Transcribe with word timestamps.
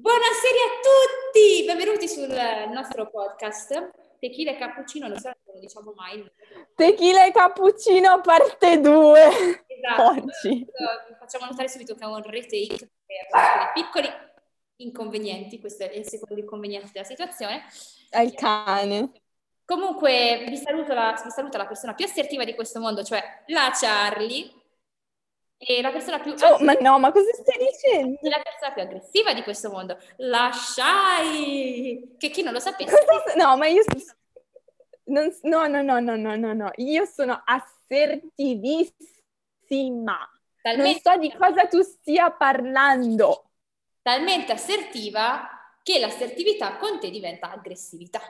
Buonasera 0.00 0.58
a 0.62 0.78
tutti, 0.78 1.64
benvenuti 1.66 2.06
sul 2.06 2.28
nostro 2.72 3.10
podcast 3.10 3.90
Tequila 4.20 4.52
e 4.52 4.56
Cappuccino, 4.56 5.08
non 5.08 5.18
so 5.18 5.32
se 5.44 5.52
lo 5.52 5.58
diciamo 5.58 5.92
mai. 5.96 6.24
Tequila 6.76 7.24
e 7.24 7.32
Cappuccino 7.32 8.20
parte 8.20 8.78
2 8.78 9.20
esatto. 9.66 10.02
oggi. 10.02 10.64
Facciamo 11.18 11.46
notare 11.46 11.68
subito 11.68 11.96
che 11.96 12.04
è 12.04 12.06
un 12.06 12.22
retake 12.22 12.76
per 12.76 13.72
piccoli 13.74 14.08
inconvenienti, 14.76 15.58
questo 15.58 15.82
è 15.82 15.92
il 15.92 16.06
secondo 16.06 16.40
inconveniente 16.40 16.90
della 16.92 17.04
situazione. 17.04 17.64
È 18.08 18.20
il 18.20 18.34
cane. 18.34 19.10
Comunque 19.64 20.44
vi, 20.46 20.56
saluto 20.58 20.94
la, 20.94 21.20
vi 21.24 21.30
saluta 21.30 21.58
la 21.58 21.66
persona 21.66 21.94
più 21.94 22.04
assertiva 22.04 22.44
di 22.44 22.54
questo 22.54 22.78
mondo, 22.78 23.02
cioè 23.02 23.42
la 23.46 23.72
Charlie. 23.74 24.57
E 25.60 25.82
la 25.82 25.90
persona 25.90 26.20
più... 26.20 26.36
Oh, 26.40 26.58
ma 26.60 26.74
no, 26.74 27.00
ma 27.00 27.10
cosa 27.10 27.32
stai 27.32 27.58
dicendo? 27.58 28.16
La 28.22 28.40
persona 28.40 28.72
più 28.72 28.82
aggressiva 28.82 29.34
di 29.34 29.42
questo 29.42 29.70
mondo, 29.70 29.98
la 30.18 30.52
Shai, 30.52 32.14
che 32.16 32.30
chi 32.30 32.42
non 32.42 32.52
lo 32.52 32.60
sapesse... 32.60 32.94
No, 33.36 33.56
ma 33.56 33.66
io... 33.66 33.82
Non... 35.04 35.36
No, 35.42 35.66
no, 35.66 35.82
no, 35.82 35.98
no, 35.98 36.14
no, 36.14 36.36
no, 36.36 36.52
no, 36.52 36.70
io 36.76 37.04
sono 37.06 37.42
assertivissima. 37.44 40.30
Talmente... 40.62 41.00
Non 41.00 41.00
so 41.00 41.16
di 41.18 41.34
cosa 41.36 41.66
tu 41.66 41.82
stia 41.82 42.30
parlando. 42.30 43.50
Talmente 44.00 44.52
assertiva 44.52 45.48
che 45.82 45.98
l'assertività 45.98 46.76
con 46.76 47.00
te 47.00 47.10
diventa 47.10 47.50
aggressività. 47.50 48.20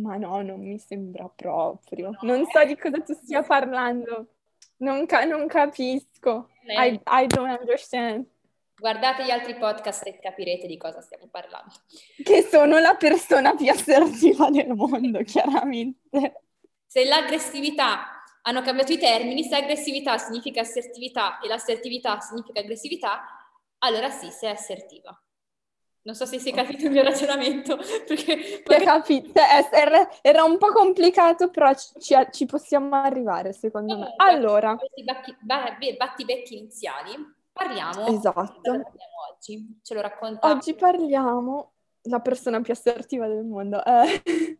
Ma 0.00 0.16
no, 0.16 0.42
non 0.42 0.60
mi 0.60 0.78
sembra 0.78 1.28
proprio. 1.28 2.16
Non 2.22 2.46
so 2.46 2.64
di 2.64 2.76
cosa 2.76 3.00
tu 3.00 3.14
stia 3.14 3.42
parlando. 3.42 4.28
Non, 4.78 5.06
ca- 5.06 5.24
non 5.24 5.46
capisco. 5.46 6.48
I, 6.66 7.00
I 7.06 7.26
don't 7.26 7.58
understand. 7.60 8.26
Guardate 8.78 9.24
gli 9.24 9.30
altri 9.30 9.56
podcast 9.56 10.06
e 10.06 10.20
capirete 10.20 10.68
di 10.68 10.76
cosa 10.76 11.00
stiamo 11.00 11.26
parlando. 11.28 11.72
Che 12.22 12.42
sono 12.42 12.78
la 12.78 12.94
persona 12.94 13.54
più 13.56 13.68
assertiva 13.68 14.50
del 14.50 14.68
mondo, 14.68 15.20
chiaramente. 15.24 16.42
Se 16.86 17.04
l'aggressività 17.04 18.22
hanno 18.42 18.62
cambiato 18.62 18.92
i 18.92 18.98
termini, 18.98 19.42
se 19.42 19.56
aggressività 19.56 20.16
significa 20.16 20.60
assertività 20.60 21.40
e 21.40 21.48
l'assertività 21.48 22.20
significa 22.20 22.60
aggressività, 22.60 23.20
allora 23.78 24.10
sì, 24.10 24.30
sei 24.30 24.50
assertiva. 24.50 25.20
Non 26.02 26.14
so 26.14 26.24
se 26.24 26.38
si 26.38 26.50
è 26.50 26.54
capito 26.54 26.86
il 26.86 26.90
mio 26.90 27.02
ragionamento. 27.02 27.76
Perché 28.06 28.62
magari... 28.66 28.84
capito, 28.84 29.40
era, 29.72 30.08
era, 30.22 30.44
un 30.44 30.56
po' 30.56 30.72
complicato, 30.72 31.50
però 31.50 31.72
ci, 31.74 32.14
ci 32.30 32.46
possiamo 32.46 32.94
arrivare, 32.94 33.52
secondo 33.52 33.98
me. 33.98 34.14
Allora, 34.16 34.76
questi 34.76 35.04
battibecchi 35.96 36.56
iniziali, 36.56 37.14
parliamo. 37.52 38.06
Esatto. 38.06 38.70
oggi? 39.32 39.80
Ce 39.82 39.94
lo 39.94 40.00
racconta. 40.00 40.48
Oggi 40.48 40.74
parliamo, 40.74 41.72
la 42.02 42.20
persona 42.20 42.60
più 42.60 42.72
assertiva 42.72 43.26
del 43.26 43.44
mondo. 43.44 43.84
Eh. 43.84 44.22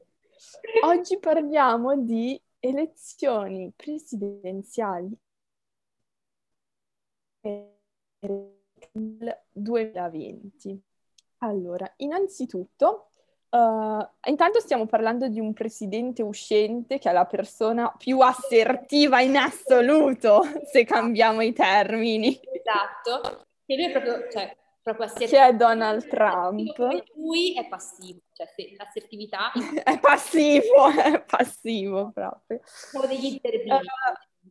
oggi 0.85 1.19
parliamo 1.19 1.97
di 1.97 2.41
elezioni 2.61 3.73
presidenziali 3.75 5.17
del 7.41 9.39
2020. 9.53 10.83
Allora, 11.39 11.91
innanzitutto, 11.99 13.11
uh, 13.51 14.29
intanto 14.29 14.61
stiamo 14.61 14.87
parlando 14.87 15.29
di 15.29 15.39
un 15.39 15.53
presidente 15.53 16.23
uscente 16.23 16.99
che 16.99 17.09
è 17.09 17.13
la 17.13 17.27
persona 17.27 17.93
più 17.97 18.21
assertiva 18.21 19.21
in 19.21 19.37
assoluto, 19.37 20.43
se 20.71 20.85
cambiamo 20.85 21.41
i 21.43 21.53
termini. 21.53 22.41
Esatto, 22.53 23.47
che 23.65 23.77
lui 23.77 23.85
è 23.85 23.91
proprio, 23.93 24.29
cioè, 24.31 24.57
proprio 24.83 25.07
assertivo. 25.07 25.41
Che 25.41 25.47
è 25.47 25.55
Donald 25.55 26.09
Trump. 26.09 27.05
Lui 27.15 27.55
è 27.55 27.69
passivo, 27.69 28.21
cioè 28.33 28.49
l'assertività... 28.77 29.53
è 29.85 29.99
passivo, 30.01 30.89
è 30.89 31.23
passivo 31.23 32.11
proprio. 32.13 32.61
Sono 32.65 33.07
degli 33.07 33.27
interventi. 33.27 33.87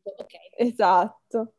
Uh, 0.04 0.22
okay. 0.22 0.50
Esatto. 0.56 1.54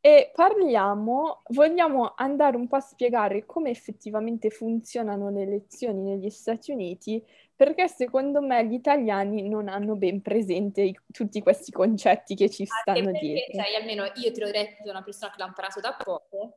E 0.00 0.30
parliamo, 0.32 1.42
vogliamo 1.48 2.12
andare 2.16 2.56
un 2.56 2.68
po' 2.68 2.76
a 2.76 2.80
spiegare 2.80 3.44
come 3.44 3.70
effettivamente 3.70 4.48
funzionano 4.48 5.28
le 5.28 5.42
elezioni 5.42 6.02
negli 6.02 6.30
Stati 6.30 6.70
Uniti, 6.70 7.22
perché 7.56 7.88
secondo 7.88 8.40
me 8.40 8.64
gli 8.64 8.74
italiani 8.74 9.48
non 9.48 9.66
hanno 9.66 9.96
ben 9.96 10.22
presente 10.22 10.82
i, 10.82 10.96
tutti 11.10 11.42
questi 11.42 11.72
concetti 11.72 12.36
che 12.36 12.48
ci 12.48 12.64
stanno 12.64 13.10
perché, 13.10 13.18
dietro. 13.18 13.62
Cioè, 13.64 13.74
almeno 13.74 14.04
io 14.04 14.32
te 14.32 14.40
l'ho 14.40 14.50
detto 14.50 14.84
da 14.84 14.92
una 14.92 15.02
persona 15.02 15.32
che 15.32 15.38
l'ha 15.40 15.46
imparato 15.46 15.80
da 15.80 15.96
poco, 16.00 16.52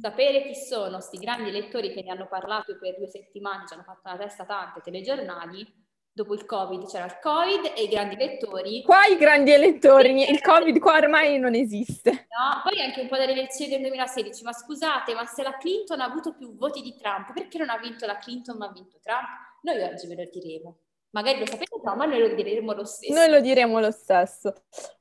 sapere 0.00 0.42
chi 0.42 0.56
sono 0.56 0.96
questi 0.96 1.18
grandi 1.18 1.48
elettori 1.48 1.92
che 1.92 2.02
ne 2.02 2.10
hanno 2.10 2.26
parlato 2.26 2.76
per 2.76 2.96
due 2.96 3.06
settimane, 3.06 3.66
ci 3.68 3.74
hanno 3.74 3.84
fatto 3.84 4.00
una 4.04 4.18
testa 4.18 4.44
tante 4.44 4.80
telegiornali, 4.82 5.64
dopo 6.12 6.34
il 6.34 6.44
Covid 6.44 6.86
c'era 6.86 7.04
il 7.04 7.18
Covid 7.20 7.72
e 7.76 7.82
i 7.82 7.88
grandi 7.88 8.14
elettori. 8.14 8.82
Qua 8.82 9.06
i 9.06 9.16
grandi 9.16 9.52
elettori, 9.52 10.30
il 10.30 10.40
Covid 10.40 10.78
qua 10.78 10.98
ormai 10.98 11.38
non 11.38 11.54
esiste. 11.54 12.10
No, 12.10 12.62
poi 12.62 12.80
anche 12.82 13.00
un 13.00 13.08
po' 13.08 13.16
dalle 13.16 13.32
elezioni 13.32 13.70
del 13.70 13.80
2016, 13.80 14.44
ma 14.44 14.52
scusate, 14.52 15.14
ma 15.14 15.24
se 15.24 15.42
la 15.42 15.56
Clinton 15.56 16.00
ha 16.00 16.04
avuto 16.04 16.34
più 16.34 16.56
voti 16.56 16.82
di 16.82 16.94
Trump, 16.96 17.32
perché 17.32 17.58
non 17.58 17.70
ha 17.70 17.78
vinto 17.78 18.06
la 18.06 18.18
Clinton 18.18 18.56
ma 18.56 18.66
ha 18.66 18.72
vinto 18.72 18.98
Trump? 19.00 19.26
Noi 19.62 19.82
oggi 19.82 20.06
ve 20.06 20.14
lo 20.16 20.28
diremo. 20.30 20.76
Magari 21.12 21.40
lo 21.40 21.46
sapete 21.46 21.80
già, 21.82 21.94
ma 21.96 22.04
noi 22.04 22.20
lo 22.20 22.34
diremo 22.34 22.72
lo 22.72 22.84
stesso. 22.84 23.12
Noi 23.12 23.28
lo 23.28 23.40
diremo 23.40 23.80
lo 23.80 23.90
stesso. 23.90 24.54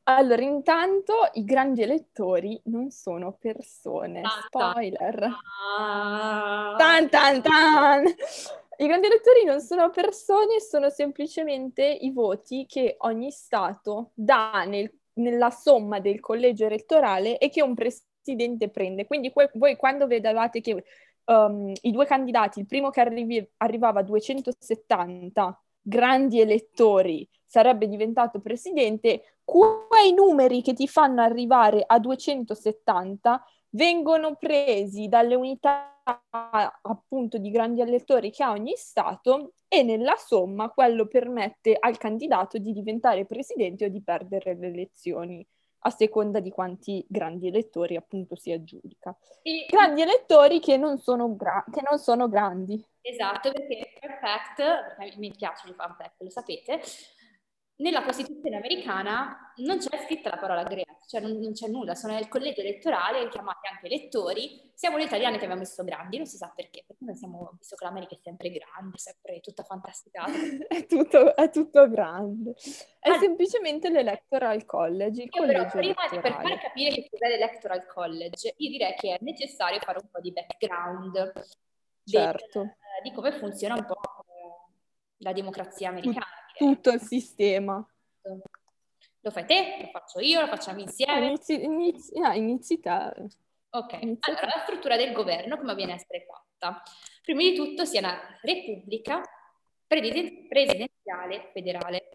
Allora, 0.03 0.41
intanto 0.41 1.29
i 1.33 1.43
grandi 1.43 1.83
elettori 1.83 2.59
non 2.65 2.89
sono 2.89 3.37
persone. 3.39 4.23
Spoiler. 4.47 5.31
Tan 6.77 7.09
tan 7.09 7.41
tan. 7.43 8.03
I 8.81 8.87
grandi 8.87 9.07
elettori 9.07 9.43
non 9.43 9.59
sono 9.59 9.89
persone, 9.89 10.61
sono 10.61 10.89
semplicemente 10.89 11.83
i 11.83 12.11
voti 12.11 12.65
che 12.65 12.95
ogni 12.99 13.29
Stato 13.29 14.11
dà 14.13 14.63
nel, 14.65 14.89
nella 15.15 15.49
somma 15.49 15.99
del 15.99 16.21
collegio 16.21 16.65
elettorale 16.65 17.37
e 17.39 17.49
che 17.49 17.61
un 17.61 17.73
presidente 17.73 18.69
prende. 18.69 19.05
Quindi 19.05 19.33
que- 19.33 19.51
voi 19.55 19.75
quando 19.75 20.07
vedevate 20.07 20.61
che 20.61 20.81
um, 21.25 21.73
i 21.81 21.91
due 21.91 22.05
candidati, 22.05 22.59
il 22.59 22.67
primo 22.67 22.89
che 22.89 23.01
arrivi- 23.01 23.51
arrivava 23.57 23.99
a 23.99 24.03
270 24.03 25.61
grandi 25.81 26.39
elettori 26.39 27.27
sarebbe 27.45 27.85
diventato 27.85 28.39
presidente, 28.39 29.39
quei 29.43 30.13
numeri 30.13 30.61
che 30.61 30.73
ti 30.73 30.87
fanno 30.87 31.21
arrivare 31.21 31.83
a 31.85 31.99
270 31.99 33.43
vengono 33.71 34.35
presi 34.35 35.07
dalle 35.07 35.35
unità 35.35 36.01
appunto 36.81 37.37
di 37.37 37.51
grandi 37.51 37.81
elettori 37.81 38.31
che 38.31 38.43
ha 38.43 38.51
ogni 38.51 38.75
Stato 38.75 39.53
e 39.67 39.83
nella 39.83 40.15
somma 40.15 40.69
quello 40.69 41.07
permette 41.07 41.75
al 41.79 41.97
candidato 41.97 42.57
di 42.57 42.73
diventare 42.73 43.25
presidente 43.25 43.85
o 43.85 43.89
di 43.89 44.01
perdere 44.01 44.55
le 44.55 44.67
elezioni 44.67 45.45
a 45.83 45.89
seconda 45.91 46.39
di 46.39 46.49
quanti 46.49 47.05
grandi 47.07 47.47
elettori 47.47 47.95
appunto 47.95 48.35
si 48.35 48.51
aggiudica. 48.51 49.15
E... 49.41 49.65
Grandi 49.69 50.01
elettori 50.01 50.59
che 50.59 50.75
non 50.75 50.97
sono, 50.97 51.35
gra- 51.35 51.63
che 51.71 51.81
non 51.87 51.99
sono 51.99 52.27
grandi. 52.27 52.83
Esatto, 53.01 53.51
perché 53.51 53.93
fun 54.01 54.17
fact, 54.19 55.17
mi 55.17 55.31
piacciono 55.31 55.71
i 55.71 55.75
fun 55.75 55.95
fact, 55.97 56.21
lo 56.21 56.29
sapete, 56.29 56.81
nella 57.79 58.03
Costituzione 58.03 58.57
americana 58.57 59.53
non 59.57 59.77
c'è 59.77 60.03
scritta 60.03 60.29
la 60.29 60.37
parola 60.37 60.63
great, 60.63 61.05
cioè 61.07 61.21
non, 61.21 61.39
non, 61.39 61.53
c'è 61.53 61.67
nulla, 61.67 61.95
sono 61.95 62.13
nel 62.13 62.27
collegio 62.27 62.61
elettorale, 62.61 63.29
chiamati 63.29 63.67
anche 63.67 63.85
elettori, 63.85 64.71
siamo 64.73 64.97
le 64.97 65.03
italiane 65.03 65.37
che 65.37 65.43
abbiamo 65.43 65.61
messo 65.61 65.83
grandi, 65.83 66.17
non 66.17 66.25
si 66.25 66.37
sa 66.37 66.51
perché, 66.53 66.83
perché 66.85 67.05
noi 67.05 67.15
siamo, 67.15 67.53
visto 67.57 67.75
che 67.75 67.85
l'America 67.85 68.15
è 68.15 68.19
sempre 68.21 68.51
grande, 68.51 68.97
sempre 68.97 69.39
tutta 69.39 69.63
fantasticata. 69.63 70.31
è, 70.67 70.85
tutto, 70.85 71.35
è 71.35 71.49
tutto 71.49 71.89
grande, 71.89 72.53
è 72.99 73.09
ah, 73.09 73.17
semplicemente 73.17 73.89
l'electoral 73.89 74.65
college, 74.65 75.29
collegio 75.29 75.59
però, 75.59 75.69
prima 75.69 76.07
di, 76.09 76.19
per 76.19 76.33
far 76.33 76.59
capire 76.59 76.89
che 76.91 77.07
cos'è 77.09 77.27
l'electoral 77.27 77.85
college, 77.85 78.53
io 78.57 78.69
direi 78.69 78.93
che 78.95 79.15
è 79.15 79.17
necessario 79.21 79.79
fare 79.79 79.99
un 80.01 80.09
po' 80.09 80.19
di 80.19 80.31
background 80.33 81.43
certo. 82.03 82.59
del, 82.59 82.75
di 83.03 83.11
come 83.13 83.31
funziona 83.31 83.75
un 83.75 83.85
po' 83.85 83.99
la 85.21 85.33
democrazia 85.33 85.89
americana 85.89 86.25
tutto 86.59 86.91
il 86.91 86.99
sistema. 86.99 87.83
Lo 89.21 89.31
fai 89.31 89.45
te, 89.45 89.77
lo 89.81 89.87
faccio 89.87 90.19
io, 90.19 90.41
lo 90.41 90.47
facciamo 90.47 90.81
insieme. 90.81 91.27
Inizi, 91.27 91.63
inizi, 91.63 92.19
no, 92.19 92.31
inizi 92.33 92.79
te. 92.79 93.27
Ok, 93.71 93.97
inizi 94.01 94.29
allora 94.29 94.47
la 94.47 94.61
struttura 94.63 94.97
del 94.97 95.13
governo 95.13 95.57
come 95.57 95.73
viene 95.75 95.93
a 95.93 95.95
essere 95.95 96.25
fatta? 96.27 96.81
Prima 97.23 97.41
di 97.41 97.55
tutto 97.55 97.85
sia 97.85 97.99
una 97.99 98.19
repubblica 98.41 99.21
presidenziale 99.87 101.49
federale. 101.53 102.09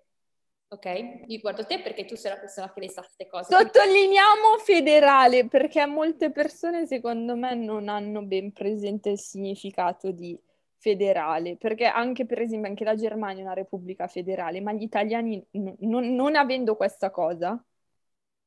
Ok? 0.69 1.25
Io 1.27 1.41
guardo 1.41 1.65
te 1.65 1.81
perché 1.81 2.05
tu 2.05 2.17
sei 2.17 2.33
la 2.33 2.39
persona 2.39 2.73
che 2.73 2.81
le 2.81 2.89
sa 2.91 3.01
queste 3.03 3.29
cose. 3.29 3.55
Sottolineiamo 3.55 4.59
federale 4.59 5.47
perché 5.47 5.87
molte 5.87 6.33
persone 6.33 6.87
secondo 6.87 7.37
me 7.37 7.55
non 7.55 7.89
hanno 7.89 8.23
ben 8.23 8.53
presente 8.53 9.11
il 9.11 9.19
significato 9.19 10.11
di 10.11 10.39
federale, 10.85 11.57
perché 11.57 11.87
anche 11.87 12.27
per 12.27 12.43
esempio 12.43 12.69
anche 12.69 12.85
la 12.85 12.95
Germania 12.95 13.41
è 13.41 13.45
una 13.47 13.55
repubblica 13.55 14.07
federale, 14.07 14.61
ma 14.61 14.75
gli 14.75 14.83
italiani 14.83 15.43
n- 15.53 15.77
non, 15.79 16.15
non 16.15 16.37
avendo 16.37 16.77
questa 16.77 17.11
cosa 17.11 17.59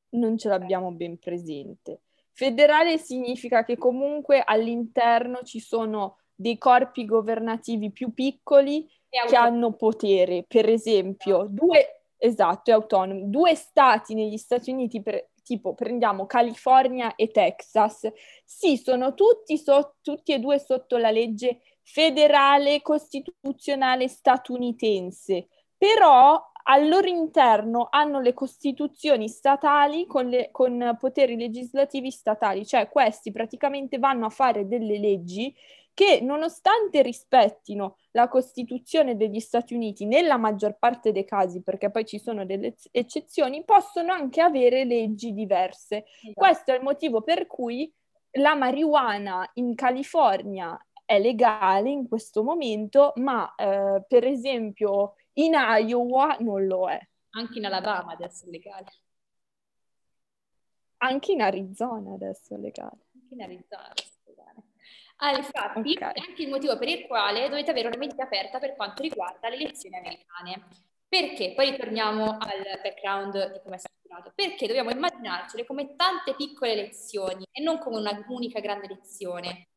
non 0.10 0.38
ce 0.38 0.48
l'abbiamo 0.48 0.92
ben 0.92 1.18
presente. 1.18 2.02
Federale 2.34 3.00
significa 3.00 3.64
che 3.64 3.76
comunque 3.76 4.44
all'interno 4.46 5.42
ci 5.42 5.60
sono 5.60 6.20
dei 6.36 6.60
corpi 6.60 7.06
governativi 7.06 7.92
più 7.92 8.14
piccoli 8.14 8.88
che 9.10 9.36
hanno 9.36 9.74
potere. 9.74 10.46
Per 10.48 10.70
esempio, 10.70 11.48
due, 11.50 12.04
esatto, 12.18 12.70
è 12.70 12.74
autonomo. 12.76 13.22
Due 13.26 13.56
stati 13.56 14.14
negli 14.14 14.38
Stati 14.38 14.70
Uniti, 14.70 15.02
per, 15.02 15.30
tipo 15.42 15.74
prendiamo 15.74 16.28
California 16.28 17.16
e 17.16 17.32
Texas, 17.32 18.12
sì, 18.46 18.78
sono 18.78 19.16
tutti, 19.16 19.58
so, 19.58 19.96
tutti 20.02 20.34
e 20.34 20.40
due 20.40 20.60
sotto 20.60 20.98
la 20.98 21.10
legge 21.10 21.62
federale 21.90 22.82
costituzionale 22.82 24.10
statunitense, 24.10 25.48
però 25.78 26.38
al 26.64 26.90
loro 26.90 27.08
interno 27.08 27.88
hanno 27.90 28.20
le 28.20 28.34
costituzioni 28.34 29.30
statali 29.30 30.06
con, 30.06 30.28
le, 30.28 30.50
con 30.52 30.98
poteri 31.00 31.38
legislativi 31.38 32.12
statali, 32.12 32.66
cioè 32.66 32.90
questi 32.90 33.32
praticamente 33.32 34.00
vanno 34.00 34.26
a 34.26 34.30
fare 34.30 34.68
delle 34.68 35.00
leggi 35.00 35.56
che 35.94 36.20
nonostante 36.22 37.02
rispettino 37.02 37.98
la 38.12 38.28
Costituzione 38.28 39.16
degli 39.16 39.40
Stati 39.40 39.74
Uniti 39.74 40.06
nella 40.06 40.38
maggior 40.38 40.78
parte 40.78 41.14
dei 41.14 41.26
casi, 41.26 41.64
perché 41.64 41.90
poi 41.90 42.06
ci 42.06 42.20
sono 42.20 42.46
delle 42.46 42.76
eccezioni, 42.92 43.64
possono 43.64 44.12
anche 44.12 44.42
avere 44.42 44.84
leggi 44.84 45.34
diverse. 45.34 46.04
Esatto. 46.06 46.34
Questo 46.34 46.72
è 46.72 46.76
il 46.76 46.84
motivo 46.84 47.22
per 47.22 47.48
cui 47.48 47.92
la 48.32 48.56
marijuana 48.56 49.50
in 49.54 49.74
California 49.74 50.78
è 51.08 51.20
legale 51.22 51.90
in 51.90 52.06
questo 52.06 52.44
momento, 52.44 53.14
ma 53.16 53.56
eh, 53.56 54.04
per 54.06 54.26
esempio 54.26 55.16
in 55.34 55.54
Iowa 55.54 56.36
non 56.42 56.68
lo 56.68 56.90
è. 56.90 57.00
Anche 57.30 57.60
in 57.60 57.66
Alabama 57.66 58.12
adesso 58.12 58.46
è 58.46 58.50
legale. 58.50 58.92
Anche 60.98 61.32
in 61.32 61.42
Arizona 61.42 62.14
adesso 62.14 62.56
è 62.56 62.58
legale. 62.58 63.06
Anche 63.14 63.34
in 63.36 63.42
Arizona 63.42 63.90
adesso 63.90 64.18
è 64.26 64.30
legale. 64.30 64.64
Ah, 65.20 65.38
infatti, 65.38 65.92
okay. 65.92 66.12
è 66.14 66.20
anche 66.28 66.44
il 66.44 66.50
motivo 66.50 66.78
per 66.78 66.90
il 66.90 67.08
quale 67.08 67.48
dovete 67.48 67.72
avere 67.72 67.88
una 67.88 67.98
mente 67.98 68.22
aperta 68.22 68.60
per 68.60 68.76
quanto 68.76 69.02
riguarda 69.02 69.48
le 69.48 69.56
elezioni 69.56 69.96
americane. 69.96 70.68
Perché? 71.08 71.54
Poi 71.56 71.70
ritorniamo 71.70 72.38
al 72.38 72.82
background 72.84 73.54
di 73.54 73.62
come 73.64 73.78
è 73.78 73.80
strutturato. 73.80 74.34
Perché 74.36 74.68
dobbiamo 74.68 74.90
immaginarcele 74.90 75.66
come 75.66 75.96
tante 75.96 76.36
piccole 76.36 76.74
elezioni 76.74 77.46
e 77.50 77.64
non 77.64 77.78
come 77.80 77.96
una 77.96 78.26
unica 78.28 78.60
grande 78.60 78.88
elezione. 78.88 79.70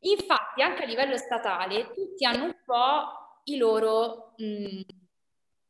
Infatti, 0.00 0.62
anche 0.62 0.84
a 0.84 0.86
livello 0.86 1.16
statale, 1.16 1.92
tutti 1.92 2.24
hanno 2.24 2.44
un 2.44 2.56
po' 2.64 3.52
loro, 3.56 4.34
mh, 4.36 4.80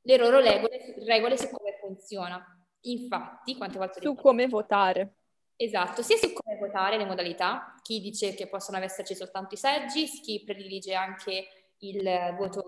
le 0.02 0.16
loro 0.16 0.38
regole, 0.40 0.94
regole, 1.04 1.36
su 1.36 1.48
come 1.48 1.78
funziona. 1.80 2.44
Infatti, 2.82 3.56
quante 3.56 3.78
volte... 3.78 4.00
Su 4.00 4.14
come 4.14 4.46
votare. 4.46 5.14
Esatto, 5.56 6.02
sia 6.02 6.16
su 6.16 6.32
come 6.32 6.56
votare, 6.58 6.96
le 6.96 7.04
modalità, 7.04 7.74
chi 7.82 8.00
dice 8.00 8.34
che 8.34 8.48
possono 8.48 8.78
esserci 8.78 9.14
soltanto 9.14 9.54
i 9.54 9.58
seggi, 9.58 10.06
chi 10.06 10.42
predilige 10.44 10.94
anche 10.94 11.48
il 11.80 12.02
voto 12.38 12.66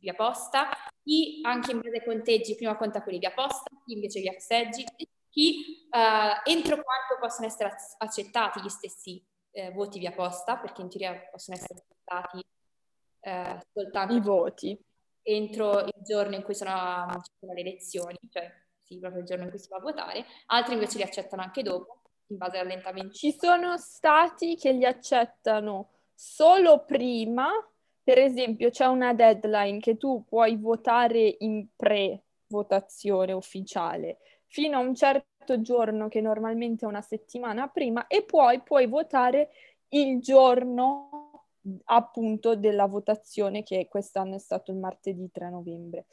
via 0.00 0.14
posta, 0.14 0.68
chi 1.02 1.40
anche 1.42 1.72
in 1.72 1.80
base 1.80 1.96
ai 1.96 2.04
conteggi 2.04 2.54
prima 2.56 2.76
conta 2.76 3.02
quelli 3.02 3.18
via 3.18 3.32
posta, 3.32 3.70
chi 3.84 3.94
invece 3.94 4.20
via 4.20 4.38
seggi, 4.38 4.84
chi 5.30 5.86
uh, 5.90 6.48
entro 6.48 6.74
quanto 6.82 7.18
possono 7.20 7.46
essere 7.46 7.74
accettati 7.98 8.60
gli 8.60 8.68
stessi 8.68 9.22
eh, 9.56 9.70
voti 9.70 9.98
via 9.98 10.12
posta, 10.12 10.58
perché 10.58 10.82
in 10.82 10.90
teoria 10.90 11.18
possono 11.30 11.56
essere 11.56 11.80
accettati 11.80 12.44
eh, 13.20 13.66
soltanto 13.72 14.14
i 14.14 14.20
voti. 14.20 14.78
entro 15.22 15.80
il 15.80 16.02
giorno 16.04 16.36
in 16.36 16.42
cui 16.42 16.54
sono, 16.54 16.72
sono 17.40 17.52
le 17.52 17.60
elezioni, 17.60 18.18
cioè 18.30 18.52
sì, 18.82 18.98
proprio 18.98 19.22
il 19.22 19.26
giorno 19.26 19.44
in 19.44 19.50
cui 19.50 19.58
si 19.58 19.68
va 19.68 19.78
a 19.78 19.80
votare, 19.80 20.24
altri 20.46 20.74
invece 20.74 20.98
li 20.98 21.02
accettano 21.02 21.42
anche 21.42 21.62
dopo, 21.62 22.02
in 22.26 22.36
base 22.36 22.58
all'allentamento. 22.58 23.14
Ci 23.14 23.32
sono 23.32 23.76
stati 23.78 24.56
che 24.56 24.72
li 24.72 24.84
accettano 24.84 25.88
solo 26.14 26.84
prima, 26.84 27.48
per 28.02 28.18
esempio 28.18 28.70
c'è 28.70 28.86
una 28.86 29.14
deadline 29.14 29.80
che 29.80 29.96
tu 29.96 30.24
puoi 30.24 30.56
votare 30.56 31.36
in 31.38 31.66
pre-votazione 31.74 33.32
ufficiale. 33.32 34.18
Fino 34.46 34.76
a 34.76 34.80
un 34.80 34.94
certo 34.94 35.35
giorno 35.60 36.08
che 36.08 36.20
normalmente 36.20 36.84
è 36.84 36.88
una 36.88 37.02
settimana 37.02 37.68
prima 37.68 38.06
e 38.06 38.24
poi 38.24 38.60
puoi 38.62 38.86
votare 38.86 39.50
il 39.88 40.20
giorno 40.20 41.26
appunto 41.84 42.54
della 42.54 42.86
votazione 42.86 43.62
che 43.62 43.88
quest'anno 43.88 44.36
è 44.36 44.38
stato 44.38 44.70
il 44.70 44.78
martedì 44.78 45.30
3 45.30 45.50
novembre. 45.50 46.06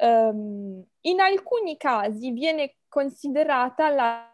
Um, 0.00 0.84
in 1.02 1.20
alcuni 1.20 1.76
casi 1.76 2.30
viene 2.30 2.76
considerata 2.88 3.88
la 3.88 4.32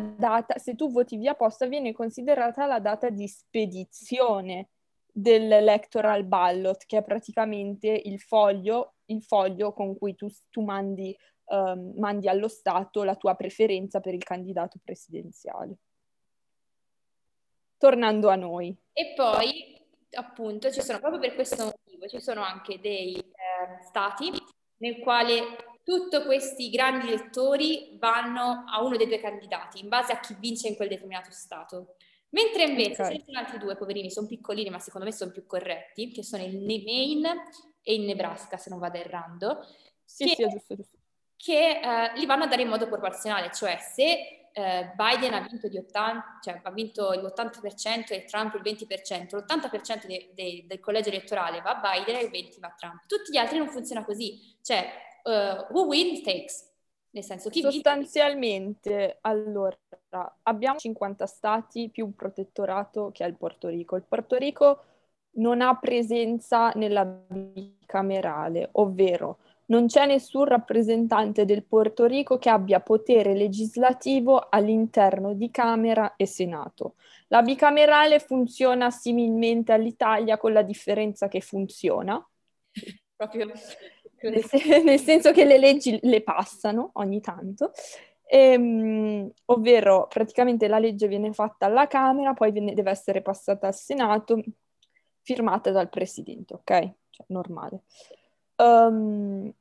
data, 0.00 0.58
se 0.58 0.74
tu 0.74 0.90
voti 0.90 1.16
via 1.16 1.34
posta, 1.34 1.66
viene 1.66 1.92
considerata 1.92 2.66
la 2.66 2.80
data 2.80 3.08
di 3.08 3.26
spedizione 3.26 4.70
dell'electoral 5.10 6.24
ballot, 6.24 6.84
che 6.86 6.98
è 6.98 7.02
praticamente 7.02 7.88
il 7.88 8.20
foglio, 8.20 8.96
il 9.06 9.22
foglio 9.22 9.72
con 9.72 9.96
cui 9.96 10.14
tu, 10.14 10.28
tu 10.50 10.62
mandi, 10.62 11.16
um, 11.46 11.92
mandi 11.96 12.28
allo 12.28 12.48
Stato 12.48 13.02
la 13.02 13.16
tua 13.16 13.34
preferenza 13.34 14.00
per 14.00 14.14
il 14.14 14.22
candidato 14.22 14.78
presidenziale. 14.82 15.76
Tornando 17.78 18.28
a 18.28 18.36
noi. 18.36 18.74
E 18.92 19.12
poi 19.14 19.74
appunto 20.12 20.70
ci 20.70 20.80
sono 20.80 20.98
proprio 20.98 21.20
per 21.20 21.34
questo 21.34 21.64
motivo, 21.64 22.06
ci 22.08 22.20
sono 22.20 22.42
anche 22.42 22.80
dei 22.80 23.14
eh, 23.14 23.82
stati 23.82 24.32
nel 24.78 24.98
quale 25.00 25.76
tutti 25.82 26.20
questi 26.24 26.68
grandi 26.70 27.08
elettori 27.08 27.96
vanno 27.98 28.64
a 28.66 28.82
uno 28.82 28.96
dei 28.96 29.06
due 29.06 29.20
candidati 29.20 29.80
in 29.80 29.88
base 29.88 30.12
a 30.12 30.20
chi 30.20 30.34
vince 30.38 30.68
in 30.68 30.76
quel 30.76 30.88
determinato 30.88 31.30
stato. 31.30 31.94
Mentre 32.30 32.64
invece 32.64 33.02
okay. 33.02 33.18
ci 33.18 33.24
sono 33.24 33.38
altri 33.38 33.58
due 33.58 33.76
poverini, 33.76 34.10
sono 34.10 34.26
piccolini 34.26 34.68
ma 34.68 34.80
secondo 34.80 35.06
me 35.06 35.12
sono 35.12 35.30
più 35.30 35.46
corretti, 35.46 36.10
che 36.10 36.24
sono 36.24 36.42
il 36.42 36.60
Maine 36.60 37.44
e 37.82 37.94
il 37.94 38.02
Nebraska 38.02 38.56
se 38.56 38.68
non 38.68 38.78
vado 38.78 38.98
errando. 38.98 39.64
Sì, 40.04 40.26
sì, 40.28 40.48
giusto, 40.48 40.74
giusto. 40.74 40.95
Che 41.46 41.80
eh, 41.80 42.18
li 42.18 42.26
vanno 42.26 42.42
a 42.42 42.46
dare 42.48 42.62
in 42.62 42.68
modo 42.68 42.88
proporzionale, 42.88 43.52
cioè 43.52 43.78
se 43.78 44.48
eh, 44.52 44.90
Biden 44.96 45.32
ha 45.32 45.46
vinto, 45.48 45.68
80, 45.68 46.38
cioè, 46.42 46.60
ha 46.60 46.70
vinto, 46.72 47.12
l'80% 47.12 48.06
e 48.08 48.24
Trump 48.24 48.54
il 48.54 48.62
20%, 48.62 49.36
l'80% 49.36 50.06
de, 50.06 50.32
de, 50.34 50.64
del 50.66 50.80
collegio 50.80 51.10
elettorale 51.10 51.60
va 51.60 51.78
a 51.78 51.80
Biden 51.80 52.16
e 52.16 52.24
il 52.24 52.30
20% 52.30 52.58
va 52.58 52.66
a 52.66 52.74
Trump. 52.76 53.06
Tutti 53.06 53.30
gli 53.30 53.36
altri 53.36 53.58
non 53.58 53.68
funziona 53.68 54.04
così, 54.04 54.56
cioè 54.60 54.90
uh, 55.22 55.72
who 55.72 55.84
wins 55.84 56.20
takes, 56.22 56.68
nel 57.10 57.22
senso 57.22 57.48
chi 57.48 57.60
Sostanzialmente, 57.60 58.90
vince... 58.90 59.18
allora, 59.20 59.78
abbiamo 60.42 60.78
50 60.78 61.26
stati 61.26 61.88
più 61.88 62.06
un 62.06 62.16
protettorato 62.16 63.12
che 63.12 63.24
è 63.24 63.28
il 63.28 63.36
Porto 63.36 63.68
Rico. 63.68 63.94
Il 63.94 64.02
Porto 64.08 64.34
Rico 64.34 64.82
non 65.36 65.60
ha 65.60 65.78
presenza 65.78 66.72
nella 66.74 67.04
bicamerale, 67.04 68.70
ovvero 68.72 69.38
non 69.66 69.86
c'è 69.86 70.06
nessun 70.06 70.44
rappresentante 70.44 71.44
del 71.44 71.64
Porto 71.64 72.04
Rico 72.06 72.38
che 72.38 72.50
abbia 72.50 72.80
potere 72.80 73.34
legislativo 73.34 74.48
all'interno 74.48 75.34
di 75.34 75.50
Camera 75.50 76.14
e 76.16 76.26
Senato. 76.26 76.94
La 77.28 77.42
bicamerale 77.42 78.18
funziona 78.20 78.90
similmente 78.90 79.72
all'Italia 79.72 80.36
con 80.36 80.52
la 80.52 80.62
differenza 80.62 81.28
che 81.28 81.40
funziona. 81.40 82.24
Proprio 83.16 83.46
nel, 84.22 84.44
sen- 84.44 84.84
nel 84.84 85.00
senso 85.00 85.32
che 85.32 85.44
le 85.44 85.58
leggi 85.58 85.98
le 86.02 86.22
passano 86.22 86.90
ogni 86.94 87.20
tanto, 87.20 87.72
ehm, 88.28 89.30
ovvero 89.46 90.06
praticamente 90.08 90.68
la 90.68 90.78
legge 90.78 91.08
viene 91.08 91.32
fatta 91.32 91.66
alla 91.66 91.86
Camera, 91.86 92.34
poi 92.34 92.52
viene, 92.52 92.74
deve 92.74 92.90
essere 92.90 93.22
passata 93.22 93.66
al 93.68 93.74
Senato, 93.74 94.42
firmata 95.22 95.70
dal 95.70 95.88
Presidente, 95.88 96.54
ok? 96.54 96.92
Cioè, 97.10 97.26
normale. 97.28 97.82
Um, 98.56 99.52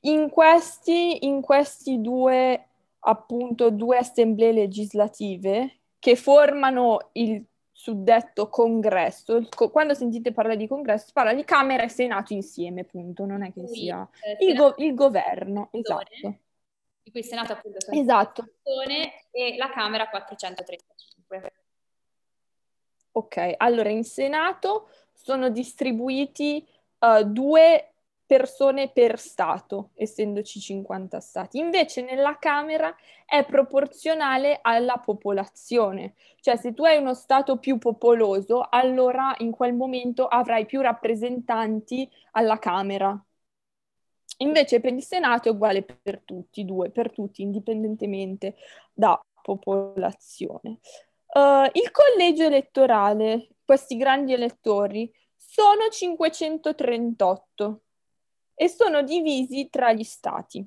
in, 0.00 0.30
questi, 0.30 1.26
in 1.26 1.40
questi 1.40 2.00
due, 2.00 2.68
appunto, 3.00 3.70
due 3.70 3.98
assemblee 3.98 4.52
legislative 4.52 5.78
che 5.98 6.16
formano 6.16 7.10
il 7.12 7.44
suddetto 7.70 8.48
congresso, 8.48 9.46
quando 9.70 9.94
sentite 9.94 10.32
parlare 10.32 10.56
di 10.56 10.66
congresso, 10.66 11.06
si 11.06 11.12
parla 11.12 11.34
di 11.34 11.44
Camera 11.44 11.82
e 11.82 11.88
Senato 11.88 12.32
insieme, 12.32 12.84
punto, 12.84 13.24
non 13.24 13.42
è 13.42 13.52
che 13.52 13.66
sì, 13.66 13.80
sia 13.80 14.08
eh, 14.22 14.44
il, 14.46 14.56
go- 14.56 14.74
il, 14.78 14.94
governo, 14.94 15.68
esatto. 15.72 16.38
Di 17.02 17.10
cui 17.10 17.20
il 17.20 17.26
Senato 17.26 17.52
appunto 17.52 17.80
sono 17.80 18.00
esatto. 18.00 18.48
e 19.30 19.56
la 19.56 19.70
Camera 19.70 20.08
435. 20.08 21.52
Ok, 23.12 23.54
allora 23.58 23.90
in 23.90 24.04
Senato 24.04 24.88
sono 25.12 25.50
distribuiti 25.50 26.66
uh, 26.98 27.22
due 27.24 27.93
persone 28.26 28.90
per 28.90 29.18
Stato, 29.18 29.90
essendoci 29.94 30.60
50 30.60 31.20
Stati. 31.20 31.58
Invece 31.58 32.02
nella 32.02 32.38
Camera 32.38 32.94
è 33.26 33.44
proporzionale 33.44 34.58
alla 34.62 34.96
popolazione, 34.96 36.14
cioè 36.40 36.56
se 36.56 36.72
tu 36.72 36.84
hai 36.84 36.96
uno 36.98 37.14
Stato 37.14 37.58
più 37.58 37.78
popoloso, 37.78 38.66
allora 38.68 39.34
in 39.38 39.50
quel 39.50 39.74
momento 39.74 40.26
avrai 40.26 40.66
più 40.66 40.80
rappresentanti 40.80 42.08
alla 42.32 42.58
Camera. 42.58 43.22
Invece 44.38 44.80
per 44.80 44.92
il 44.92 45.02
Senato 45.02 45.48
è 45.48 45.52
uguale 45.52 45.82
per 45.82 46.22
tutti, 46.24 46.64
due, 46.64 46.90
per 46.90 47.12
tutti, 47.12 47.42
indipendentemente 47.42 48.56
da 48.92 49.20
popolazione. 49.42 50.80
Uh, 51.34 51.68
il 51.72 51.90
collegio 51.90 52.44
elettorale, 52.44 53.48
questi 53.64 53.96
grandi 53.96 54.32
elettori, 54.32 55.12
sono 55.36 55.88
538 55.88 57.80
e 58.54 58.68
sono 58.68 59.02
divisi 59.02 59.68
tra 59.68 59.92
gli 59.92 60.04
stati. 60.04 60.64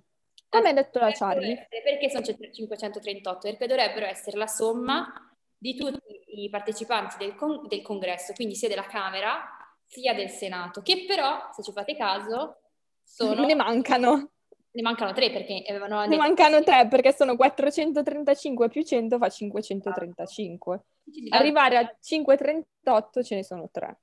Come 0.49 0.69
ha 0.69 0.73
detto 0.73 0.99
la 0.99 1.11
Charlie? 1.11 1.67
Perché 1.69 2.09
sono 2.09 2.23
538? 2.23 3.39
Perché 3.49 3.67
dovrebbero 3.67 4.05
essere 4.05 4.37
la 4.37 4.47
somma 4.47 5.11
di 5.57 5.75
tutti 5.75 6.41
i 6.41 6.49
partecipanti 6.49 7.17
del, 7.17 7.35
con- 7.35 7.67
del 7.67 7.81
congresso, 7.81 8.33
quindi 8.33 8.55
sia 8.55 8.69
della 8.69 8.85
Camera 8.85 9.43
sia 9.85 10.13
del 10.13 10.29
Senato, 10.29 10.81
che 10.81 11.05
però, 11.05 11.49
se 11.53 11.63
ci 11.63 11.71
fate 11.71 11.95
caso, 11.95 12.59
sono... 13.03 13.43
Ne 13.47 13.55
mancano. 13.55 14.31
Ne 14.71 14.81
mancano 14.81 15.13
tre 15.13 15.31
perché 15.31 15.63
avevano... 15.67 16.05
Ne 16.05 16.17
mancano 16.17 16.61
tre 16.61 16.87
perché 16.87 17.13
sono 17.13 17.35
435 17.35 18.69
più 18.69 18.83
100 18.83 19.17
fa 19.17 19.29
535. 19.29 20.83
Arrivare 21.29 21.77
a 21.77 21.97
538 21.99 23.23
ce 23.23 23.35
ne 23.35 23.43
sono 23.43 23.69
tre. 23.71 23.97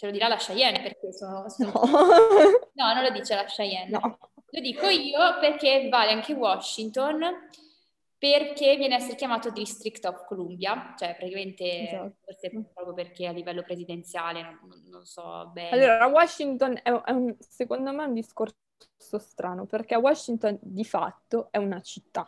Ce 0.00 0.06
lo 0.06 0.12
dirà 0.12 0.28
la 0.28 0.36
Cheyenne 0.36 0.80
perché 0.80 1.12
sono... 1.12 1.46
sono... 1.50 1.72
No. 1.72 1.82
no, 2.72 2.94
non 2.94 3.02
lo 3.02 3.10
dice 3.10 3.34
la 3.34 3.44
Cheyenne. 3.44 3.90
No. 3.90 4.18
Lo 4.52 4.60
dico 4.62 4.86
io 4.86 5.38
perché 5.40 5.90
vale 5.90 6.12
anche 6.12 6.32
Washington 6.32 7.20
perché 8.16 8.76
viene 8.76 8.94
a 8.94 8.96
essere 8.96 9.16
chiamato 9.16 9.50
District 9.50 10.02
of 10.06 10.24
Columbia, 10.24 10.94
cioè 10.96 11.14
praticamente 11.16 11.82
esatto. 11.82 12.14
forse 12.24 12.50
proprio 12.72 12.94
perché 12.94 13.26
a 13.26 13.32
livello 13.32 13.62
presidenziale 13.62 14.40
non, 14.40 14.84
non 14.88 15.04
so 15.04 15.50
bene. 15.52 15.68
Allora, 15.68 16.06
Washington 16.06 16.80
è, 16.82 16.90
è 16.90 17.10
un, 17.10 17.36
secondo 17.38 17.92
me 17.92 18.04
un 18.04 18.14
discorso 18.14 18.56
strano, 19.18 19.66
perché 19.66 19.96
Washington 19.96 20.58
di 20.62 20.84
fatto 20.86 21.48
è 21.50 21.58
una 21.58 21.82
città. 21.82 22.26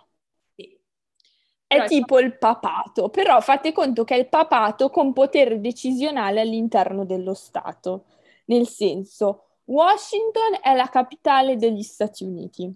È 1.72 1.86
tipo 1.86 2.18
il 2.18 2.36
papato, 2.36 3.08
però 3.08 3.40
fate 3.40 3.72
conto 3.72 4.04
che 4.04 4.14
è 4.14 4.18
il 4.18 4.28
papato 4.28 4.90
con 4.90 5.12
potere 5.12 5.60
decisionale 5.60 6.40
all'interno 6.40 7.04
dello 7.04 7.34
Stato, 7.34 8.04
nel 8.46 8.66
senso 8.66 9.46
Washington 9.64 10.58
è 10.60 10.74
la 10.74 10.88
capitale 10.88 11.56
degli 11.56 11.82
Stati 11.82 12.24
Uniti. 12.24 12.72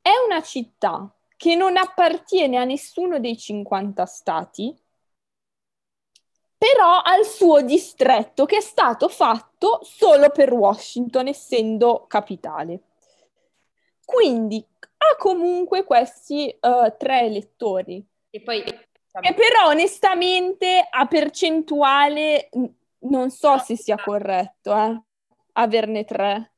È 0.00 0.10
una 0.26 0.42
città 0.42 1.12
che 1.36 1.54
non 1.54 1.76
appartiene 1.76 2.56
a 2.58 2.64
nessuno 2.64 3.18
dei 3.18 3.36
50 3.36 4.04
stati, 4.06 4.74
però 6.56 7.00
al 7.02 7.24
suo 7.24 7.62
distretto 7.62 8.44
che 8.44 8.58
è 8.58 8.60
stato 8.60 9.08
fatto 9.08 9.80
solo 9.82 10.28
per 10.28 10.52
Washington, 10.52 11.28
essendo 11.28 12.04
capitale. 12.06 12.80
Quindi 14.04 14.62
ha 14.98 15.16
comunque 15.16 15.84
questi 15.84 16.54
uh, 16.60 16.94
tre 16.98 17.22
elettori. 17.22 18.06
E 18.30 18.40
poi... 18.40 18.62
E 18.62 19.34
però 19.34 19.66
onestamente 19.66 20.86
a 20.88 21.06
percentuale 21.06 22.48
non 23.00 23.30
so 23.30 23.58
se 23.58 23.76
sia 23.76 23.96
corretto 23.96 24.72
eh, 24.72 25.02
averne 25.54 26.04
tre. 26.04 26.52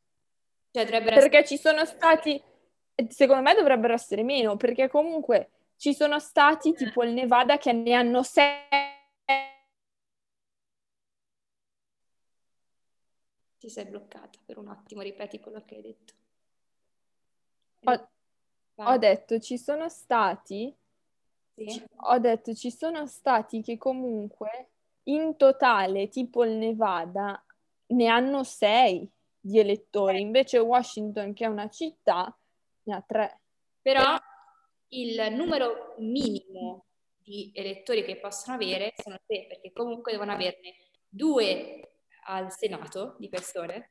Cioè, 0.71 0.87
perché 0.87 1.39
essere... 1.39 1.47
ci 1.47 1.57
sono 1.57 1.87
stati 1.87 2.43
secondo 3.09 3.43
me 3.43 3.55
dovrebbero 3.55 3.95
essere 3.95 4.23
meno, 4.23 4.57
perché 4.57 4.89
comunque 4.89 5.51
ci 5.77 5.95
sono 5.95 6.19
stati 6.19 6.71
eh. 6.71 6.75
tipo 6.75 7.03
il 7.03 7.13
Nevada 7.13 7.59
che 7.59 7.73
ne 7.73 7.93
hanno 7.93 8.23
sei. 8.23 8.61
Ti 13.59 13.71
sei 13.71 13.87
bloccata 13.87 14.41
per 14.45 14.59
un 14.59 14.69
attimo, 14.69 15.03
ripeti 15.03 15.39
quello 15.39 15.63
che 15.65 15.77
hai 15.77 15.83
detto. 15.83 16.15
Ho, 17.85 18.11
ho 18.75 18.99
detto 18.99 19.39
ci 19.39 19.57
sono 19.57 19.89
stati, 19.89 20.75
sì. 21.55 21.85
ho 21.97 22.19
detto 22.19 22.55
ci 22.55 22.71
sono 22.71 23.07
stati 23.07 23.63
che 23.63 23.77
comunque 23.77 24.71
in 25.05 25.37
totale, 25.37 26.09
tipo 26.09 26.45
il 26.45 26.53
Nevada, 26.53 27.45
ne 27.87 28.07
hanno 28.07 28.45
sei 28.45 29.11
di 29.41 29.59
elettori, 29.59 30.21
invece 30.21 30.59
Washington, 30.59 31.33
che 31.33 31.45
è 31.45 31.49
una 31.49 31.69
città, 31.69 32.37
ne 32.85 32.95
ha 32.95 33.03
tre. 33.03 33.41
Però 33.81 34.17
il 34.89 35.33
numero 35.33 35.95
minimo 35.99 36.85
di 37.19 37.51
elettori 37.55 38.05
che 38.05 38.17
possono 38.17 38.57
avere 38.57 38.95
sono 38.97 39.19
tre, 39.27 39.47
perché 39.49 39.73
comunque 39.73 40.13
devono 40.13 40.33
averne 40.33 40.75
due 41.09 41.81
al 42.27 42.53
Senato 42.53 43.17
di 43.19 43.29
persone 43.29 43.89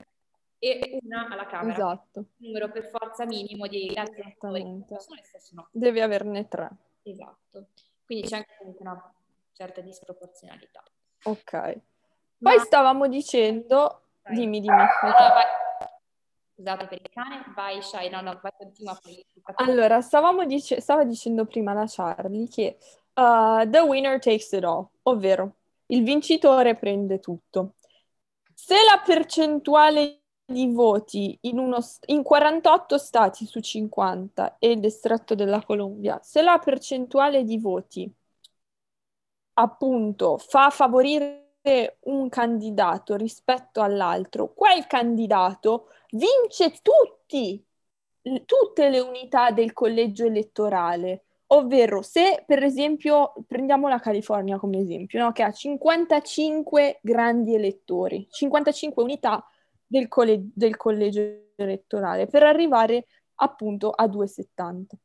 e 0.58 1.00
una 1.02 1.28
alla 1.30 1.48
Camera. 1.48 1.74
Esatto. 1.74 2.20
Il 2.38 2.48
numero 2.48 2.72
per 2.72 2.86
forza 2.86 3.26
minimo 3.26 3.68
di 3.68 3.88
elettori 3.94 4.64
no. 4.64 5.68
Devi 5.72 6.00
averne 6.00 6.48
tre. 6.48 6.70
Esatto. 7.04 7.68
Quindi 8.06 8.28
c'è 8.28 8.38
anche 8.38 8.58
una 8.80 9.14
certa 9.54 9.82
disproporzionalità. 9.82 10.84
Ok. 11.24 11.52
Poi 12.38 12.56
Ma... 12.56 12.64
stavamo 12.64 13.08
dicendo... 13.08 14.02
Vai. 14.24 14.36
Dimmi, 14.36 14.60
dimmi. 14.60 14.82
Allora, 15.02 15.44
Scusate 16.62 16.88
per 16.88 17.02
il 17.02 17.10
cane, 17.10 17.44
vai 17.56 17.82
Shai, 17.82 18.10
no, 18.10 18.22
no, 18.22 18.40
vai 18.40 18.52
continua 18.56 18.98
poi. 19.02 19.26
Allora, 19.56 20.00
stavamo 20.02 20.46
dice- 20.46 20.80
stava 20.80 21.04
dicendo 21.04 21.46
prima 21.46 21.74
la 21.74 21.86
Charlie 21.88 22.48
che 22.48 22.78
uh, 23.16 23.68
the 23.68 23.80
winner 23.80 24.20
takes 24.20 24.52
it 24.52 24.64
all, 24.64 24.88
ovvero 25.04 25.56
il 25.88 26.04
vincitore 26.04 26.76
prende 26.76 27.20
tutto. 27.20 27.74
Se 28.54 28.76
la 28.76 29.02
percentuale 29.04 30.21
di 30.52 30.68
voti 30.68 31.38
in, 31.42 31.58
uno, 31.58 31.80
in 32.08 32.24
48 32.24 32.98
stati 32.98 33.46
su 33.46 33.60
50 33.60 34.58
e 34.60 34.72
il 34.72 34.80
distretto 34.80 35.36
della 35.36 35.64
Colombia, 35.64 36.20
se 36.22 36.42
la 36.42 36.60
percentuale 36.60 37.44
di 37.44 37.58
voti 37.58 38.14
appunto 39.54 40.38
fa 40.38 40.70
favorire 40.70 41.98
un 42.02 42.30
candidato 42.30 43.16
rispetto 43.16 43.82
all'altro, 43.82 44.54
quel 44.54 44.88
candidato 44.88 45.88
vince 46.12 46.80
tutti, 46.82 47.64
tutte 48.46 48.90
le 48.90 49.00
unità 49.00 49.52
del 49.52 49.74
collegio 49.74 50.26
elettorale. 50.26 51.26
Ovvero, 51.48 52.02
se 52.02 52.44
per 52.48 52.64
esempio 52.64 53.34
prendiamo 53.46 53.90
la 53.90 54.00
California 54.00 54.58
come 54.58 54.80
esempio, 54.80 55.22
no? 55.22 55.32
che 55.34 55.44
ha 55.44 55.52
55 55.52 57.00
grandi 57.02 57.54
elettori, 57.54 58.26
55 58.30 59.04
unità 59.04 59.46
del, 59.92 60.08
colle- 60.08 60.50
del 60.54 60.78
collegio 60.78 61.22
elettorale, 61.56 62.28
per 62.28 62.44
arrivare 62.44 63.08
appunto 63.36 63.90
a 63.90 64.08
270. 64.08 64.96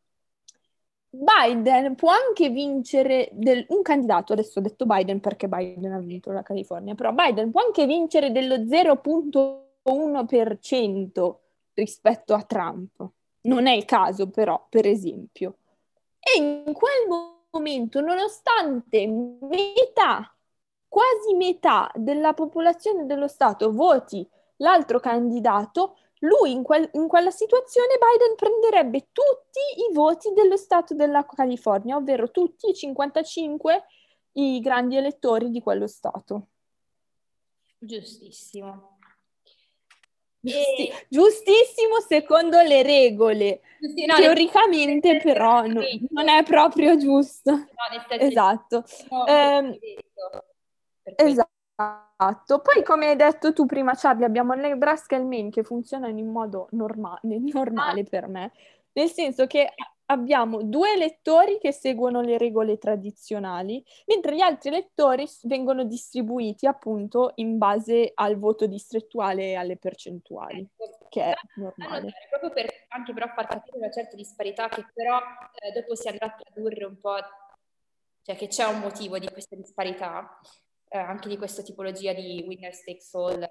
Biden 1.09 1.95
può 1.97 2.11
anche 2.11 2.51
vincere 2.51 3.29
del, 3.33 3.67
un 3.71 3.83
candidato, 3.83 4.33
adesso 4.33 4.61
ho 4.61 4.63
detto 4.63 4.87
Biden 4.87 5.19
perché 5.19 5.49
Biden 5.49 5.91
ha 5.93 5.99
vinto 5.99 6.31
la 6.31 6.43
California, 6.43 6.95
però 6.95 7.11
Biden 7.13 7.51
può 7.51 7.65
anche 7.65 7.85
vincere 7.87 8.31
dello 8.31 8.59
0.1% 8.59 11.35
rispetto 11.75 12.35
a 12.35 12.43
Trump. 12.43 13.05
Non 13.43 13.67
è 13.67 13.73
il 13.73 13.85
caso 13.87 14.31
però, 14.31 14.67
per 14.69 14.87
esempio. 14.87 15.57
E 16.21 16.39
in 16.39 16.73
quel 16.73 17.09
momento, 17.51 18.01
nonostante 18.01 19.05
metà, 19.07 20.33
quasi 20.87 21.35
metà 21.35 21.91
della 21.95 22.35
popolazione 22.35 23.07
dello 23.07 23.29
Stato 23.29 23.73
voti 23.73 24.29
l'altro 24.57 25.01
candidato, 25.01 25.99
lui 26.21 26.53
in, 26.53 26.63
quel, 26.63 26.89
in, 26.95 27.09
quella 27.09 27.31
situazione 27.31 27.99
Biden 27.99 28.37
prenderebbe 28.37 29.09
tutti 29.13 29.89
i 29.89 29.93
voti 29.93 30.33
dello 30.33 30.57
Stato 30.57 30.95
della 30.95 31.27
California, 31.27 31.97
ovvero 31.97 32.31
tutti 32.31 32.71
i 32.71 32.75
55 32.75 33.85
i 34.33 34.61
grandi 34.61 34.97
elettori 34.97 35.51
di 35.51 35.61
quello 35.61 35.87
Stato. 35.87 36.49
Giustissimo. 37.79 38.99
Giusti- 40.41 40.89
e... 40.89 41.07
Giustissimo 41.09 42.01
secondo 42.07 42.61
le 42.63 42.83
regole. 42.83 43.61
Sì, 43.81 44.07
no, 44.07 44.15
Teoricamente 44.17 45.13
nel... 45.13 45.23
però 45.23 45.67
no, 45.67 45.83
non 46.11 46.29
è 46.29 46.43
proprio 46.45 46.97
giusto. 46.97 47.51
No, 47.51 47.67
esatto. 48.19 48.85
Eh, 49.27 49.79
esatto. 51.17 51.51
Esatto, 51.79 52.61
poi 52.61 52.83
come 52.83 53.09
hai 53.09 53.17
detto 53.17 53.53
tu 53.53 53.67
prima 53.67 53.93
Charlie 53.95 54.25
abbiamo 54.25 54.55
il 54.55 54.61
Nebraska 54.61 55.15
e 55.15 55.19
il 55.19 55.27
Maine 55.27 55.51
che 55.51 55.63
funzionano 55.63 56.19
in 56.19 56.31
modo 56.31 56.69
norma- 56.71 57.19
normale 57.23 58.05
per 58.05 58.29
me, 58.29 58.53
nel 58.93 59.11
senso 59.11 59.47
che 59.47 59.75
abbiamo 60.07 60.63
due 60.63 60.93
elettori 60.93 61.59
che 61.59 61.73
seguono 61.73 62.23
le 62.23 62.39
regole 62.39 62.79
tradizionali, 62.79 63.85
mentre 64.07 64.35
gli 64.35 64.41
altri 64.41 64.71
elettori 64.71 65.27
vengono 65.43 65.85
distribuiti 65.85 66.67
appunto 66.67 67.33
in 67.37 67.59
base 67.59 68.13
al 68.15 68.39
voto 68.39 68.67
distrettuale 68.67 69.51
e 69.51 69.55
alle 69.57 69.77
percentuali, 69.77 70.61
ecco. 70.61 71.07
che 71.11 71.25
è 71.25 71.35
normale. 71.57 72.13
proprio 72.31 72.51
per, 72.53 72.73
anche 72.89 73.13
però 73.13 73.27
far 73.35 73.49
capire 73.49 73.77
una 73.77 73.91
certa 73.91 74.17
disparità 74.17 74.69
che 74.69 74.87
però 74.95 75.19
eh, 75.19 75.73
dopo 75.73 75.95
si 75.95 76.09
andrà 76.09 76.27
a 76.27 76.37
tradurre 76.39 76.85
un 76.87 76.99
po', 76.99 77.17
cioè 78.23 78.35
che 78.37 78.47
c'è 78.47 78.65
un 78.65 78.79
motivo 78.79 79.19
di 79.19 79.29
questa 79.29 79.57
disparità 79.57 80.39
eh, 80.97 81.03
anche 81.03 81.29
di 81.29 81.37
questa 81.37 81.63
tipologia 81.63 82.13
di 82.13 82.45
winner 82.47 82.73
takes 82.85 83.15
all, 83.15 83.49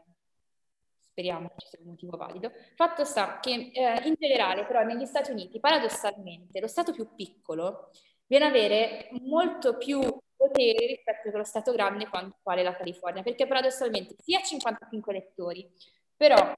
speriamo 1.00 1.52
ci 1.58 1.68
sia 1.68 1.80
un 1.82 1.90
motivo 1.90 2.18
valido. 2.18 2.52
Fatto 2.75 3.06
sta 3.06 3.40
che 3.40 3.72
eh, 3.74 4.08
in 4.08 4.16
generale 4.18 4.66
però 4.66 4.84
negli 4.84 5.06
Stati 5.06 5.32
Uniti 5.32 5.60
paradossalmente 5.60 6.60
lo 6.60 6.68
Stato 6.68 6.92
più 6.92 7.14
piccolo 7.16 7.92
viene 8.25 8.46
ad 8.46 8.52
avere 8.52 9.10
molto 9.22 9.78
più 9.78 10.02
poteri 10.36 10.88
rispetto 10.88 11.30
allo 11.30 11.44
Stato 11.44 11.72
grande 11.72 12.10
quale 12.42 12.64
la 12.64 12.75
California, 12.75 13.24
perché 13.24 13.48
paradossalmente 13.48 14.16
sia 14.20 14.42
55 14.42 15.14
elettori, 15.14 15.72
però 16.16 16.54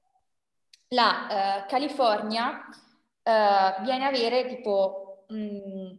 la 0.88 1.64
uh, 1.64 1.68
California 1.68 2.66
uh, 2.68 3.82
viene 3.82 4.04
a 4.04 4.08
avere 4.08 4.46
tipo 4.46 5.24
um, 5.28 5.98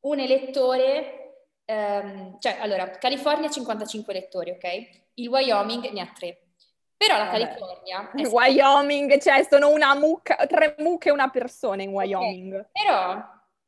un 0.00 0.18
elettore, 0.18 1.27
um, 1.68 2.38
cioè 2.38 2.58
allora, 2.60 2.90
California 2.90 3.48
ha 3.48 3.52
55 3.52 4.12
elettori, 4.12 4.50
ok? 4.50 4.88
Il 5.14 5.28
Wyoming 5.28 5.90
ne 5.90 6.00
ha 6.00 6.12
3. 6.12 6.42
Però 6.96 7.16
la 7.16 7.26
Vabbè. 7.26 7.38
California... 7.38 8.10
È 8.10 8.26
Wyoming, 8.26 9.20
cioè 9.20 9.46
sono 9.48 9.70
una 9.70 9.94
mucca, 9.94 10.34
tre 10.46 10.74
mucche 10.78 11.10
e 11.10 11.12
una 11.12 11.30
persona 11.30 11.82
in 11.82 11.90
Wyoming. 11.90 12.54
Okay. 12.54 12.66
Però, 12.72 13.24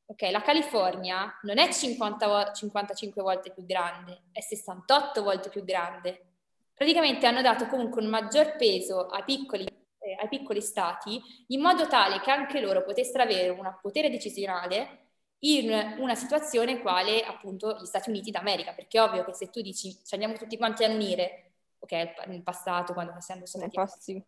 ok, 0.07 0.23
la 0.33 0.43
California 0.43 1.39
non 1.43 1.59
è 1.59 1.73
50, 1.73 2.53
55 2.53 3.23
volte 3.23 3.53
più 3.53 3.65
grande, 3.65 4.23
è 4.33 4.41
68 4.41 5.23
volte 5.23 5.49
più 5.49 5.63
grande. 5.65 6.27
Praticamente 6.75 7.27
hanno 7.27 7.43
dato 7.43 7.67
comunque 7.67 8.03
un 8.03 8.09
maggior 8.09 8.57
peso 8.57 9.07
ai 9.07 9.23
piccoli, 9.23 9.65
eh, 9.65 10.17
ai 10.19 10.29
piccoli 10.29 10.61
stati 10.61 11.23
in 11.49 11.61
modo 11.61 11.87
tale 11.87 12.21
che 12.21 12.31
anche 12.33 12.61
loro 12.61 12.83
potessero 12.83 13.23
avere 13.23 13.51
un 13.51 13.77
potere 13.81 14.11
decisionale 14.11 15.10
in 15.41 15.97
una 15.99 16.15
situazione 16.15 16.81
quale 16.81 17.23
appunto 17.23 17.77
gli 17.81 17.87
Stati 17.87 18.11
Uniti 18.11 18.31
d'America, 18.31 18.73
perché 18.73 18.99
è 18.99 19.03
ovvio 19.03 19.25
che 19.25 19.33
se 19.33 19.49
tu 19.51 19.61
dici 19.61 19.97
ci 20.05 20.15
andiamo 20.15 20.35
tutti 20.35 20.57
quanti 20.57 20.85
a 20.85 20.89
unire 20.89 21.53
ok, 21.79 22.27
nel 22.27 22.43
passato, 22.43 22.93
quando 22.93 23.15
siamo 23.21 23.47
stati 23.47 23.75
passi. 23.75 24.23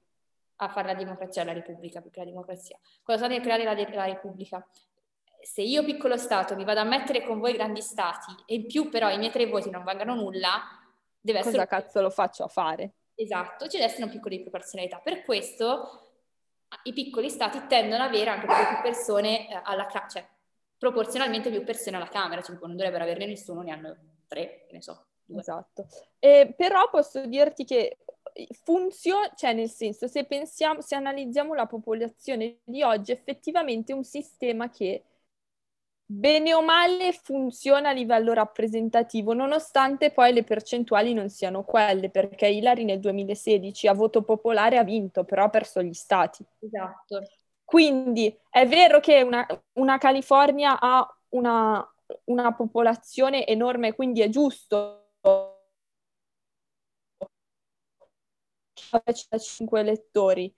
a 0.57 0.69
fare 0.69 0.89
la 0.89 0.95
democrazia, 0.95 1.45
la 1.45 1.53
Repubblica, 1.53 2.01
più 2.01 2.11
che 2.11 2.21
la 2.21 2.27
democrazia, 2.27 2.79
quando 3.03 3.25
state 3.25 3.39
a 3.39 3.43
creare 3.43 3.65
la, 3.65 3.75
la 3.95 4.05
Repubblica, 4.07 4.67
se 5.43 5.61
io 5.61 5.85
piccolo 5.85 6.17
Stato 6.17 6.55
mi 6.55 6.65
vado 6.65 6.81
a 6.81 6.85
mettere 6.85 7.25
con 7.25 7.41
voi 7.41 7.53
grandi 7.53 7.83
Stati 7.83 8.33
e 8.47 8.55
in 8.55 8.67
più 8.67 8.89
però 8.89 9.11
i 9.11 9.19
miei 9.19 9.33
tre 9.33 9.47
voti 9.47 9.71
non 9.71 9.83
valgono 9.83 10.15
nulla, 10.15 10.63
deve 11.21 11.39
Cosa 11.39 11.51
essere... 11.51 11.67
Cosa 11.67 11.83
cazzo 11.83 12.01
lo 12.01 12.11
faccio 12.11 12.45
a 12.45 12.49
fare? 12.49 12.93
Esatto, 13.15 13.67
ci 13.67 13.77
deve 13.77 13.91
essere 13.91 14.05
un 14.05 14.11
piccolo 14.11 14.35
di 14.35 14.41
proporzionalità. 14.41 14.99
Per 14.99 15.25
questo 15.25 16.09
i 16.85 16.93
piccoli 16.93 17.29
Stati 17.29 17.67
tendono 17.67 18.05
ad 18.05 18.09
avere 18.09 18.31
anche 18.31 18.47
più 18.47 18.83
persone 18.83 19.51
eh, 19.51 19.61
alla 19.63 19.87
Camera, 19.87 20.09
cioè 20.09 20.27
proporzionalmente 20.83 21.49
più 21.49 21.63
persone 21.63 21.97
alla 21.97 22.09
Camera, 22.09 22.43
cioè 22.43 22.59
non 22.61 22.75
dovrebbero 22.75 23.05
averne 23.05 23.27
nessuno, 23.27 23.63
ne 23.63 23.71
hanno 23.71 23.97
tre, 24.27 24.67
ne 24.73 24.83
so. 24.83 25.07
Esatto. 25.33 25.87
Eh, 26.19 26.53
però 26.57 26.91
posso 26.91 27.25
dirti 27.27 27.65
che 27.65 27.99
funziona, 28.65 29.31
cioè 29.37 29.53
nel 29.53 29.71
senso, 29.71 30.09
se 30.09 30.25
pensiamo, 30.25 30.81
se 30.81 30.97
analizziamo 30.97 31.55
la 31.55 31.67
popolazione 31.67 32.59
di 32.65 32.83
oggi, 32.83 33.13
effettivamente 33.13 33.93
è 33.93 33.95
un 33.95 34.03
sistema 34.03 34.71
che 34.71 35.05
bene 36.05 36.53
o 36.53 36.63
male 36.63 37.13
funziona 37.13 37.91
a 37.91 37.93
livello 37.93 38.33
rappresentativo, 38.33 39.35
nonostante 39.35 40.11
poi 40.11 40.33
le 40.33 40.43
percentuali 40.43 41.15
non 41.15 41.31
siano 41.31 41.63
quelle, 41.63 42.11
perché 42.11 42.49
Hillary 42.49 42.83
nel 42.83 42.99
2016 42.99 43.87
a 43.87 43.95
voto 43.95 44.23
popolare 44.23 44.79
ha 44.79 44.83
vinto, 44.83 45.23
però 45.23 45.45
ha 45.45 45.49
perso 45.49 45.81
gli 45.81 45.95
stati. 45.95 46.45
Esatto. 46.59 47.23
Quindi 47.73 48.39
è 48.51 48.67
vero 48.69 49.01
che 49.01 49.23
una, 49.23 49.47
una 49.79 49.97
California 49.97 50.79
ha 50.79 51.09
una, 51.31 51.83
una 52.25 52.53
popolazione 52.53 53.47
enorme, 53.47 53.95
quindi 53.95 54.21
è 54.21 54.29
giusto 54.29 55.15
55 58.75 59.81
elettori. 59.81 60.55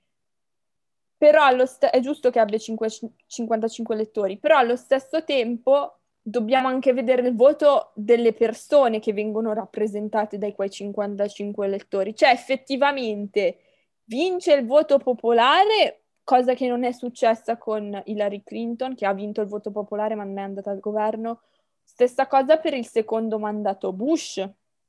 Però 1.16 1.64
st- 1.64 1.85
è 1.85 2.00
giusto 2.00 2.30
che 2.30 2.40
abbia 2.40 2.59
5, 2.59 2.88
55 3.26 3.94
elettori, 3.94 4.37
però 4.40 4.59
allo 4.59 4.75
stesso 4.75 5.23
tempo 5.23 6.00
dobbiamo 6.21 6.66
anche 6.66 6.92
vedere 6.92 7.28
il 7.28 7.37
voto 7.37 7.92
delle 7.94 8.33
persone 8.33 8.99
che 8.99 9.12
vengono 9.12 9.52
rappresentate 9.52 10.37
dai 10.37 10.52
quei 10.52 10.68
55 10.68 11.64
elettori. 11.64 12.12
Cioè, 12.12 12.30
effettivamente 12.30 13.59
vince 14.06 14.52
il 14.54 14.66
voto 14.66 14.99
popolare, 14.99 16.03
cosa 16.25 16.54
che 16.54 16.67
non 16.67 16.82
è 16.82 16.93
successa 16.93 17.58
con 17.58 18.02
Hillary 18.06 18.43
Clinton, 18.43 18.95
che 18.95 19.06
ha 19.06 19.13
vinto 19.13 19.43
il 19.43 19.47
voto 19.47 19.71
popolare 19.71 20.15
ma 20.15 20.25
non 20.25 20.39
è 20.39 20.43
andata 20.43 20.71
al 20.71 20.80
governo. 20.80 21.43
Stessa 21.82 22.26
cosa 22.26 22.56
per 22.56 22.75
il 22.75 22.87
secondo 22.87 23.39
mandato 23.39 23.93
Bush, 23.93 24.43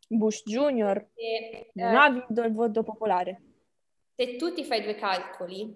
Bush 0.07 0.43
Junior, 0.45 1.09
e, 1.13 1.69
non 1.73 1.93
eh, 1.93 1.97
ha 1.97 2.09
vinto 2.09 2.41
il 2.41 2.53
voto 2.53 2.83
popolare. 2.83 3.41
Se 4.15 4.37
tu 4.37 4.53
ti 4.53 4.63
fai 4.63 4.81
due 4.81 4.95
calcoli, 4.95 5.75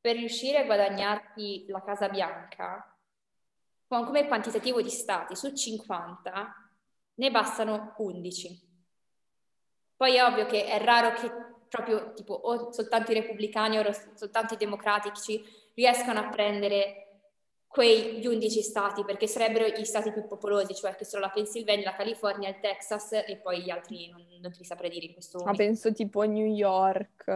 per 0.00 0.16
riuscire 0.16 0.58
a 0.58 0.64
guadagnarti 0.64 1.66
la 1.68 1.82
Casa 1.82 2.08
Bianca, 2.08 2.96
come 3.86 4.26
quantitativo 4.26 4.82
di 4.82 4.90
stati 4.90 5.36
su 5.36 5.54
50, 5.54 6.70
ne 7.14 7.30
bastano 7.30 7.94
11. 7.98 8.66
Poi 9.96 10.14
è 10.14 10.24
ovvio 10.24 10.46
che 10.46 10.66
è 10.66 10.82
raro 10.82 11.12
che 11.14 11.30
proprio 11.68 12.12
tipo 12.14 12.34
o 12.34 12.72
soltanto 12.72 13.12
i 13.12 13.14
repubblicani 13.14 13.78
o 13.78 13.84
soltanto 14.14 14.54
i 14.54 14.56
democratici 14.56 15.42
riescano 15.74 16.20
a 16.20 16.28
prendere 16.28 17.08
quegli 17.68 18.26
11 18.26 18.62
stati, 18.62 19.04
perché 19.04 19.26
sarebbero 19.26 19.68
gli 19.68 19.84
stati 19.84 20.10
più 20.10 20.26
popolosi, 20.26 20.74
cioè 20.74 20.96
che 20.96 21.04
sono 21.04 21.22
la 21.22 21.30
Pennsylvania, 21.30 21.90
la 21.90 21.96
California, 21.96 22.48
il 22.48 22.58
Texas 22.60 23.12
e 23.12 23.38
poi 23.42 23.62
gli 23.62 23.70
altri 23.70 24.08
non, 24.08 24.24
non 24.40 24.50
ti 24.50 24.64
saprei 24.64 24.90
dire 24.90 25.06
in 25.06 25.12
questo 25.12 25.38
momento. 25.38 25.62
Ma 25.62 25.66
penso 25.66 25.92
tipo 25.92 26.22
New 26.24 26.46
York, 26.46 27.28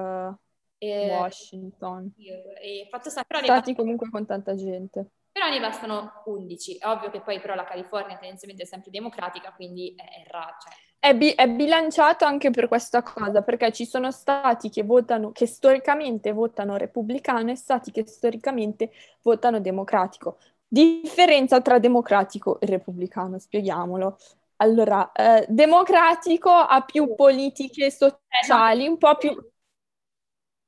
eh, 0.79 1.09
Washington. 1.09 2.13
E 2.17 2.89
fatto 2.91 3.11
sta, 3.11 3.25
però 3.25 3.41
stati 3.43 3.75
comunque 3.75 4.09
con 4.11 4.27
tanta 4.27 4.55
gente. 4.55 5.11
Però 5.31 5.49
ne 5.49 5.61
bastano 5.61 6.23
11. 6.27 6.79
È 6.79 6.87
ovvio 6.87 7.11
che 7.11 7.21
poi 7.21 7.41
però 7.41 7.55
la 7.55 7.65
California 7.65 8.17
tendenzialmente 8.17 8.65
è 8.65 8.67
sempre 8.67 8.91
democratica, 8.91 9.53
quindi 9.53 9.95
è, 9.97 10.29
raro. 10.29 10.57
Cioè. 10.61 10.92
È, 11.05 11.17
bi- 11.17 11.33
è, 11.33 11.49
bilanciato 11.49 12.25
anche 12.25 12.51
per 12.51 12.69
questa 12.69 13.03
cosa, 13.03 13.43
perché 13.43 13.73
ci 13.73 13.85
sono 13.85 14.13
stati 14.13 14.71
che 14.71 14.85
votano, 14.85 15.33
che 15.33 15.47
storicamente 15.47 16.31
votano 16.31 16.77
repubblicano 16.77 17.51
e 17.51 17.57
stati 17.57 17.91
che 17.91 18.07
storicamente 18.07 18.93
votano 19.23 19.59
democratico. 19.59 20.39
Differenza 20.65 21.61
tra 21.61 21.81
democratico 21.81 22.61
e 22.61 22.67
repubblicano, 22.67 23.41
spieghiamolo. 23.41 24.17
Allora, 24.59 25.11
eh, 25.11 25.45
democratico 25.49 26.51
ha 26.51 26.83
più 26.83 27.17
politiche 27.17 27.91
sociali, 27.91 28.87
un 28.87 28.97
po' 28.97 29.17
più... 29.17 29.31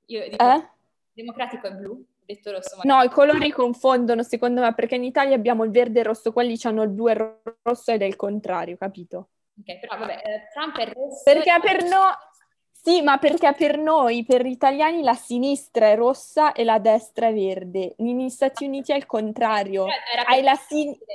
Io 0.07 0.29
dico, 0.31 0.45
eh? 0.45 0.69
democratico 1.13 1.69
è 1.69 1.75
blu, 1.75 2.05
detto 2.25 2.51
rosso. 2.51 2.81
No, 2.83 3.01
i 3.03 3.09
colori 3.09 3.53
confondono 3.53 4.25
secondo 4.25 4.63
me 4.63 4.75
perché 4.75 4.97
in 4.97 5.05
Italia 5.05 5.37
abbiamo 5.37 5.63
il 5.63 5.71
verde 5.71 5.99
e 5.99 6.01
il 6.01 6.09
rosso, 6.09 6.33
quelli 6.33 6.59
hanno 6.65 6.83
il 6.83 6.89
blu 6.89 7.07
e 7.07 7.13
il 7.13 7.41
rosso 7.63 7.93
ed 7.93 8.03
è 8.03 8.05
il 8.05 8.17
contrario, 8.17 8.77
capito? 8.77 9.29
Ok, 9.59 9.79
però 9.79 9.99
vabbè, 9.99 10.23
eh, 10.25 10.49
Trump 10.53 10.77
è 10.79 10.93
rosso. 10.93 11.23
Perché 11.25 11.59
per 11.61 11.83
noi... 11.85 12.13
Sì, 12.71 13.01
ma 13.01 13.17
perché 13.17 13.55
per 13.57 13.79
noi, 13.79 14.25
per 14.25 14.45
gli 14.45 14.51
italiani, 14.51 15.03
la 15.03 15.15
sinistra 15.15 15.87
è 15.87 15.97
rossa 15.97 16.53
e 16.53 16.65
la 16.65 16.79
destra 16.79 17.29
è 17.29 17.33
verde. 17.33 17.95
Negli 17.99 18.29
Stati 18.29 18.67
Uniti 18.67 18.93
è 18.93 18.97
il 18.97 19.07
contrario. 19.07 19.87
Hai 20.27 20.43
la 20.43 20.55
sinistra... 20.55 21.07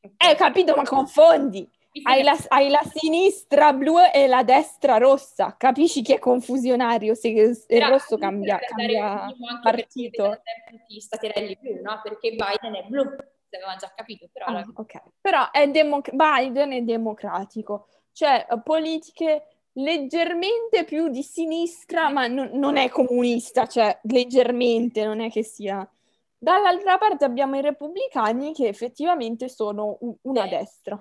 Okay. 0.00 0.32
Eh, 0.32 0.34
capito, 0.34 0.74
ma 0.74 0.82
confondi. 0.84 1.68
Hai 2.02 2.22
la, 2.22 2.36
hai 2.48 2.70
la, 2.70 2.82
sinistra 2.82 3.72
blu 3.72 3.96
e 4.12 4.26
la 4.26 4.42
destra 4.42 4.96
rossa. 4.96 5.54
Capisci 5.56 6.02
che 6.02 6.14
è 6.14 6.18
confusionario 6.18 7.14
se 7.14 7.28
il 7.28 7.82
rosso 7.86 8.16
cambia, 8.18 8.58
cambia 8.58 9.32
partito. 9.62 10.40
Tutti 10.68 11.00
staterelli 11.00 11.56
blu, 11.60 11.80
no? 11.82 12.00
Perché 12.02 12.30
Biden 12.30 12.74
è 12.74 12.84
blu, 12.88 13.14
avevamo 13.56 13.76
già 13.78 13.92
capito. 13.94 14.28
Però, 14.32 14.46
ah, 14.46 14.64
okay. 14.74 15.02
però 15.20 15.50
è 15.50 15.68
democ- 15.68 16.12
Biden 16.12 16.72
è 16.72 16.82
democratico, 16.82 17.88
cioè 18.12 18.46
politiche 18.62 19.54
leggermente 19.74 20.84
più 20.84 21.08
di 21.08 21.22
sinistra, 21.22 22.08
ma 22.10 22.26
non, 22.26 22.50
non 22.54 22.76
è 22.76 22.88
comunista, 22.88 23.66
cioè 23.66 23.98
leggermente, 24.02 25.04
non 25.04 25.20
è 25.20 25.30
che 25.30 25.42
sia... 25.42 25.88
Dall'altra 26.36 26.98
parte 26.98 27.24
abbiamo 27.24 27.56
i 27.56 27.62
repubblicani 27.62 28.52
che 28.52 28.68
effettivamente 28.68 29.48
sono 29.48 29.98
una 30.22 30.46
destra. 30.46 30.98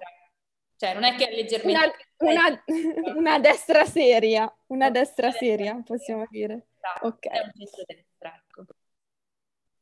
Cioè, 0.78 0.94
non 0.94 1.04
è 1.04 1.16
che 1.16 1.28
è 1.28 1.36
leggermente... 1.36 1.96
Una, 2.18 2.34
una, 2.48 2.64
una 3.18 3.40
destra 3.40 3.86
seria, 3.86 4.52
una 4.68 4.90
destra 4.90 5.32
seria, 5.32 5.82
possiamo 5.86 6.26
dire. 6.30 6.68
Ok. 7.02 7.28
È 7.28 7.40
un 7.40 7.52
centrodestra, 7.56 8.36
ecco. 8.36 8.66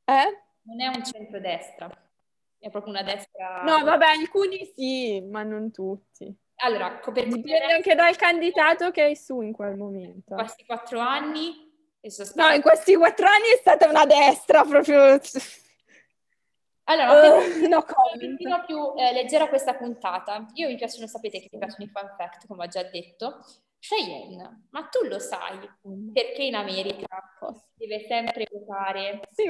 Eh? 0.05 0.43
Non 0.63 0.81
è 0.81 0.87
un 0.87 1.03
centrodestra, 1.03 2.10
è 2.61 2.69
proprio 2.69 2.93
una 2.93 3.01
destra... 3.01 3.63
No, 3.63 3.83
vabbè, 3.83 4.05
alcuni 4.05 4.71
sì, 4.75 5.19
ma 5.21 5.41
non 5.41 5.71
tutti. 5.71 6.33
Allora, 6.57 6.99
copertina... 6.99 7.35
Dipende 7.37 7.73
anche 7.73 7.95
dal 7.95 8.15
candidato 8.15 8.91
che 8.91 9.01
hai 9.01 9.15
su 9.15 9.41
in 9.41 9.51
quel 9.51 9.75
momento. 9.75 10.33
In 10.33 10.39
questi 10.39 10.63
quattro 10.65 10.99
anni... 10.99 11.69
No, 12.35 12.49
in 12.49 12.61
questi 12.61 12.95
quattro 12.95 13.25
anni 13.25 13.47
è 13.53 13.57
stata 13.57 13.89
una 13.89 14.05
destra 14.05 14.63
proprio... 14.63 15.19
Allora, 16.83 17.37
uh, 17.37 17.67
no 17.67 17.77
un 17.77 18.37
po' 18.37 18.65
più 18.65 18.93
eh, 18.97 19.13
leggera 19.13 19.47
questa 19.47 19.75
puntata. 19.75 20.45
Io 20.55 20.67
mi 20.67 20.75
piacciono, 20.75 21.07
sapete 21.07 21.39
che 21.39 21.47
mi 21.51 21.59
piacciono 21.59 21.85
i 21.85 21.91
fun 21.91 22.13
fact, 22.17 22.47
come 22.47 22.65
ho 22.65 22.67
già 22.67 22.83
detto. 22.83 23.43
Cheyenne, 23.81 24.67
ma 24.69 24.83
tu 24.83 25.07
lo 25.07 25.17
sai 25.17 25.57
mm. 25.87 26.11
perché 26.11 26.43
in 26.43 26.53
America 26.53 27.07
si 27.75 27.87
deve 27.87 28.05
sempre 28.07 28.45
votare? 28.51 29.21
Si, 29.31 29.49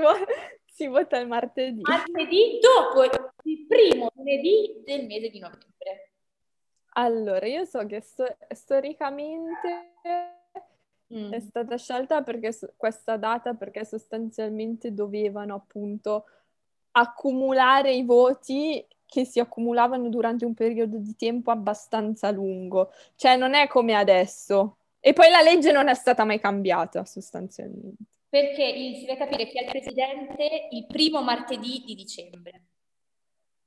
si 0.81 0.87
vota 0.87 1.17
il 1.17 1.27
martedì. 1.27 1.81
Martedì 1.81 2.59
dopo 2.59 3.03
il 3.03 3.67
primo 3.67 4.11
lunedì 4.15 4.81
del 4.83 5.05
mese 5.05 5.29
di 5.29 5.37
novembre. 5.37 6.09
Allora, 6.93 7.45
io 7.45 7.65
so 7.65 7.85
che 7.85 8.01
sto- 8.01 8.35
storicamente 8.49 9.93
mm. 11.13 11.31
è 11.31 11.39
stata 11.39 11.77
scelta 11.77 12.23
perché 12.23 12.57
questa 12.75 13.17
data 13.17 13.53
perché 13.53 13.85
sostanzialmente 13.85 14.93
dovevano 14.93 15.53
appunto 15.53 16.25
accumulare 16.91 17.93
i 17.93 18.03
voti 18.03 18.83
che 19.05 19.23
si 19.23 19.39
accumulavano 19.39 20.09
durante 20.09 20.45
un 20.45 20.55
periodo 20.55 20.97
di 20.97 21.15
tempo 21.15 21.51
abbastanza 21.51 22.31
lungo. 22.31 22.91
Cioè 23.15 23.37
non 23.37 23.53
è 23.53 23.67
come 23.67 23.93
adesso. 23.93 24.77
E 24.99 25.13
poi 25.13 25.29
la 25.29 25.41
legge 25.41 25.71
non 25.71 25.87
è 25.87 25.93
stata 25.93 26.23
mai 26.23 26.39
cambiata 26.39 27.05
sostanzialmente. 27.05 28.10
Perché 28.31 28.63
il, 28.63 28.95
si 28.95 29.05
deve 29.05 29.17
capire 29.17 29.45
che 29.45 29.59
è 29.59 29.63
il 29.63 29.69
presidente 29.69 30.69
il 30.71 30.85
primo 30.87 31.21
martedì 31.21 31.83
di 31.85 31.95
dicembre. 31.95 32.67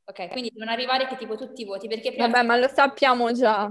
Ok, 0.04 0.30
quindi 0.30 0.50
devono 0.50 0.70
arrivare 0.70 1.06
che 1.06 1.18
tipo 1.18 1.36
tutti 1.36 1.60
i 1.60 1.66
voti. 1.66 1.86
Perché 1.86 2.12
prima 2.12 2.28
Vabbè, 2.28 2.46
ma 2.46 2.56
lo 2.56 2.68
sappiamo 2.68 3.30
già. 3.32 3.70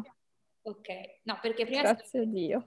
Ok, 0.62 0.88
no, 1.24 1.40
perché 1.42 1.66
prima... 1.66 1.82
Grazie 1.82 2.20
a 2.20 2.26
Dio. 2.26 2.64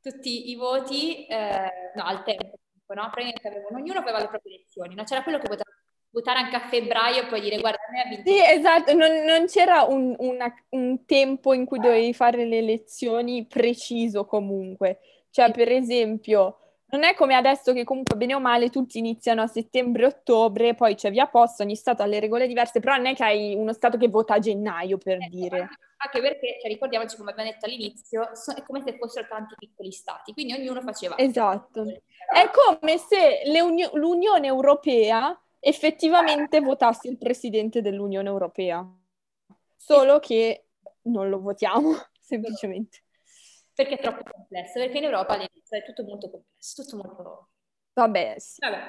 Tutti 0.00 0.48
i 0.48 0.54
voti, 0.54 1.26
eh, 1.26 1.92
no, 1.94 2.04
al 2.04 2.22
tempo, 2.24 2.56
no? 2.94 3.10
Praticamente 3.10 3.46
avevano, 3.46 3.76
ognuno 3.76 3.98
aveva 3.98 4.20
le 4.20 4.28
proprie 4.28 4.54
elezioni, 4.54 4.94
no? 4.94 5.04
C'era 5.04 5.22
quello 5.22 5.38
che 5.38 5.48
votava 5.48 5.70
votare 6.16 6.38
anche 6.38 6.56
a 6.56 6.66
febbraio 6.66 7.24
e 7.24 7.26
poi 7.26 7.42
dire 7.42 7.58
guarda, 7.60 7.78
a 7.86 7.90
me 7.90 8.00
ha 8.00 8.08
vinto. 8.08 8.30
Sì, 8.30 8.38
esatto, 8.42 8.94
non, 8.94 9.24
non 9.24 9.44
c'era 9.46 9.82
un, 9.82 10.14
una, 10.18 10.50
un, 10.70 11.04
tempo 11.04 11.52
in 11.52 11.66
cui 11.66 11.78
dovevi 11.78 12.14
fare 12.14 12.46
le 12.46 12.56
elezioni 12.56 13.44
preciso 13.44 14.24
comunque. 14.24 15.00
Cioè, 15.28 15.50
per 15.50 15.70
esempio, 15.70 16.65
non 16.88 17.02
è 17.02 17.14
come 17.14 17.34
adesso 17.34 17.72
che 17.72 17.84
comunque 17.84 18.16
bene 18.16 18.34
o 18.34 18.40
male 18.40 18.70
tutti 18.70 18.98
iniziano 18.98 19.42
a 19.42 19.46
settembre-ottobre, 19.46 20.74
poi 20.74 20.94
c'è 20.94 21.10
via 21.10 21.26
posta, 21.26 21.64
ogni 21.64 21.74
stato 21.74 22.02
ha 22.02 22.06
le 22.06 22.20
regole 22.20 22.46
diverse, 22.46 22.78
però 22.78 22.94
non 22.96 23.06
è 23.06 23.14
che 23.14 23.24
hai 23.24 23.54
uno 23.54 23.72
stato 23.72 23.96
che 23.96 24.08
vota 24.08 24.34
a 24.34 24.38
gennaio, 24.38 24.96
per 24.98 25.20
eh, 25.20 25.28
dire. 25.28 25.68
Anche 25.96 26.20
perché, 26.20 26.58
cioè, 26.60 26.70
ricordiamoci, 26.70 27.16
come 27.16 27.32
abbiamo 27.32 27.50
detto 27.50 27.66
all'inizio, 27.66 28.30
so, 28.34 28.52
è 28.52 28.62
come 28.62 28.82
se 28.82 28.96
fossero 28.98 29.26
tanti 29.28 29.54
piccoli 29.58 29.90
stati, 29.90 30.32
quindi 30.32 30.52
ognuno 30.52 30.80
faceva... 30.82 31.16
Esatto. 31.18 31.82
È 31.82 32.50
come 32.50 32.98
se 32.98 33.42
l'Unione 33.94 34.46
Europea 34.46 35.38
effettivamente 35.58 36.60
votasse 36.60 37.08
il 37.08 37.18
presidente 37.18 37.80
dell'Unione 37.80 38.28
Europea, 38.28 38.86
solo 39.74 40.20
che 40.20 40.66
non 41.02 41.28
lo 41.28 41.40
votiamo, 41.40 41.94
semplicemente. 42.20 43.05
Perché 43.76 43.94
è 43.96 44.00
troppo 44.00 44.22
complesso, 44.28 44.80
perché 44.80 44.98
in 44.98 45.04
Europa 45.04 45.38
è 45.38 45.84
tutto 45.84 46.02
molto 46.04 46.30
complesso, 46.30 46.82
tutto 46.82 46.96
molto... 46.96 47.48
Vabbè, 47.92 48.34
sì. 48.38 48.56
Vabbè. 48.60 48.80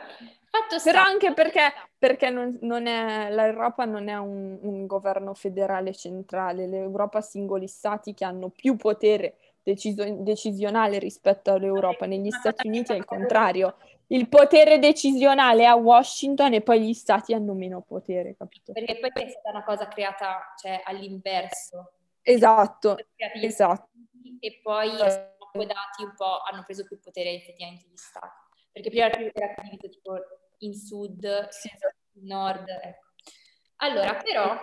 Fatto 0.50 0.82
Però 0.84 1.02
anche 1.02 1.34
perché, 1.34 1.74
perché 1.98 2.30
non, 2.30 2.58
non 2.62 2.88
è, 2.88 3.30
l'Europa 3.30 3.86
non 3.86 4.08
è 4.08 4.18
un, 4.18 4.58
un, 4.62 4.86
governo 4.86 5.34
federale 5.34 5.94
centrale, 5.94 6.68
l'Europa 6.68 7.18
ha 7.18 7.22
singoli 7.22 7.68
stati 7.68 8.14
che 8.14 8.26
hanno 8.26 8.50
più 8.50 8.76
potere 8.78 9.36
deciso, 9.62 10.04
decisionale 10.22 11.00
rispetto 11.00 11.52
all'Europa. 11.52 12.06
Negli 12.06 12.32
Stati 12.32 12.68
Uniti 12.68 12.94
è 12.94 12.96
il 12.96 13.06
contrario 13.06 13.76
il 14.08 14.30
potere 14.30 14.80
decisionale 14.80 15.66
a 15.66 15.76
Washington 15.76 16.54
e 16.54 16.62
poi 16.62 16.82
gli 16.82 16.94
stati 16.94 17.34
hanno 17.34 17.54
meno 17.54 17.82
potere, 17.82 18.36
capito? 18.38 18.72
Perché 18.72 19.00
poi 19.00 19.10
è 19.12 19.30
stata 19.30 19.50
una 19.50 19.64
cosa 19.64 19.88
creata 19.88 20.54
cioè, 20.58 20.82
all'inverso. 20.84 21.92
Esatto, 22.22 22.98
esatto. 23.42 23.90
E 24.40 24.60
poi 24.62 24.90
sono 24.90 25.36
accodati 25.40 26.04
un 26.04 26.14
po', 26.16 26.42
hanno 26.42 26.64
preso 26.64 26.86
più 26.86 27.00
potere 27.00 27.32
effettivamente 27.32 27.88
gli 27.88 27.98
stati. 27.98 28.46
Perché 28.72 28.90
prima 28.90 29.06
era 29.06 29.18
diviso 29.18 29.90
tipo 29.90 30.18
in 30.60 30.74
sud, 30.74 31.48
sì, 31.50 31.70
esatto. 31.74 31.96
in 32.14 32.26
nord, 32.26 32.68
ecco. 32.68 33.06
Allora, 33.78 34.16
però, 34.16 34.58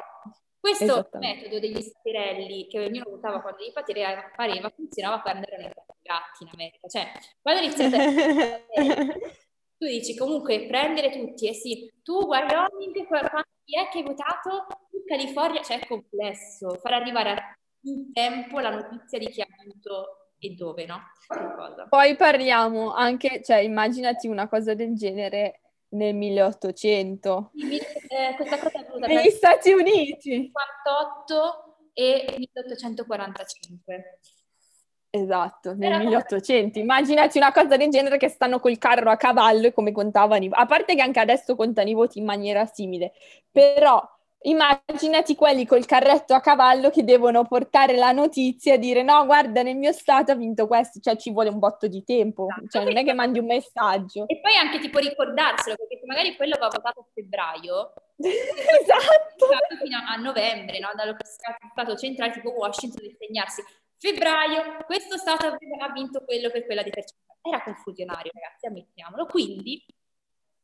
questo 0.59 1.09
metodo 1.19 1.59
degli 1.59 1.81
stirelli 1.81 2.67
che 2.69 2.81
ognuno 2.81 3.11
votava 3.11 3.41
quando 3.41 3.63
gli 3.63 3.73
pareva, 3.73 4.71
funzionava 4.71 5.21
quando 5.21 5.47
erano 5.47 5.69
i 5.69 5.73
gatti 6.03 6.43
in 6.43 6.51
America. 6.53 6.89
Cioè, 6.89 7.13
quando 7.43 7.63
iniziate 7.63 7.97
a... 7.97 8.61
tu 9.77 9.87
dici 9.87 10.17
comunque 10.17 10.67
prendere 10.67 11.11
tutti, 11.11 11.47
e 11.47 11.51
eh 11.51 11.55
sì, 11.55 11.93
tu 12.03 12.25
Wyoming, 12.25 13.07
quanti 13.07 13.77
è 13.77 13.89
che 13.91 13.99
hai 13.99 14.05
votato? 14.05 14.67
Tu 14.91 15.05
California, 15.05 15.63
cioè 15.63 15.81
è 15.81 15.87
complesso, 15.87 16.77
far 16.77 16.95
arrivare 16.95 17.59
in 17.85 18.13
tempo 18.13 18.61
la 18.61 18.71
notizia 18.71 19.19
di 19.19 19.29
chi 19.29 19.41
ha 19.41 19.47
vinto 19.63 20.31
e 20.39 20.51
dove, 20.51 20.87
no? 20.87 21.01
Poi 21.89 22.17
parliamo 22.17 22.93
anche, 22.93 23.43
cioè 23.43 23.59
immaginati 23.59 24.29
una 24.29 24.49
cosa 24.49 24.75
del 24.75 24.95
genere 24.95 25.61
nel 25.91 26.15
1800. 26.15 27.53
Eh, 27.55 28.35
questa 28.37 28.59
cosa 28.59 28.81
è 28.81 28.85
venuta 28.85 29.07
negli 29.07 29.31
Stati 29.31 29.73
Uniti. 29.73 30.31
58 30.31 31.89
e 31.95 32.35
1845. 32.37 34.19
Esatto, 35.11 35.75
nel 35.75 35.97
1800. 36.01 36.81
Immaginati 36.81 37.39
una 37.39 37.53
cosa 37.53 37.77
del 37.77 37.89
genere 37.89 38.17
che 38.17 38.29
stanno 38.29 38.59
col 38.59 38.79
carro 38.79 39.11
a 39.11 39.17
cavallo 39.17 39.69
e 39.69 39.73
come 39.73 39.93
contavano 39.93 40.43
i 40.43 40.49
voti. 40.49 40.61
A 40.61 40.67
parte 40.67 40.97
che 40.97 41.03
anche 41.03 41.21
adesso 41.21 41.55
contano 41.55 41.89
i 41.89 41.95
voti 41.95 42.19
in 42.19 42.25
maniera 42.25 42.67
simile, 42.67 43.13
però 43.51 44.03
immaginati 44.45 45.35
quelli 45.35 45.67
col 45.67 45.87
carretto 45.87 46.35
a 46.35 46.41
cavallo 46.41 46.91
che 46.91 47.05
devono 47.05 47.45
portare 47.45 47.97
la 47.97 48.13
notizia 48.13 48.75
e 48.75 48.79
dire 48.79 49.03
no, 49.03 49.25
guarda, 49.27 49.63
nel 49.63 49.77
mio 49.77 49.93
stato 49.93 50.33
ha 50.33 50.35
vinto 50.35 50.67
questo, 50.67 51.01
cioè 51.01 51.17
ci 51.17 51.31
vuole 51.33 51.51
un 51.51 51.59
botto 51.59 51.87
di 51.87 52.03
tempo, 52.05 52.47
esatto. 52.49 52.69
cioè 52.69 52.85
non 52.85 52.97
è 52.97 53.05
che 53.05 53.13
mandi 53.13 53.39
un 53.39 53.47
messaggio. 53.47 54.27
E 54.27 54.41
poi 54.41 54.57
anche 54.57 54.79
tipo 54.79 54.99
ricordarselo, 54.99 55.77
perché 55.77 55.99
se 55.99 56.07
magari 56.07 56.37
quello 56.37 56.57
va 56.59 56.69
votato 56.69 57.01
a 57.01 57.07
febbraio, 57.13 57.93
esatto. 58.17 59.47
fino 59.83 59.99
a 60.07 60.17
novembre, 60.17 60.79
no? 60.79 60.91
dallo 60.95 61.17
stato 61.21 61.97
centrale 61.97 62.33
tipo 62.33 62.51
Washington, 62.51 63.07
di 63.07 63.17
segnarsi 63.19 63.63
febbraio, 63.99 64.85
questo 64.85 65.17
Stato 65.17 65.47
ha 65.47 65.93
vinto 65.93 66.23
quello 66.25 66.51
per 66.51 66.67
quella 66.67 66.83
di 66.83 66.91
percentuale. 66.91 67.23
Era 67.41 67.63
confusionario, 67.63 68.31
ragazzi, 68.35 68.67
ammettiamolo. 68.67 69.27
Quindi, 69.27 69.83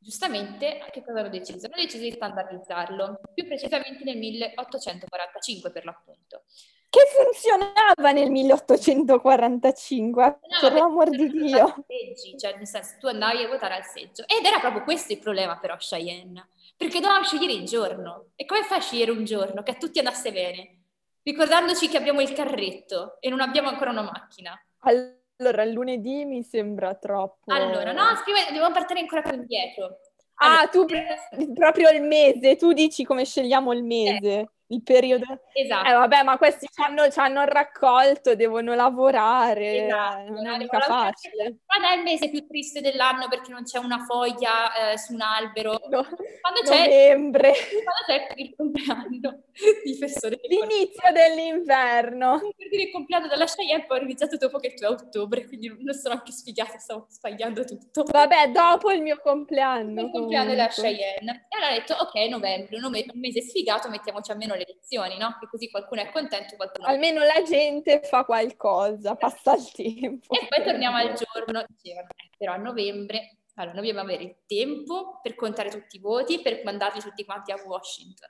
giustamente, 0.01 0.85
che 0.91 1.05
cosa 1.05 1.21
hanno 1.21 1.29
deciso? 1.29 1.67
Hanno 1.67 1.83
deciso 1.83 2.03
di 2.03 2.11
standardizzarlo, 2.11 3.21
più 3.33 3.47
precisamente 3.47 4.03
nel 4.05 4.19
1845 4.19 5.71
per 5.71 5.85
l'appunto. 5.85 6.43
Che 6.89 7.01
funzionava 7.15 8.11
nel 8.11 8.31
1845, 8.31 10.39
per 10.61 10.73
l'amor 10.73 11.11
di 11.11 11.29
Dio. 11.29 11.85
Seggi, 11.87 12.37
cioè 12.37 12.57
nel 12.57 12.67
senso 12.67 12.97
tu 12.99 13.07
andavi 13.07 13.45
a 13.45 13.49
votare 13.49 13.77
al 13.77 13.85
seggio. 13.85 14.25
Ed 14.27 14.45
era 14.45 14.59
proprio 14.59 14.83
questo 14.83 15.13
il 15.13 15.21
problema 15.21 15.57
però 15.59 15.77
Cheyenne, 15.77 16.49
perché 16.77 16.99
dovevamo 16.99 17.25
scegliere 17.25 17.53
il 17.53 17.65
giorno. 17.65 18.31
E 18.35 18.45
come 18.45 18.65
fai 18.65 18.79
a 18.79 18.81
scegliere 18.81 19.13
un 19.13 19.25
giorno 19.25 19.63
che 19.63 19.71
a 19.71 19.75
tutti 19.75 20.01
andasse 20.01 20.33
bene? 20.33 20.75
ricordandoci 21.23 21.89
che 21.89 21.97
abbiamo 21.97 22.21
il 22.21 22.33
carretto 22.33 23.21
e 23.21 23.29
non 23.29 23.41
abbiamo 23.41 23.69
ancora 23.69 23.91
una 23.91 24.03
macchina. 24.03 24.59
Allora, 24.81 25.19
il 25.49 25.73
lunedì 25.73 26.25
mi 26.25 26.43
sembra 26.43 26.95
troppo. 26.95 27.53
Allora, 27.53 27.93
no, 27.93 28.15
scrive, 28.17 28.45
dobbiamo 28.47 28.73
partire 28.73 29.01
ancora 29.01 29.23
più 29.23 29.35
indietro. 29.35 30.01
Ah, 30.35 30.47
allora, 30.47 30.63
ah, 30.63 30.69
tu 30.69 30.85
pre- 30.85 31.07
proprio 31.55 31.91
il 31.91 32.03
mese, 32.03 32.57
tu 32.57 32.73
dici 32.73 33.05
come 33.05 33.25
scegliamo 33.25 33.73
il 33.73 33.85
mese. 33.85 34.39
Eh 34.41 34.49
il 34.71 34.83
periodo. 34.83 35.25
Esatto. 35.53 35.89
Eh, 35.89 35.93
vabbè, 35.93 36.23
ma 36.23 36.39
questi 36.39 36.67
ci 36.67 36.83
hanno, 36.83 37.11
ci 37.11 37.19
hanno 37.19 37.45
raccolto, 37.45 38.35
devono 38.35 38.75
lavorare, 38.75 39.85
esatto. 39.85 40.31
non 40.31 40.47
è 40.47 40.57
mica 40.59 40.81
facile. 40.81 41.59
Quando 41.67 41.89
è 41.89 41.97
il 41.97 42.03
mese 42.03 42.31
più 42.31 42.47
triste 42.47 42.81
dell'anno 42.81 43.29
perché 43.29 43.51
non 43.51 43.65
c'è 43.65 43.79
una 43.79 44.05
foglia 44.05 44.93
eh, 44.93 44.99
su 44.99 45.15
un 45.15 45.21
albero? 45.21 45.73
No. 45.89 46.03
Quando 46.03 46.61
c'è, 46.65 46.87
Novembre. 46.87 47.53
Quando 47.53 48.03
c'è 48.07 48.35
il 48.37 48.55
compleanno 48.57 49.43
di 49.85 49.99
che 49.99 50.39
L'inizio 50.49 51.13
dell'inverno. 51.13 52.39
Per 52.57 52.69
dire 52.69 52.83
il 52.85 52.91
compleanno 52.91 53.27
della 53.27 53.47
Cheyenne 53.47 53.87
poi 53.87 53.99
ho 53.99 54.03
iniziato 54.03 54.37
dopo 54.37 54.59
che 54.59 54.75
tu 54.75 54.85
è 54.85 54.89
ottobre, 54.89 55.47
quindi 55.47 55.69
non 55.69 55.95
sono 55.95 56.15
anche 56.15 56.33
sfigata, 56.33 56.79
stavo 56.79 57.07
sbagliando 57.09 57.65
tutto. 57.65 58.05
Vabbè, 58.05 58.51
dopo 58.51 58.91
il 58.93 59.03
mio 59.03 59.21
compleanno. 59.21 60.03
Il 60.03 60.11
compleanno 60.11 60.51
della 60.51 60.69
Cheyenne. 60.69 61.47
E 61.49 61.57
allora 61.57 61.73
ho 61.73 61.79
detto, 61.79 61.95
ok, 61.95 62.15
novembre, 62.29 62.77
un 62.77 63.21
mese 63.21 63.43
sfigato, 63.43 63.89
mettiamoci 63.89 64.31
almeno 64.31 64.55
le 64.55 64.60
lezioni, 64.67 65.17
no? 65.19 65.37
Che 65.39 65.47
così 65.49 65.71
qualcuno 65.71 66.03
è 66.03 66.11
contento, 66.11 66.57
qualcuno... 66.57 66.87
Almeno 66.87 67.23
la 67.23 67.43
gente 67.43 68.01
fa 68.03 68.25
qualcosa, 68.25 69.17
passa 69.17 69.55
il 69.55 69.71
tempo. 69.73 70.35
E 70.35 70.47
poi 70.49 70.65
torniamo 70.65 70.97
al 70.97 71.13
giorno, 71.19 71.65
dicevano, 71.69 72.09
eh, 72.09 72.31
però 72.37 72.53
a 72.53 72.57
novembre, 72.57 73.37
allora 73.55 73.75
noi 73.75 73.87
dobbiamo 73.87 74.09
avere 74.09 74.23
il 74.23 74.37
tempo 74.47 75.21
per 75.23 75.35
contare 75.35 75.71
tutti 75.71 75.97
i 75.97 76.01
voti, 76.01 76.41
per 76.41 76.63
mandarli 76.65 77.01
tutti 77.01 77.25
quanti 77.25 77.53
a 77.53 77.63
Washington. 77.65 78.29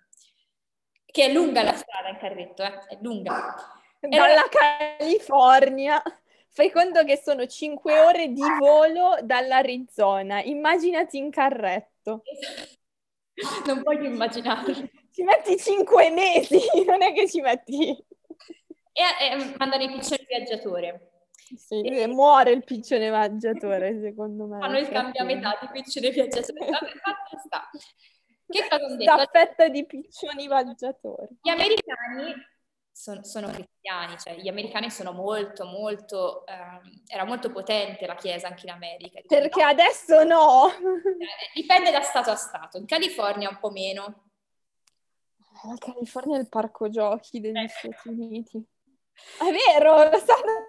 Che 1.05 1.25
è 1.25 1.33
lunga 1.33 1.63
la 1.63 1.75
strada 1.75 2.09
in 2.09 2.19
carretto, 2.19 2.63
eh? 2.63 2.87
È 2.87 2.99
lunga. 3.01 3.57
Dalla 3.99 4.49
California. 4.49 6.03
Fai 6.53 6.71
conto 6.71 7.05
che 7.05 7.17
sono 7.17 7.47
5 7.47 8.01
ore 8.01 8.29
di 8.29 8.43
volo 8.59 9.17
dall'Arizona. 9.23 10.43
Immaginati 10.43 11.19
in 11.19 11.31
carretto. 11.31 12.23
Non 13.65 13.81
voglio 13.83 14.05
immaginarlo. 14.05 14.75
Ci 15.13 15.23
metti 15.23 15.57
cinque 15.59 16.11
mesi, 16.11 16.61
non 16.87 17.03
è 17.03 17.13
che 17.13 17.29
ci 17.29 17.41
metti... 17.41 17.89
E, 18.93 19.03
e 19.33 19.55
mandano 19.57 19.85
il 19.85 19.93
piccione 19.93 20.25
viaggiatore. 20.29 21.11
Sì, 21.57 21.81
e... 21.81 22.07
muore 22.07 22.53
il 22.53 22.65
piccione 22.65 23.09
viaggiatore, 23.09 23.99
secondo 24.03 24.47
me. 24.47 24.59
Fanno 24.59 24.79
il 24.79 24.89
cambio 24.89 25.23
a 25.23 25.25
metà 25.25 25.59
di 25.61 25.69
piccione 25.73 26.11
viaggiatore. 26.11 26.71
Vabbè, 26.71 27.41
sta. 27.45 27.71
Che 28.47 28.67
cosa 28.69 28.85
hanno 28.85 28.97
detto? 28.97 29.13
Staffetta 29.13 29.69
di 29.69 29.87
piccioni 29.87 30.47
viaggiatori. 30.47 31.39
Gli 31.41 31.51
americani 31.51 32.35
sono, 32.91 33.23
sono 33.25 33.47
cristiani, 33.47 34.19
cioè 34.19 34.37
gli 34.37 34.49
americani 34.49 34.91
sono 34.91 35.13
molto, 35.13 35.65
molto, 35.65 36.45
ehm, 36.47 37.03
era 37.07 37.25
molto 37.25 37.51
potente 37.51 38.07
la 38.07 38.17
Chiesa 38.17 38.49
anche 38.49 38.67
in 38.67 38.73
America. 38.73 39.21
Perché 39.27 39.63
no? 39.63 39.69
adesso 39.69 40.25
no! 40.25 40.69
Eh, 40.69 41.51
dipende 41.55 41.91
da 41.91 42.03
stato 42.03 42.31
a 42.31 42.37
stato, 42.37 42.77
in 42.77 42.87
California 42.87 43.49
un 43.49 43.59
po' 43.59 43.71
meno. 43.71 44.30
La 45.65 45.77
California 45.79 46.37
è 46.37 46.41
il 46.41 46.49
parco 46.49 46.89
giochi 46.89 47.41
degli 47.41 47.57
eh. 47.57 47.69
Stati 47.69 48.09
Uniti. 48.09 48.65
È 49.39 49.45
vero, 49.45 50.09
lo 50.09 50.19
sanno 50.19 50.67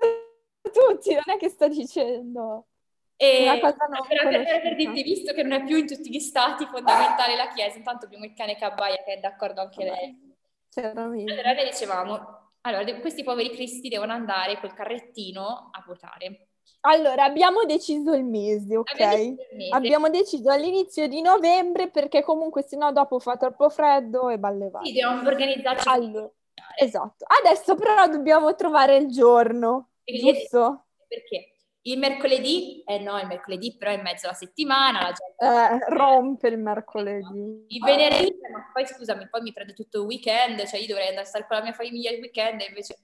tutti, 0.61 1.13
non 1.13 1.23
è 1.27 1.37
che 1.37 1.49
sto 1.49 1.67
dicendo. 1.67 2.67
E 3.15 3.43
Una 3.43 3.59
cosa 3.59 3.85
non 3.85 4.05
per, 4.07 4.27
per, 4.27 4.61
per 4.61 4.75
dirti, 4.75 5.03
visto 5.03 5.33
che 5.33 5.43
non 5.43 5.61
è 5.61 5.63
più 5.63 5.77
in 5.77 5.85
tutti 5.85 6.09
gli 6.09 6.19
stati 6.19 6.65
fondamentale 6.65 7.35
la 7.35 7.49
Chiesa, 7.49 7.77
intanto 7.77 8.05
abbiamo 8.05 8.25
il 8.25 8.33
cane 8.33 8.57
Cabbaia 8.57 9.03
che 9.03 9.13
è 9.13 9.19
d'accordo 9.19 9.61
anche 9.61 9.83
lei. 9.83 10.35
Chiaramente. 10.69 11.31
Allora 11.31 11.53
noi 11.53 11.69
dicevamo, 11.69 12.51
allora 12.61 12.99
questi 12.99 13.23
poveri 13.23 13.51
cristi 13.51 13.89
devono 13.89 14.11
andare 14.11 14.59
col 14.59 14.73
carrettino 14.73 15.69
a 15.71 15.83
votare. 15.85 16.47
Allora, 16.81 17.25
abbiamo 17.25 17.63
deciso 17.65 18.13
il 18.13 18.23
mese, 18.23 18.77
ok? 18.77 18.89
Abbiamo 18.91 19.15
deciso, 19.15 19.41
il 19.51 19.57
mese. 19.57 19.75
abbiamo 19.75 20.09
deciso 20.09 20.49
all'inizio 20.49 21.07
di 21.07 21.21
novembre 21.21 21.89
perché 21.89 22.23
comunque 22.23 22.63
sennò 22.63 22.91
dopo 22.91 23.19
fa 23.19 23.37
troppo 23.37 23.69
freddo 23.69 24.29
e 24.29 24.39
ballevare. 24.39 24.85
Sì, 24.85 24.93
dobbiamo 24.93 25.27
organizzarci. 25.27 25.87
Allora, 25.87 26.31
esatto. 26.77 27.25
Adesso 27.43 27.75
però 27.75 28.07
dobbiamo 28.07 28.55
trovare 28.55 28.97
il 28.97 29.07
giorno, 29.07 29.89
giusto? 30.03 30.85
Perché? 31.07 31.51
Il 31.83 31.97
mercoledì, 31.97 32.83
eh 32.83 32.99
no, 32.99 33.17
il 33.19 33.25
mercoledì 33.25 33.75
però 33.75 33.91
è 33.91 33.95
in 33.95 34.01
mezzo 34.01 34.27
alla 34.27 34.35
settimana, 34.35 35.01
la 35.01 35.13
gente... 35.13 35.85
Eh, 35.85 35.95
rompe 35.95 36.47
il 36.47 36.59
mercoledì. 36.59 37.65
Il 37.67 37.83
venerdì, 37.83 38.35
ma 38.51 38.69
poi 38.71 38.85
scusami, 38.85 39.27
poi 39.29 39.41
mi 39.41 39.51
prende 39.51 39.73
tutto 39.73 39.99
il 39.99 40.05
weekend, 40.05 40.63
cioè 40.65 40.79
io 40.79 40.87
dovrei 40.87 41.07
andare 41.07 41.25
a 41.25 41.29
stare 41.29 41.47
con 41.47 41.57
la 41.57 41.63
mia 41.63 41.73
famiglia 41.73 42.11
il 42.11 42.19
weekend 42.19 42.61
e 42.61 42.65
invece... 42.65 42.97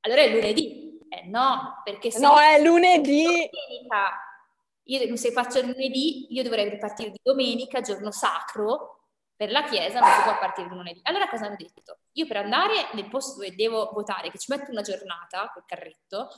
Allora 0.00 0.22
è 0.22 0.30
lunedì. 0.30 0.95
Eh 1.08 1.26
no, 1.26 1.80
perché 1.84 2.10
se... 2.10 2.18
No, 2.20 2.38
è 2.38 2.60
lunedì! 2.62 3.24
Domenica, 3.24 4.18
io 4.84 5.16
se 5.16 5.32
faccio 5.32 5.60
lunedì, 5.60 6.32
io 6.34 6.42
dovrei 6.42 6.68
ripartire 6.68 7.10
di 7.10 7.20
domenica, 7.22 7.80
giorno 7.80 8.10
sacro, 8.10 9.08
per 9.36 9.50
la 9.50 9.64
chiesa 9.64 10.00
non 10.00 10.10
si 10.10 10.22
può 10.22 10.38
partire 10.38 10.68
di 10.68 10.74
lunedì. 10.74 11.00
Allora 11.04 11.28
cosa 11.28 11.46
hanno 11.46 11.56
detto? 11.56 11.98
Io 12.12 12.26
per 12.26 12.38
andare 12.38 12.88
nel 12.94 13.08
posto 13.08 13.34
dove 13.34 13.54
devo 13.54 13.90
votare, 13.92 14.30
che 14.30 14.38
ci 14.38 14.50
metto 14.50 14.70
una 14.70 14.82
giornata 14.82 15.50
col 15.52 15.64
carretto, 15.66 16.28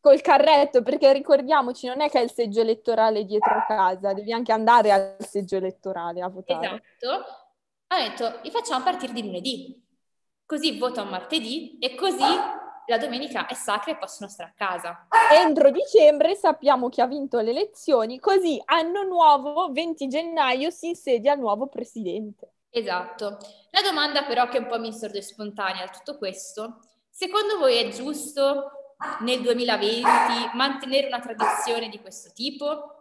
col 0.00 0.20
carretto, 0.20 0.82
perché 0.82 1.12
ricordiamoci, 1.12 1.86
non 1.86 2.00
è 2.00 2.08
che 2.08 2.20
è 2.20 2.22
il 2.22 2.30
seggio 2.30 2.60
elettorale 2.60 3.24
dietro 3.24 3.64
casa, 3.66 4.12
devi 4.12 4.32
anche 4.32 4.52
andare 4.52 4.92
al 4.92 5.16
seggio 5.18 5.56
elettorale 5.56 6.22
a 6.22 6.28
votare. 6.28 6.82
Esatto. 6.98 7.24
Ha 7.88 7.98
detto, 7.98 8.40
li 8.42 8.50
facciamo 8.50 8.84
partire 8.84 9.12
di 9.12 9.24
lunedì, 9.24 9.84
così 10.44 10.78
votano 10.78 11.10
martedì 11.10 11.78
e 11.78 11.94
così 11.96 12.24
la 12.86 12.98
domenica 12.98 13.46
è 13.46 13.54
sacra 13.54 13.92
e 13.92 13.96
possono 13.96 14.28
stare 14.28 14.50
a 14.50 14.54
casa. 14.54 15.06
Entro 15.32 15.70
dicembre 15.70 16.34
sappiamo 16.34 16.88
chi 16.88 17.00
ha 17.00 17.06
vinto 17.06 17.40
le 17.40 17.50
elezioni, 17.50 18.18
così 18.18 18.60
anno 18.64 19.02
nuovo, 19.02 19.70
20 19.72 20.06
gennaio, 20.08 20.70
si 20.70 20.88
insedia 20.88 21.34
il 21.34 21.40
nuovo 21.40 21.66
presidente. 21.66 22.52
Esatto. 22.70 23.38
La 23.70 23.82
domanda 23.82 24.24
però 24.24 24.48
che 24.48 24.58
un 24.58 24.66
po' 24.66 24.78
mi 24.78 24.92
sorge 24.92 25.22
spontanea 25.22 25.84
a 25.84 25.88
tutto 25.88 26.18
questo, 26.18 26.80
secondo 27.10 27.58
voi 27.58 27.76
è 27.76 27.88
giusto 27.88 28.94
nel 29.20 29.40
2020 29.42 30.04
mantenere 30.54 31.06
una 31.06 31.20
tradizione 31.20 31.88
di 31.88 32.00
questo 32.00 32.32
tipo? 32.32 32.92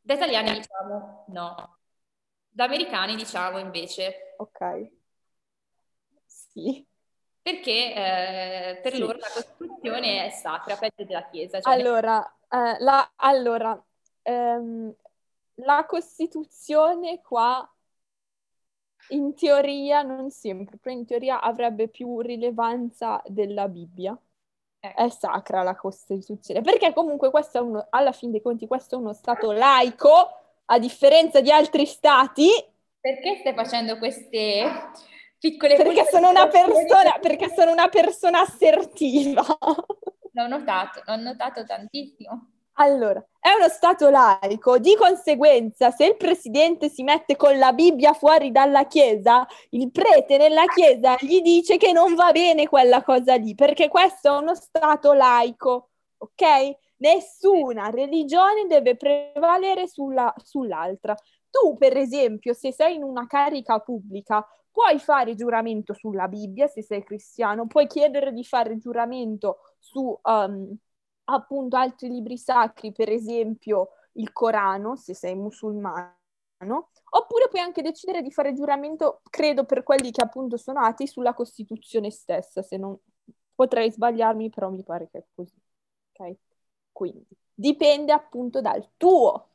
Da 0.00 0.14
italiani 0.14 0.52
diciamo 0.52 1.24
no, 1.28 1.78
da 2.48 2.64
americani 2.64 3.16
diciamo 3.16 3.58
invece. 3.58 4.34
Ok. 4.36 4.90
Sì. 6.26 6.86
Perché 7.44 7.94
eh, 7.94 8.80
per 8.80 8.94
sì. 8.94 8.98
loro 9.00 9.18
la 9.18 9.28
Costituzione 9.30 10.24
è 10.24 10.30
sacra, 10.30 10.76
peggio 10.76 11.04
della 11.04 11.28
Chiesa. 11.28 11.60
Cioè 11.60 11.74
allora, 11.74 12.24
eh, 12.48 12.76
la, 12.78 13.12
allora 13.16 13.78
ehm, 14.22 14.94
la 15.56 15.84
Costituzione 15.86 17.20
qua 17.20 17.70
in 19.08 19.34
teoria, 19.34 20.00
non 20.00 20.30
sempre, 20.30 20.78
però 20.78 20.96
in 20.96 21.04
teoria 21.04 21.42
avrebbe 21.42 21.88
più 21.88 22.22
rilevanza 22.22 23.22
della 23.26 23.68
Bibbia. 23.68 24.18
Ecco. 24.80 25.02
È 25.02 25.10
sacra 25.10 25.62
la 25.62 25.76
Costituzione, 25.76 26.62
perché 26.62 26.94
comunque 26.94 27.28
questo 27.28 27.58
è 27.58 27.60
uno, 27.60 27.86
alla 27.90 28.12
fin 28.12 28.30
dei 28.30 28.40
conti, 28.40 28.66
questo 28.66 28.94
è 28.94 28.98
uno 28.98 29.12
Stato 29.12 29.52
laico, 29.52 30.30
a 30.64 30.78
differenza 30.78 31.42
di 31.42 31.50
altri 31.50 31.84
Stati. 31.84 32.48
Perché 33.00 33.36
stai 33.40 33.52
facendo 33.52 33.98
queste 33.98 34.64
piccole 35.44 35.76
perché 35.76 36.06
sono 36.10 36.30
una 36.30 36.48
persona, 36.48 37.18
perché 37.20 37.52
sono 37.54 37.70
una 37.70 37.88
persona 37.88 38.40
assertiva. 38.40 39.44
L'ho 40.32 40.46
notato, 40.46 41.02
l'ho 41.04 41.16
notato 41.16 41.64
tantissimo. 41.66 42.48
Allora, 42.78 43.24
è 43.38 43.50
uno 43.52 43.68
Stato 43.68 44.08
laico, 44.08 44.78
di 44.78 44.96
conseguenza 44.96 45.90
se 45.90 46.06
il 46.06 46.16
presidente 46.16 46.88
si 46.88 47.02
mette 47.04 47.36
con 47.36 47.56
la 47.58 47.72
Bibbia 47.72 48.14
fuori 48.14 48.50
dalla 48.50 48.86
Chiesa, 48.86 49.46
il 49.70 49.92
prete 49.92 50.38
nella 50.38 50.64
Chiesa 50.64 51.16
gli 51.20 51.40
dice 51.40 51.76
che 51.76 51.92
non 51.92 52.14
va 52.14 52.32
bene 52.32 52.66
quella 52.66 53.04
cosa 53.04 53.36
lì, 53.36 53.54
perché 53.54 53.88
questo 53.88 54.34
è 54.34 54.38
uno 54.40 54.54
Stato 54.54 55.12
laico, 55.12 55.90
ok? 56.16 56.76
Nessuna 56.96 57.90
religione 57.90 58.66
deve 58.66 58.96
prevalere 58.96 59.86
sulla, 59.86 60.32
sull'altra. 60.42 61.14
Tu, 61.50 61.76
per 61.76 61.96
esempio, 61.96 62.54
se 62.54 62.72
sei 62.72 62.96
in 62.96 63.04
una 63.04 63.26
carica 63.28 63.78
pubblica, 63.78 64.44
puoi 64.74 64.98
fare 64.98 65.36
giuramento 65.36 65.94
sulla 65.94 66.26
Bibbia 66.26 66.66
se 66.66 66.82
sei 66.82 67.04
cristiano, 67.04 67.68
puoi 67.68 67.86
chiedere 67.86 68.32
di 68.32 68.42
fare 68.42 68.76
giuramento 68.78 69.58
su... 69.78 70.18
Um, 70.22 70.76
appunto 71.24 71.76
altri 71.76 72.08
libri 72.08 72.36
sacri, 72.36 72.92
per 72.92 73.10
esempio 73.10 73.90
il 74.12 74.32
Corano, 74.32 74.96
se 74.96 75.14
sei 75.14 75.34
musulmano, 75.34 76.90
oppure 77.10 77.48
puoi 77.48 77.60
anche 77.62 77.82
decidere 77.82 78.22
di 78.22 78.30
fare 78.30 78.54
giuramento, 78.54 79.20
credo 79.30 79.64
per 79.64 79.82
quelli 79.82 80.10
che 80.10 80.22
appunto 80.22 80.56
sono 80.56 80.80
atei, 80.80 81.06
sulla 81.06 81.34
Costituzione 81.34 82.10
stessa, 82.10 82.62
se 82.62 82.76
non 82.76 82.96
potrei 83.54 83.90
sbagliarmi, 83.90 84.50
però 84.50 84.70
mi 84.70 84.82
pare 84.82 85.08
che 85.10 85.18
è 85.18 85.24
così. 85.34 85.60
Ok? 86.12 86.36
Quindi 86.92 87.26
dipende 87.52 88.12
appunto 88.12 88.60
dal 88.60 88.88
tuo 88.96 89.48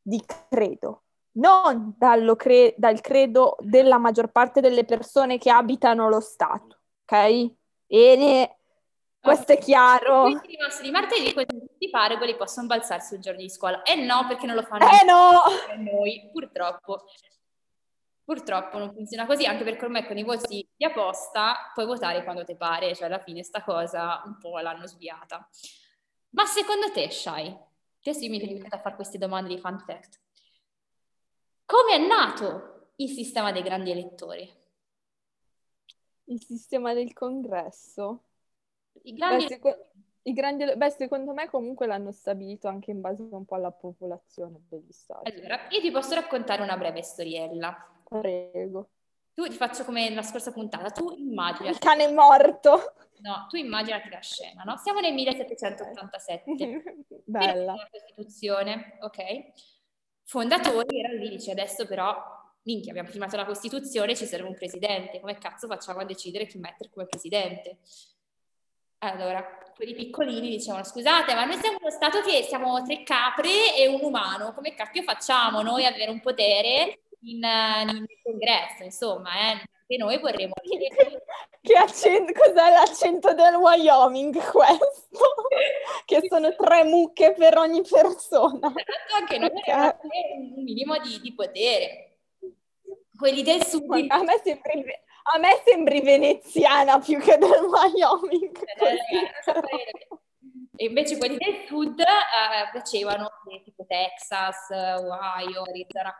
di 0.00 0.20
credo, 0.48 1.02
non 1.32 1.96
cre- 2.36 2.74
dal 2.76 3.00
credo 3.00 3.56
della 3.60 3.98
maggior 3.98 4.30
parte 4.30 4.60
delle 4.60 4.84
persone 4.84 5.38
che 5.38 5.50
abitano 5.50 6.08
lo 6.08 6.20
Stato. 6.20 6.80
Ok? 7.04 7.52
Bene, 7.86 8.56
questo 9.20 9.52
è 9.52 9.58
chiaro. 9.58 10.22
Quindi 10.22 10.56
rimasti 10.56 10.82
di 10.82 10.90
martedì, 10.90 11.32
tutti 11.32 11.84
i 11.84 11.90
paragoli 11.90 12.34
possono 12.36 12.66
balzarsi 12.66 13.14
il 13.14 13.20
giorno 13.20 13.40
di 13.40 13.48
scuola. 13.48 13.82
Eh 13.82 13.94
no, 13.94 14.26
perché 14.26 14.46
non 14.46 14.56
lo 14.56 14.62
fanno 14.62 14.84
eh 14.84 15.04
no! 15.04 15.42
noi, 15.78 16.28
purtroppo. 16.32 17.04
Purtroppo 18.24 18.78
non 18.78 18.92
funziona 18.92 19.26
così, 19.26 19.44
anche 19.46 19.62
perché 19.62 19.84
ormai 19.84 20.06
con 20.06 20.16
i 20.16 20.24
voti 20.24 20.66
di 20.76 20.84
apposta 20.84 21.70
puoi 21.74 21.86
votare 21.86 22.24
quando 22.24 22.44
ti 22.44 22.56
pare, 22.56 22.94
cioè 22.94 23.06
alla 23.06 23.18
fine 23.18 23.42
sta 23.42 23.62
cosa 23.62 24.22
un 24.24 24.38
po' 24.38 24.58
l'hanno 24.58 24.86
sviata. 24.86 25.48
Ma 26.30 26.44
secondo 26.46 26.90
te, 26.92 27.10
Shai, 27.10 27.46
adesso 28.00 28.24
io 28.24 28.30
mi 28.30 28.40
sono 28.40 28.66
a 28.70 28.78
fare 28.78 28.94
queste 28.94 29.18
domande 29.18 29.54
di 29.54 29.60
fun 29.60 29.78
fact. 29.78 30.20
Come 31.64 31.94
è 31.94 32.06
nato 32.06 32.90
il 32.96 33.08
sistema 33.08 33.52
dei 33.52 33.62
grandi 33.62 33.90
elettori? 33.90 34.50
Il 36.24 36.42
sistema 36.42 36.94
del 36.94 37.12
congresso? 37.12 38.24
I 39.02 39.14
grandi... 39.14 39.44
Beh, 39.44 39.48
seco- 39.48 39.86
i 40.22 40.32
grandi... 40.32 40.76
Beh, 40.76 40.90
secondo 40.90 41.32
me 41.32 41.48
comunque 41.48 41.86
l'hanno 41.86 42.12
stabilito 42.12 42.68
anche 42.68 42.90
in 42.90 43.00
base 43.00 43.22
un 43.22 43.44
po' 43.44 43.56
alla 43.56 43.72
popolazione 43.72 44.60
degli 44.68 44.92
stati. 44.92 45.30
Allora, 45.30 45.66
io 45.70 45.80
ti 45.80 45.90
posso 45.90 46.14
raccontare 46.14 46.62
una 46.62 46.76
breve 46.76 47.02
storiella. 47.02 47.90
Prego. 48.04 48.90
Tu 49.34 49.44
ti 49.48 49.56
faccio 49.56 49.84
come 49.84 50.10
la 50.14 50.22
scorsa 50.22 50.52
puntata, 50.52 50.90
tu 50.90 51.10
immagini... 51.16 51.70
Il 51.70 51.78
cane 51.78 52.10
morto! 52.12 52.94
No, 53.22 53.46
tu 53.48 53.56
immaginati 53.56 54.10
la 54.10 54.20
scena, 54.20 54.62
no? 54.64 54.76
Siamo 54.76 55.00
nel 55.00 55.14
1787. 55.14 56.44
Bella. 57.24 57.74
La 57.74 57.88
Costituzione, 57.90 58.98
ok? 59.00 59.52
Fondatori 60.32 60.98
erano 60.98 61.18
lì, 61.18 61.28
dice 61.28 61.50
adesso 61.50 61.86
però, 61.86 62.16
minchia, 62.62 62.90
abbiamo 62.92 63.10
firmato 63.10 63.36
la 63.36 63.44
Costituzione, 63.44 64.16
ci 64.16 64.24
serve 64.24 64.48
un 64.48 64.54
presidente, 64.54 65.20
come 65.20 65.36
cazzo 65.36 65.66
facciamo 65.66 66.00
a 66.00 66.06
decidere 66.06 66.46
chi 66.46 66.56
mettere 66.56 66.88
come 66.88 67.04
presidente? 67.04 67.80
Allora, 69.00 69.44
quelli 69.76 69.92
piccolini 69.92 70.48
dicevano, 70.48 70.84
scusate, 70.84 71.34
ma 71.34 71.44
noi 71.44 71.58
siamo 71.58 71.76
uno 71.78 71.90
Stato 71.90 72.22
che 72.22 72.44
siamo 72.44 72.82
tre 72.82 73.02
capre 73.02 73.76
e 73.76 73.86
un 73.88 74.00
umano, 74.00 74.54
come 74.54 74.72
cacchio 74.72 75.02
facciamo 75.02 75.60
noi 75.60 75.84
ad 75.84 75.92
avere 75.92 76.10
un 76.10 76.20
potere 76.20 77.00
in, 77.24 77.42
in 77.44 78.06
congresso, 78.22 78.84
insomma, 78.84 79.32
eh? 79.50 79.98
Noi 79.98 80.18
vorremmo... 80.18 80.54
che 81.62 81.74
accento, 81.74 82.32
cos'è 82.32 82.70
l'accento 82.72 83.34
del 83.34 83.54
Wyoming 83.54 84.34
questo? 84.50 85.34
che 86.04 86.20
sono 86.28 86.54
tre 86.56 86.82
mucche 86.84 87.32
per 87.32 87.56
ogni 87.56 87.82
persona. 87.82 88.66
Esatto, 88.66 89.14
anche 89.14 89.38
noi 89.38 89.50
okay. 89.54 89.92
un 90.02 90.62
minimo 90.64 90.98
di, 90.98 91.20
di 91.20 91.32
potere. 91.34 92.18
Quelli 93.16 93.42
del 93.42 93.64
sud... 93.64 93.84
A 94.08 94.22
me 94.22 94.40
sembra... 94.42 94.92
A 95.34 95.38
me 95.38 95.62
sembri 95.64 96.00
veneziana 96.00 96.98
più 96.98 97.20
che 97.20 97.38
del 97.38 97.62
Wyoming. 97.62 98.58
Eh, 98.58 100.08
e 100.74 100.86
invece 100.86 101.16
quelli 101.16 101.36
del 101.36 101.64
sud 101.68 102.00
eh, 102.00 102.70
piacevano, 102.72 103.30
tipo 103.62 103.86
Texas, 103.86 104.68
Ohio, 104.70 105.62
Arizona. 105.62 106.12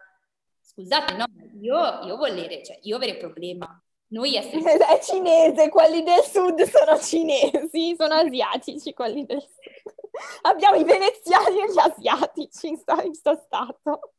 Scusate, 0.61 1.15
no, 1.15 1.25
io, 1.61 2.05
io 2.05 2.17
volere, 2.17 2.63
cioè 2.63 2.79
io 2.83 2.95
avere 2.95 3.17
problema. 3.17 3.83
Noi 4.13 4.37
essere... 4.37 4.77
È 4.79 4.99
cinese, 5.01 5.69
quelli 5.69 6.03
del 6.03 6.23
sud 6.23 6.63
sono 6.63 6.99
cinesi, 6.99 7.95
sono 7.99 8.15
asiatici 8.15 8.93
quelli 8.93 9.25
del 9.25 9.41
sud. 9.41 9.95
Abbiamo 10.43 10.77
i 10.77 10.85
veneziani 10.85 11.61
e 11.61 11.73
gli 11.73 11.79
asiatici 11.79 12.69
in 12.69 12.83
questo 12.85 13.43
stato. 13.45 14.13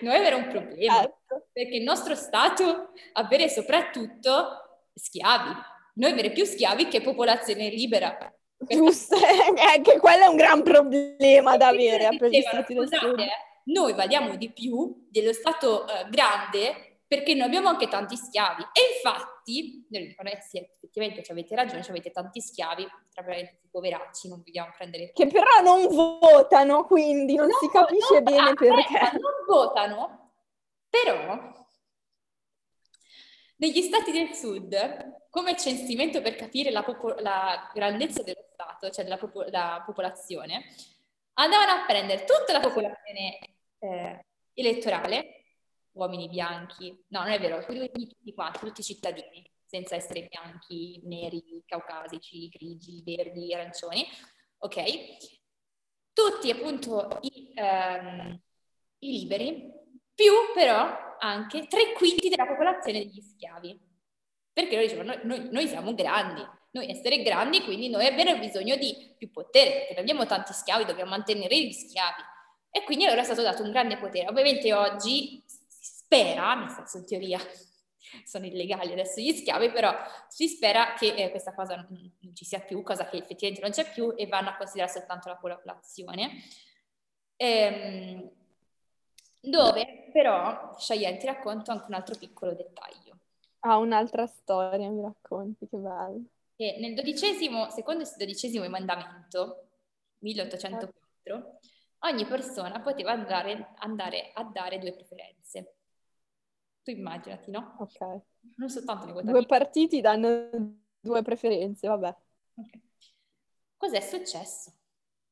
Noi 0.00 0.16
avere 0.16 0.34
un 0.34 0.48
problema, 0.48 1.00
certo. 1.00 1.46
perché 1.52 1.76
il 1.76 1.84
nostro 1.84 2.14
stato 2.14 2.90
avere 3.12 3.48
soprattutto 3.48 4.88
schiavi. 4.94 5.52
Noi 5.94 6.10
avere 6.10 6.32
più 6.32 6.44
schiavi 6.44 6.88
che 6.88 7.00
popolazione 7.00 7.68
libera. 7.70 8.32
Giusto, 8.56 9.16
anche 9.74 9.98
quello 9.98 10.24
è 10.24 10.26
un 10.26 10.36
gran 10.36 10.62
problema 10.62 11.56
da 11.56 11.68
avere 11.68 12.08
noi 13.64 13.94
valiamo 13.94 14.36
di 14.36 14.50
più 14.52 15.06
dello 15.10 15.32
Stato 15.32 15.86
eh, 15.86 16.06
grande 16.10 16.93
perché 17.06 17.34
noi 17.34 17.46
abbiamo 17.46 17.68
anche 17.68 17.88
tanti 17.88 18.16
schiavi. 18.16 18.62
E 18.72 18.94
infatti, 18.96 19.86
noi 19.90 20.06
dicono, 20.06 20.30
eh 20.30 20.40
sì, 20.40 20.58
effettivamente 20.58 21.22
avete 21.30 21.54
ragione, 21.54 21.84
avete 21.86 22.10
tanti 22.10 22.40
schiavi, 22.40 22.86
tra 23.12 23.22
parentesi 23.22 23.68
poveracci, 23.70 24.28
non 24.28 24.42
vogliamo 24.44 24.72
prendere... 24.76 25.12
Che 25.12 25.26
però 25.26 25.60
non 25.62 25.86
votano, 25.88 26.84
quindi 26.84 27.34
non, 27.34 27.48
non 27.48 27.58
si 27.58 27.68
capisce 27.68 28.20
non, 28.20 28.24
bene 28.24 28.54
perché. 28.54 29.18
Non 29.18 29.44
votano, 29.46 30.32
però 30.88 31.52
negli 33.56 33.82
stati 33.82 34.10
del 34.10 34.34
sud, 34.34 35.28
come 35.30 35.56
censimento 35.56 36.20
per 36.20 36.34
capire 36.34 36.70
la, 36.70 36.82
popo- 36.82 37.14
la 37.18 37.70
grandezza 37.72 38.22
dello 38.22 38.44
Stato, 38.52 38.90
cioè 38.90 39.04
della 39.04 39.16
popo- 39.16 39.44
popolazione, 39.86 40.64
andavano 41.34 41.70
a 41.70 41.84
prendere 41.86 42.24
tutta 42.24 42.52
la 42.52 42.60
popolazione 42.60 43.38
eh, 43.78 44.24
elettorale, 44.54 45.43
uomini 45.94 46.28
bianchi, 46.28 46.90
no, 47.08 47.20
non 47.20 47.30
è 47.30 47.40
vero, 47.40 47.64
tutti 47.64 48.32
quanti, 48.34 48.58
tutti 48.58 48.80
i 48.80 48.84
cittadini, 48.84 49.50
senza 49.64 49.96
essere 49.96 50.28
bianchi, 50.28 51.00
neri, 51.04 51.62
caucasici, 51.66 52.48
grigi, 52.48 53.02
verdi, 53.04 53.52
arancioni, 53.52 54.06
ok? 54.58 54.82
Tutti 56.12 56.50
appunto 56.50 57.18
i, 57.22 57.52
ehm, 57.54 58.40
i 58.98 59.10
liberi, 59.18 59.72
più 60.14 60.32
però 60.54 61.16
anche 61.18 61.66
tre 61.66 61.92
quinti 61.92 62.28
della 62.28 62.46
popolazione 62.46 63.00
degli 63.00 63.20
schiavi. 63.20 63.92
Perché 64.52 64.76
loro 64.76 64.86
dicevano, 64.86 65.18
noi, 65.24 65.48
noi 65.50 65.66
siamo 65.66 65.94
grandi, 65.94 66.42
noi 66.70 66.88
essere 66.88 67.22
grandi, 67.22 67.62
quindi 67.62 67.88
noi 67.88 68.06
abbiamo 68.06 68.38
bisogno 68.38 68.76
di 68.76 69.14
più 69.16 69.30
potere, 69.30 69.86
perché 69.86 70.00
abbiamo 70.00 70.26
tanti 70.26 70.52
schiavi, 70.52 70.84
dobbiamo 70.84 71.10
mantenere 71.10 71.56
gli 71.60 71.72
schiavi. 71.72 72.22
E 72.70 72.82
quindi 72.82 73.04
allora 73.04 73.20
è 73.20 73.24
stato 73.24 73.42
dato 73.42 73.62
un 73.62 73.70
grande 73.70 73.96
potere. 73.96 74.28
Ovviamente 74.28 74.72
oggi 74.72 75.43
spera, 76.04 76.54
nel 76.54 76.70
senso 76.70 76.98
in 76.98 77.06
teoria 77.06 77.38
sono 78.24 78.46
illegali 78.46 78.92
adesso 78.92 79.20
gli 79.20 79.32
schiavi, 79.32 79.70
però 79.70 79.92
si 80.28 80.48
spera 80.48 80.94
che 80.94 81.14
eh, 81.14 81.30
questa 81.30 81.54
cosa 81.54 81.76
non, 81.76 82.12
ci 82.34 82.44
sia 82.44 82.60
più, 82.60 82.82
cosa 82.82 83.08
che 83.08 83.18
effettivamente 83.18 83.62
non 83.62 83.70
c'è 83.70 83.90
più 83.90 84.14
e 84.16 84.26
vanno 84.26 84.50
a 84.50 84.56
considerare 84.56 84.92
soltanto 84.92 85.28
la 85.28 85.36
popolazione. 85.36 86.30
Ehm, 87.36 88.30
dove 89.40 90.08
però, 90.12 90.74
Cheyenne, 90.76 91.18
ti 91.18 91.26
racconto 91.26 91.70
anche 91.70 91.86
un 91.88 91.94
altro 91.94 92.16
piccolo 92.16 92.54
dettaglio. 92.54 93.18
Ah, 93.60 93.78
un'altra 93.78 94.26
storia, 94.26 94.88
mi 94.88 95.02
racconti, 95.02 95.66
che 95.68 95.76
bello 95.76 96.24
che 96.56 96.76
nel 96.78 96.94
dodicesimo, 96.94 97.70
secondo 97.70 98.02
il 98.02 98.10
dodicesimo 98.16 98.64
emendamento, 98.64 99.68
1804, 100.18 101.58
ogni 102.00 102.24
persona 102.26 102.80
poteva 102.80 103.12
andare, 103.12 103.72
andare, 103.78 104.30
a 104.34 104.44
dare 104.44 104.78
due 104.78 104.92
preferenze. 104.92 105.73
Tu 106.84 106.90
immaginati, 106.90 107.50
no? 107.50 107.76
Ok. 107.80 107.98
Non 108.56 108.68
soltanto 108.68 109.06
ne 109.06 109.22
Due 109.22 109.46
partiti 109.46 110.00
danno 110.00 110.50
due 111.00 111.22
preferenze, 111.22 111.88
vabbè. 111.88 112.14
Okay. 112.56 112.82
Cos'è 113.76 114.00
successo? 114.00 114.72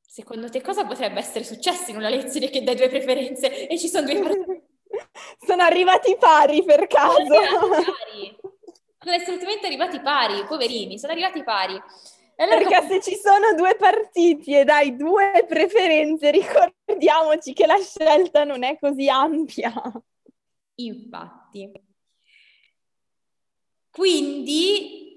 Secondo 0.00 0.48
te 0.50 0.60
cosa 0.60 0.84
potrebbe 0.84 1.20
essere 1.20 1.44
successo 1.44 1.90
in 1.90 1.96
una 1.96 2.08
lezione 2.08 2.50
che 2.50 2.64
dai 2.64 2.74
due 2.74 2.88
preferenze 2.88 3.68
e 3.68 3.78
ci 3.78 3.88
sono 3.88 4.06
due 4.06 4.20
partiti? 4.20 4.62
sono 5.46 5.62
arrivati 5.62 6.16
pari 6.18 6.64
per 6.64 6.86
caso. 6.88 7.24
Sono 7.24 7.38
arrivati 7.38 7.84
pari 7.84 8.50
sono 9.02 9.16
assolutamente 9.16 9.66
arrivati 9.66 10.00
pari, 10.00 10.44
poverini, 10.46 10.98
sono 10.98 11.12
arrivati 11.12 11.42
pari. 11.42 11.80
Allora, 12.36 12.56
Perché 12.58 12.86
se 12.88 13.00
ci 13.02 13.16
sono 13.16 13.54
due 13.54 13.74
partiti 13.76 14.56
e 14.56 14.64
dai 14.64 14.96
due 14.96 15.44
preferenze, 15.46 16.30
ricordiamoci 16.30 17.52
che 17.52 17.66
la 17.66 17.78
scelta 17.78 18.44
non 18.44 18.62
è 18.62 18.78
così 18.78 19.08
ampia. 19.08 19.72
Infatti. 20.76 21.70
Quindi... 23.90 25.10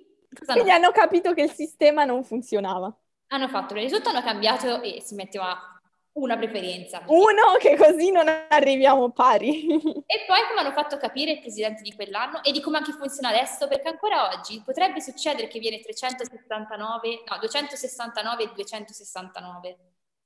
Quindi 0.45 0.71
hanno 0.71 0.91
capito 0.91 1.33
che 1.33 1.43
il 1.43 1.51
sistema 1.51 2.03
non 2.03 2.23
funzionava. 2.23 2.93
Hanno 3.27 3.47
fatto, 3.47 3.73
il 3.73 3.81
risultato 3.81 4.15
hanno 4.15 4.25
cambiato 4.25 4.81
e 4.81 5.01
si 5.01 5.15
metteva 5.15 5.75
una 6.15 6.37
preferenza. 6.37 7.03
Uno 7.07 7.57
che 7.59 7.75
così 7.75 8.11
non 8.11 8.27
arriviamo 8.49 9.11
pari. 9.11 9.65
e 10.05 10.25
poi 10.27 10.39
come 10.47 10.59
hanno 10.59 10.71
fatto 10.71 10.97
capire 10.97 11.31
il 11.31 11.39
presidente 11.39 11.81
di 11.81 11.93
quell'anno 11.93 12.43
e 12.43 12.51
di 12.51 12.61
come 12.61 12.77
anche 12.77 12.91
funziona 12.91 13.29
adesso, 13.29 13.67
perché 13.67 13.89
ancora 13.89 14.29
oggi 14.33 14.61
potrebbe 14.63 15.01
succedere 15.01 15.47
che 15.47 15.59
viene 15.59 15.79
369, 15.79 17.23
no, 17.25 17.37
269 17.39 18.43
e 18.43 18.51
269. 18.53 19.77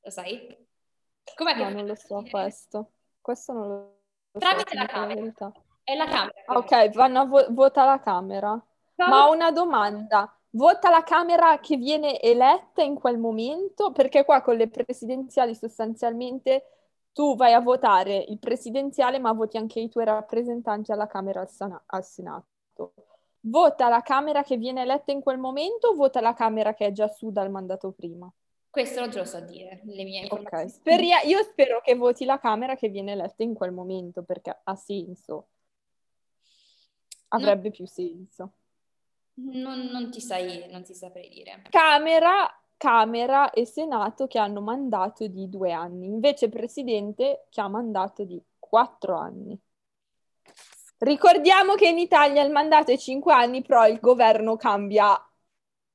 Lo 0.02 0.10
sai? 0.10 0.68
Com'è 1.36 1.54
che 1.54 1.64
no, 1.64 1.70
non 1.70 1.86
lo 1.86 1.96
so 1.96 2.24
questo. 2.30 2.92
Questo 3.22 3.54
non 3.54 3.68
lo 3.68 3.94
so. 3.94 3.99
Tramite 4.32 4.76
la 4.76 4.86
Camera. 4.86 5.52
È 5.84 5.96
la 5.96 6.06
Camera. 6.06 6.34
ok, 6.46 6.90
vanno 6.92 7.20
a 7.22 7.26
vo- 7.26 7.48
vota 7.50 7.84
la 7.86 8.00
Camera. 8.00 8.64
Ma 8.96 9.28
ho 9.28 9.34
una 9.34 9.52
domanda 9.52 10.32
vota 10.52 10.90
la 10.90 11.04
Camera 11.04 11.60
che 11.60 11.78
viene 11.78 12.20
eletta 12.20 12.82
in 12.82 12.96
quel 12.96 13.18
momento, 13.18 13.92
perché 13.92 14.26
qua 14.26 14.42
con 14.42 14.56
le 14.56 14.70
presidenziali 14.70 15.56
sostanzialmente 15.56 16.66
tu 17.12 17.36
vai 17.36 17.54
a 17.54 17.60
votare 17.60 18.16
il 18.16 18.40
presidenziale, 18.40 19.20
ma 19.20 19.32
voti 19.34 19.58
anche 19.58 19.80
i 19.80 19.90
tuoi 19.90 20.06
rappresentanti 20.06 20.92
alla 20.92 21.08
Camera 21.08 21.42
al, 21.42 21.50
Sana- 21.50 21.82
al 21.88 22.04
Senato. 22.04 22.48
Vota 23.42 23.90
la 23.90 24.02
Camera 24.02 24.44
che 24.44 24.58
viene 24.58 24.82
eletta 24.82 25.12
in 25.12 25.22
quel 25.22 25.38
momento 25.38 25.90
o 25.90 25.96
vota 25.96 26.22
la 26.22 26.34
Camera 26.34 26.74
che 26.74 26.88
è 26.88 26.92
già 26.92 27.08
su 27.08 27.32
dal 27.32 27.50
mandato 27.50 27.92
prima? 27.92 28.32
Questo 28.70 29.00
non 29.00 29.10
te 29.10 29.18
lo 29.18 29.26
so 29.26 29.40
dire, 29.42 29.82
le 29.84 30.04
mie 30.04 30.22
informazioni. 30.22 30.66
Ok, 30.66 30.72
Speria- 30.72 31.22
io 31.22 31.42
spero 31.44 31.82
che 31.82 31.96
voti 31.96 32.24
la 32.26 32.40
Camera 32.40 32.76
che 32.76 32.90
viene 32.90 33.14
eletta 33.14 33.42
in 33.44 33.54
quel 33.54 33.72
momento, 33.72 34.24
perché 34.24 34.60
ha 34.64 34.76
senso. 34.76 35.48
Avrebbe 37.30 37.70
no. 37.70 37.74
più 37.74 37.88
senso. 37.88 38.54
Non, 39.34 39.86
non, 39.86 40.12
ti 40.12 40.22
sai, 40.22 40.68
non 40.70 40.84
ti 40.84 40.94
saprei 40.94 41.30
dire. 41.30 41.64
Camera, 41.70 42.48
Camera 42.78 43.52
e 43.52 43.66
Senato 43.66 44.28
che 44.28 44.38
hanno 44.38 44.62
mandato 44.62 45.28
di 45.28 45.50
due 45.50 45.72
anni, 45.72 46.06
invece 46.06 46.50
Presidente 46.50 47.46
che 47.50 47.62
ha 47.62 47.68
mandato 47.68 48.24
di 48.24 48.42
quattro 48.58 49.18
anni. 49.18 49.60
Ricordiamo 51.00 51.76
che 51.76 51.88
in 51.88 51.98
Italia 51.98 52.44
il 52.44 52.52
mandato 52.52 52.92
è 52.92 52.98
cinque 52.98 53.34
anni, 53.34 53.62
però 53.62 53.88
il 53.88 54.00
governo 54.00 54.58
cambia 54.58 55.14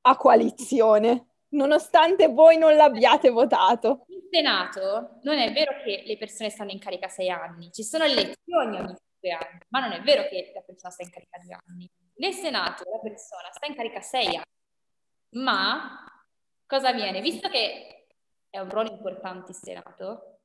a 0.06 0.16
coalizione, 0.16 1.33
nonostante 1.54 2.28
voi 2.28 2.58
non 2.58 2.76
l'abbiate 2.76 3.30
votato. 3.30 4.04
In 4.08 4.28
Senato 4.30 5.18
non 5.22 5.38
è 5.38 5.52
vero 5.52 5.72
che 5.82 6.02
le 6.04 6.16
persone 6.16 6.50
stanno 6.50 6.70
in 6.70 6.78
carica 6.78 7.08
sei 7.08 7.30
anni, 7.30 7.72
ci 7.72 7.82
sono 7.82 8.04
elezioni 8.04 8.78
ogni 8.78 8.96
due 9.18 9.32
anni, 9.32 9.58
ma 9.68 9.80
non 9.80 9.92
è 9.92 10.02
vero 10.02 10.28
che 10.28 10.52
la 10.54 10.60
persona 10.60 10.92
sta 10.92 11.02
in 11.02 11.10
carica 11.10 11.38
due 11.38 11.58
anni. 11.66 11.90
Nel 12.16 12.32
Senato 12.32 12.84
la 12.90 12.98
persona 12.98 13.50
sta 13.52 13.66
in 13.66 13.74
carica 13.74 14.00
sei 14.00 14.26
anni, 14.26 15.42
ma 15.42 16.04
cosa 16.66 16.88
avviene? 16.88 17.20
Visto 17.20 17.48
che 17.48 18.06
è 18.50 18.58
un 18.58 18.70
ruolo 18.70 18.90
importante 18.90 19.50
il 19.50 19.56
Senato, 19.56 20.38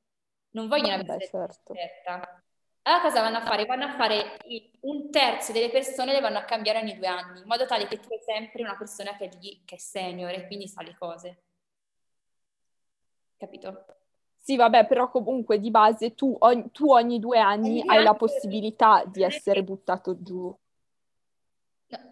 non 0.50 0.68
vogliono 0.68 0.94
avere 0.94 1.26
certo. 1.26 1.74
certa. 1.74 2.42
Allora 2.90 3.04
cosa 3.04 3.20
vanno 3.20 3.36
a 3.36 3.42
fare? 3.42 3.66
Vanno 3.66 3.84
a 3.84 3.94
fare 3.94 4.36
un 4.80 5.10
terzo 5.12 5.52
delle 5.52 5.70
persone 5.70 6.12
le 6.12 6.20
vanno 6.20 6.38
a 6.38 6.42
cambiare 6.44 6.80
ogni 6.80 6.96
due 6.96 7.06
anni, 7.06 7.38
in 7.38 7.46
modo 7.46 7.64
tale 7.64 7.86
che 7.86 8.00
tu 8.00 8.08
hai 8.12 8.18
sempre 8.18 8.64
una 8.64 8.76
persona 8.76 9.16
che 9.16 9.26
è 9.26 9.30
lì, 9.40 9.62
che 9.64 9.76
è 9.76 9.78
senior 9.78 10.30
e 10.30 10.48
quindi 10.48 10.66
sa 10.66 10.82
le 10.82 10.96
cose. 10.98 11.42
Capito? 13.36 13.84
Sì, 14.38 14.56
vabbè, 14.56 14.88
però 14.88 15.08
comunque 15.08 15.60
di 15.60 15.70
base 15.70 16.16
tu, 16.16 16.34
ogni, 16.40 16.68
tu 16.72 16.90
ogni 16.90 17.20
due 17.20 17.38
anni 17.38 17.78
ogni 17.78 17.84
hai 17.86 18.02
la 18.02 18.14
possibilità 18.14 19.04
di 19.06 19.22
essere 19.22 19.62
buttato 19.62 20.20
giù 20.20 20.52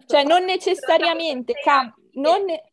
cioè 0.05 0.23
non 0.23 0.45
necessariamente, 0.45 1.53
cam- 1.53 1.93
non 2.13 2.43
ne- 2.45 2.71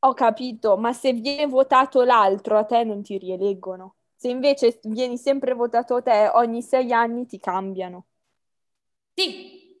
ho 0.00 0.12
capito, 0.12 0.76
ma 0.76 0.92
se 0.92 1.12
viene 1.12 1.46
votato 1.46 2.02
l'altro 2.02 2.58
a 2.58 2.64
te 2.64 2.84
non 2.84 3.02
ti 3.02 3.16
rieleggono. 3.16 3.94
Se 4.16 4.28
invece 4.28 4.80
vieni 4.84 5.18
sempre 5.18 5.52
votato 5.52 6.02
te, 6.02 6.30
ogni 6.32 6.62
sei 6.62 6.90
anni 6.92 7.26
ti 7.26 7.38
cambiano. 7.38 8.06
Sì, 9.14 9.78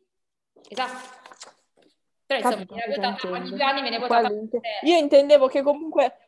esatto. 0.68 1.14
Però 2.26 2.40
insomma, 2.40 2.64
viene 2.64 2.94
votata 2.96 3.30
ogni 3.30 3.50
due 3.50 3.62
anni, 3.62 3.80
viene 3.80 3.98
votata... 3.98 4.28
Io 4.82 4.98
intendevo 4.98 5.46
che 5.46 5.62
comunque... 5.62 6.18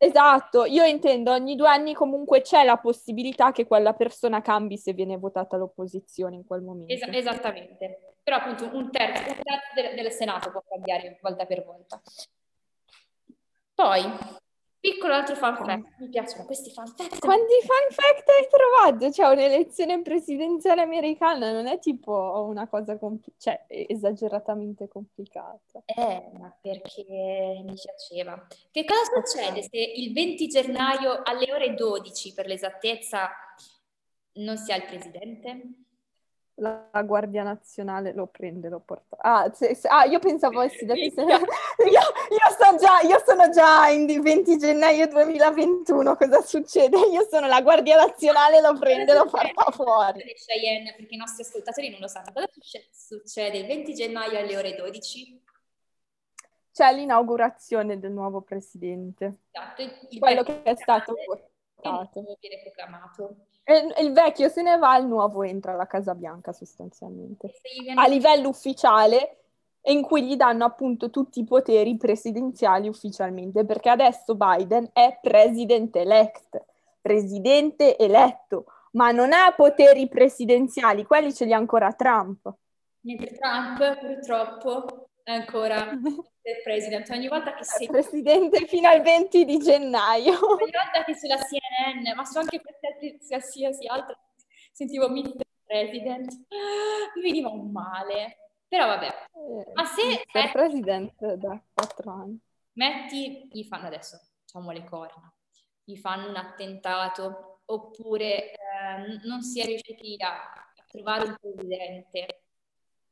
Esatto, 0.00 0.64
io 0.64 0.84
intendo 0.84 1.32
ogni 1.32 1.56
due 1.56 1.68
anni 1.68 1.92
comunque 1.92 2.40
c'è 2.40 2.62
la 2.62 2.76
possibilità 2.76 3.50
che 3.50 3.66
quella 3.66 3.94
persona 3.94 4.40
cambi 4.40 4.78
se 4.78 4.92
viene 4.92 5.16
votata 5.16 5.56
l'opposizione 5.56 6.36
in 6.36 6.44
quel 6.44 6.62
momento. 6.62 6.92
Es- 6.92 7.08
esattamente, 7.10 8.14
però 8.22 8.36
appunto 8.36 8.76
un 8.76 8.92
terzo, 8.92 9.28
un 9.28 9.40
terzo 9.42 9.74
del, 9.74 9.96
del 9.96 10.12
Senato 10.12 10.52
può 10.52 10.62
cambiare 10.68 11.18
volta 11.20 11.46
per 11.46 11.64
volta. 11.64 12.00
Poi, 13.74 14.02
Piccolo 14.80 15.12
altro 15.12 15.34
fun 15.34 15.56
fact, 15.56 15.98
mi 15.98 16.08
piacciono 16.08 16.44
questi 16.44 16.70
fun 16.70 16.86
fact. 16.86 17.18
Quanti 17.18 17.54
fun 17.62 17.90
fact 17.90 18.28
hai 18.28 18.48
trovato? 18.48 19.10
Cioè, 19.10 19.32
un'elezione 19.32 20.00
presidenziale 20.02 20.82
americana 20.82 21.50
non 21.50 21.66
è 21.66 21.80
tipo 21.80 22.46
una 22.48 22.68
cosa 22.68 22.96
compl- 22.96 23.32
cioè, 23.38 23.64
esageratamente 23.66 24.86
complicata. 24.86 25.82
Eh, 25.84 26.30
ma 26.38 26.56
perché 26.60 27.60
mi 27.64 27.74
piaceva. 27.74 28.46
Che 28.70 28.84
cosa 28.84 29.02
succede 29.02 29.62
se 29.62 29.78
il 29.78 30.12
20 30.12 30.46
gennaio 30.46 31.22
alle 31.24 31.52
ore 31.52 31.74
12, 31.74 32.32
per 32.32 32.46
l'esattezza, 32.46 33.30
non 34.34 34.56
si 34.56 34.70
ha 34.70 34.76
il 34.76 34.84
presidente? 34.84 35.86
La, 36.58 37.02
Guardia 37.04 37.42
Nazionale 37.42 38.12
lo 38.12 38.26
prende, 38.26 38.68
lo 38.68 38.80
porta. 38.80 39.16
Ah, 39.18 39.50
se, 39.52 39.74
se, 39.74 39.88
ah 39.88 40.04
io 40.04 40.18
pensavo 40.18 40.60
avessi 40.60 40.84
detto... 40.84 41.14
Se... 41.14 41.22
io, 41.26 41.90
io, 41.90 42.56
so 42.58 42.76
già, 42.76 43.00
io 43.00 43.22
sono 43.24 43.48
già 43.50 43.88
in 43.88 44.06
20 44.20 44.58
gennaio 44.58 45.08
2021, 45.08 46.16
cosa 46.16 46.40
succede? 46.42 46.98
Io 46.98 47.26
sono 47.30 47.46
la 47.46 47.60
Guardia 47.62 47.96
Nazionale, 47.96 48.60
lo 48.60 48.76
prende, 48.78 49.14
lo 49.14 49.26
porta 49.26 49.70
fuori. 49.70 50.22
Cheyenne, 50.34 50.94
perché 50.96 51.14
i 51.14 51.18
nostri 51.18 51.42
ascoltatori 51.42 51.90
non 51.90 52.00
lo 52.00 52.08
sanno. 52.08 52.32
Cosa 52.32 52.48
succede 52.90 53.58
il 53.58 53.66
20 53.66 53.94
gennaio 53.94 54.38
alle 54.38 54.56
ore 54.56 54.74
12? 54.74 55.42
C'è 56.72 56.92
l'inaugurazione 56.92 57.98
del 57.98 58.12
nuovo 58.12 58.40
presidente. 58.42 59.38
Esatto, 59.50 59.82
quello 60.18 60.42
che 60.42 60.62
è 60.62 60.76
stato 60.76 61.14
votato. 61.26 62.36
Viene 62.40 62.62
proclamato 62.62 63.47
il 64.00 64.12
vecchio 64.12 64.48
se 64.48 64.62
ne 64.62 64.78
va, 64.78 64.96
il 64.96 65.06
nuovo 65.06 65.42
entra 65.42 65.72
alla 65.72 65.86
Casa 65.86 66.14
Bianca 66.14 66.52
sostanzialmente. 66.52 67.52
A 67.96 68.06
livello 68.06 68.48
ufficiale 68.48 69.38
in 69.82 70.02
cui 70.02 70.24
gli 70.24 70.36
danno 70.36 70.64
appunto 70.64 71.10
tutti 71.10 71.40
i 71.40 71.44
poteri 71.44 71.96
presidenziali 71.96 72.88
ufficialmente, 72.88 73.64
perché 73.64 73.90
adesso 73.90 74.34
Biden 74.34 74.90
è 74.92 75.18
president 75.20 75.94
elect, 75.96 76.64
presidente 77.00 77.96
eletto, 77.96 78.66
ma 78.92 79.10
non 79.10 79.32
ha 79.32 79.52
poteri 79.54 80.08
presidenziali, 80.08 81.04
quelli 81.04 81.32
ce 81.32 81.44
li 81.44 81.52
ha 81.52 81.56
ancora 81.58 81.92
Trump. 81.92 82.52
Mentre 83.00 83.36
Trump 83.38 83.98
purtroppo 83.98 85.07
ancora 85.32 85.84
del 86.42 86.62
president. 86.62 87.08
Ogni 87.10 87.28
volta 87.28 87.54
che 87.54 87.64
sei... 87.64 87.86
Presidente 87.86 88.66
fino 88.66 88.88
al 88.88 89.02
20 89.02 89.44
di 89.44 89.58
gennaio. 89.58 90.32
Ogni 90.32 90.70
volta 90.70 91.04
che 91.04 91.14
sulla 91.14 91.36
CNN, 91.36 92.14
ma 92.14 92.24
su 92.24 92.38
anche 92.38 92.60
qualsiasi 92.60 93.86
altra, 93.86 94.18
sentivo 94.72 95.08
Mr. 95.08 95.44
President, 95.64 96.32
mi 97.14 97.22
veniva 97.22 97.48
un 97.48 97.70
male. 97.70 98.52
Però 98.68 98.86
vabbè. 98.86 99.06
Eh, 99.06 99.72
ma 99.74 99.84
se... 99.84 100.24
Per 100.30 100.52
president 100.52 101.34
da 101.34 101.60
quattro 101.72 102.10
anni. 102.10 102.38
Metti, 102.72 103.48
gli 103.50 103.64
fanno 103.64 103.86
adesso, 103.86 104.20
facciamo 104.40 104.70
le 104.70 104.84
corna, 104.84 105.32
gli 105.82 105.96
fanno 105.96 106.28
un 106.28 106.36
attentato, 106.36 107.62
oppure 107.64 108.52
eh, 108.52 108.56
non 109.24 109.42
si 109.42 109.60
è 109.60 109.64
riusciti 109.64 110.16
a 110.18 110.38
trovare 110.86 111.24
un 111.24 111.36
presidente. 111.40 112.42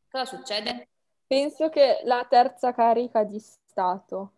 Cosa 0.09 0.25
succede? 0.25 0.89
Penso 1.27 1.69
che 1.71 2.01
la 2.05 2.25
terza 2.29 2.73
carica 2.73 3.25
di 3.25 3.41
Stato 3.41 4.33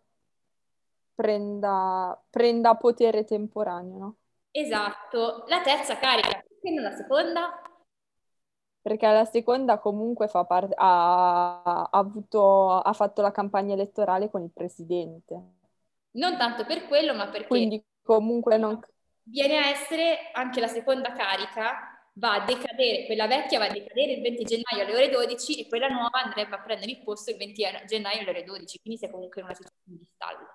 prenda, 1.13 2.19
prenda 2.29 2.75
potere 2.75 3.25
temporaneo, 3.25 3.97
no? 3.97 4.15
Esatto, 4.51 5.43
la 5.47 5.61
terza 5.61 5.97
carica, 5.97 6.43
perché 6.47 6.71
non 6.71 6.83
la 6.83 6.95
seconda? 6.95 7.61
Perché 8.81 9.05
la 9.05 9.25
seconda 9.25 9.77
comunque 9.77 10.27
fa 10.27 10.45
parte, 10.45 10.73
ha, 10.75 11.61
ha, 11.61 11.89
avuto, 11.91 12.69
ha 12.79 12.93
fatto 12.93 13.21
la 13.21 13.31
campagna 13.31 13.73
elettorale 13.73 14.31
con 14.31 14.41
il 14.41 14.51
presidente. 14.51 15.57
Non 16.11 16.37
tanto 16.37 16.65
per 16.65 16.87
quello, 16.87 17.13
ma 17.13 17.27
perché... 17.27 17.47
Quindi 17.47 17.83
comunque 18.01 18.57
non... 18.57 18.79
Viene 19.23 19.57
a 19.57 19.67
essere 19.67 20.31
anche 20.33 20.59
la 20.59 20.67
seconda 20.67 21.11
carica 21.11 21.98
va 22.19 22.33
a 22.33 22.45
decadere, 22.45 23.05
quella 23.05 23.27
vecchia 23.27 23.59
va 23.59 23.65
a 23.65 23.71
decadere 23.71 24.11
il 24.13 24.21
20 24.21 24.43
gennaio 24.43 24.83
alle 24.83 24.93
ore 24.93 25.09
12 25.09 25.61
e 25.61 25.67
quella 25.67 25.87
nuova 25.87 26.21
andrebbe 26.21 26.55
a 26.55 26.61
prendere 26.61 26.91
il 26.91 27.01
posto 27.01 27.31
il 27.31 27.37
20 27.37 27.63
gennaio 27.87 28.19
alle 28.19 28.29
ore 28.29 28.43
12, 28.43 28.79
quindi 28.81 28.99
si 28.99 29.05
è 29.05 29.09
comunque 29.09 29.39
in 29.39 29.47
una 29.47 29.55
situazione 29.55 29.97
di 29.97 30.05
stallo. 30.05 30.51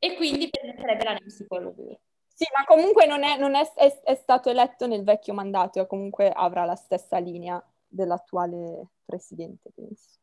E 0.00 0.14
quindi 0.16 0.50
permetterebbe 0.50 1.04
la 1.04 1.18
Pelosi. 1.48 1.98
Sì, 2.26 2.44
ma 2.56 2.64
comunque 2.64 3.06
non, 3.06 3.24
è, 3.24 3.36
non 3.36 3.54
è, 3.54 3.72
è, 3.74 4.00
è, 4.02 4.14
stato 4.14 4.48
eletto 4.48 4.86
nel 4.86 5.02
vecchio 5.02 5.34
mandato 5.34 5.80
e 5.80 5.86
comunque 5.86 6.30
avrà 6.30 6.64
la 6.64 6.76
stessa 6.76 7.18
linea 7.18 7.60
dell'attuale 7.84 8.90
presidente, 9.04 9.70
penso. 9.74 10.18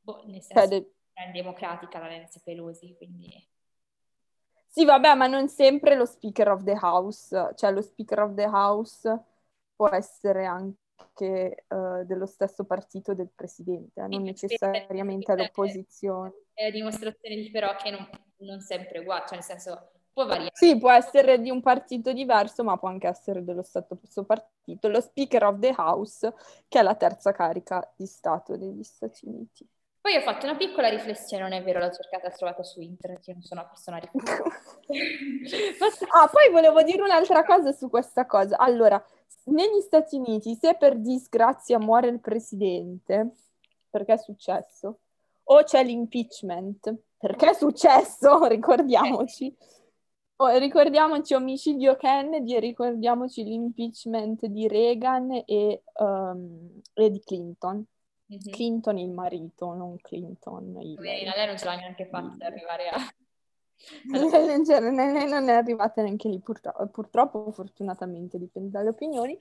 Boh, 0.00 0.22
nel 0.26 0.40
senso 0.40 0.68
cioè, 0.68 0.84
è 1.14 1.30
democratica 1.32 1.98
la 1.98 2.08
Nancy 2.08 2.40
Pelosi, 2.44 2.94
quindi... 2.96 3.50
Sì, 4.74 4.86
vabbè, 4.86 5.14
ma 5.14 5.26
non 5.26 5.48
sempre 5.48 5.96
lo 5.96 6.06
Speaker 6.06 6.48
of 6.48 6.64
the 6.64 6.78
House, 6.80 7.52
cioè 7.56 7.70
lo 7.70 7.82
Speaker 7.82 8.20
of 8.20 8.32
the 8.32 8.46
House 8.46 9.22
può 9.76 9.90
essere 9.90 10.46
anche 10.46 11.66
uh, 11.68 12.04
dello 12.06 12.24
stesso 12.24 12.64
partito 12.64 13.12
del 13.12 13.28
presidente, 13.34 14.00
eh, 14.00 14.06
non 14.06 14.22
necessariamente 14.22 15.30
all'opposizione. 15.30 16.32
È 16.54 16.70
dimostrazione 16.70 17.36
di 17.36 17.50
però 17.50 17.76
che 17.76 17.90
non, 17.90 18.08
non 18.38 18.60
sempre 18.60 19.00
uguale, 19.00 19.24
cioè 19.26 19.34
nel 19.34 19.44
senso 19.44 19.90
può 20.10 20.24
variare. 20.24 20.52
Sì, 20.54 20.78
può 20.78 20.90
essere 20.90 21.38
di 21.38 21.50
un 21.50 21.60
partito 21.60 22.14
diverso, 22.14 22.64
ma 22.64 22.78
può 22.78 22.88
anche 22.88 23.08
essere 23.08 23.44
dello 23.44 23.62
stesso 23.62 24.24
partito. 24.24 24.88
Lo 24.88 25.02
Speaker 25.02 25.44
of 25.44 25.58
the 25.58 25.74
House, 25.76 26.32
che 26.66 26.78
è 26.78 26.82
la 26.82 26.94
terza 26.94 27.32
carica 27.32 27.92
di 27.94 28.06
Stato 28.06 28.56
degli 28.56 28.82
Stati 28.82 29.26
Uniti. 29.26 29.68
Poi 30.02 30.16
ho 30.16 30.20
fatto 30.20 30.46
una 30.46 30.56
piccola 30.56 30.88
riflessione, 30.88 31.44
non 31.44 31.52
è 31.52 31.62
vero, 31.62 31.78
l'ho 31.78 31.92
cercata 31.92 32.26
e 32.26 32.32
trovata 32.32 32.64
su 32.64 32.80
internet, 32.80 33.24
io 33.28 33.34
non 33.34 33.42
sono 33.42 33.60
una 33.60 33.70
persona 33.70 33.98
riflessiva. 34.02 34.42
ah, 36.10 36.26
poi 36.26 36.50
volevo 36.50 36.82
dire 36.82 37.00
un'altra 37.02 37.44
cosa 37.44 37.70
su 37.70 37.88
questa 37.88 38.26
cosa. 38.26 38.58
Allora, 38.58 39.00
negli 39.44 39.80
Stati 39.80 40.16
Uniti, 40.16 40.56
se 40.56 40.74
per 40.74 40.98
disgrazia 40.98 41.78
muore 41.78 42.08
il 42.08 42.18
presidente, 42.18 43.30
perché 43.88 44.14
è 44.14 44.16
successo, 44.16 45.02
o 45.44 45.62
c'è 45.62 45.84
l'impeachment, 45.84 46.92
perché 47.16 47.50
è 47.50 47.54
successo, 47.54 48.44
ricordiamoci. 48.50 49.56
Oh, 50.36 50.58
ricordiamoci 50.58 51.34
omicidio 51.34 51.94
Kennedy 51.94 52.56
e 52.56 52.58
ricordiamoci 52.58 53.44
l'impeachment 53.44 54.46
di 54.46 54.66
Reagan 54.66 55.44
e, 55.46 55.84
um, 56.00 56.80
e 56.94 57.08
di 57.08 57.20
Clinton. 57.20 57.86
Mm-hmm. 58.32 58.50
Clinton 58.50 58.96
il 58.96 59.10
marito, 59.10 59.74
non 59.74 59.96
Clinton 60.00 60.78
il... 60.80 60.94
Poverina, 60.94 61.34
lei 61.36 61.46
non 61.46 61.58
ce 61.58 61.64
l'ha 61.66 61.76
neanche 61.76 62.06
fatta 62.06 62.34
per 62.38 62.46
arrivare 62.46 62.88
a... 62.88 62.98
cioè, 64.64 64.80
lei 64.80 65.28
non 65.28 65.48
è 65.50 65.52
arrivata 65.52 66.00
neanche 66.00 66.28
lì, 66.28 66.38
purtroppo, 66.38 66.86
purtroppo 66.86 67.50
fortunatamente, 67.50 68.38
dipende 68.38 68.70
dalle 68.70 68.88
opinioni. 68.88 69.38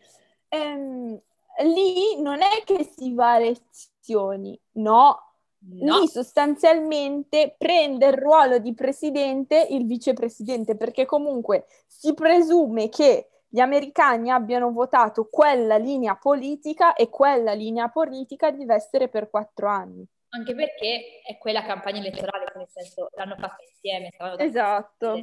Ehm, 0.50 1.18
lì 1.64 2.22
non 2.22 2.42
è 2.42 2.64
che 2.66 2.84
si 2.84 3.14
va 3.14 3.34
a 3.34 3.39
lezioni, 3.39 4.60
no. 4.74 5.34
no. 5.60 6.00
Lì 6.00 6.08
sostanzialmente 6.10 7.56
prende 7.58 8.08
il 8.08 8.14
ruolo 8.14 8.58
di 8.58 8.74
presidente 8.74 9.68
il 9.70 9.86
vicepresidente, 9.86 10.76
perché 10.76 11.06
comunque 11.06 11.66
si 11.88 12.14
presume 12.14 12.89
che 12.89 13.30
gli 13.54 13.60
americani 13.60 14.32
abbiano 14.32 14.72
votato 14.72 15.28
quella 15.30 15.76
linea 15.76 16.16
politica 16.16 16.93
e 16.93 17.10
quella 17.10 17.52
linea 17.52 17.89
politica 17.89 18.49
deve 18.49 18.76
essere 18.76 19.10
per 19.10 19.30
quattro 19.30 19.68
anni. 19.68 20.08
Anche 20.30 20.56
perché 20.56 21.20
è 21.22 21.38
quella 21.38 21.62
campagna 21.62 21.99
elettorale, 21.99 22.45
nel 22.56 22.70
senso 22.70 23.10
l'hanno 23.14 23.36
fatta 23.36 23.62
insieme. 23.68 24.10
Esatto. 24.38 25.20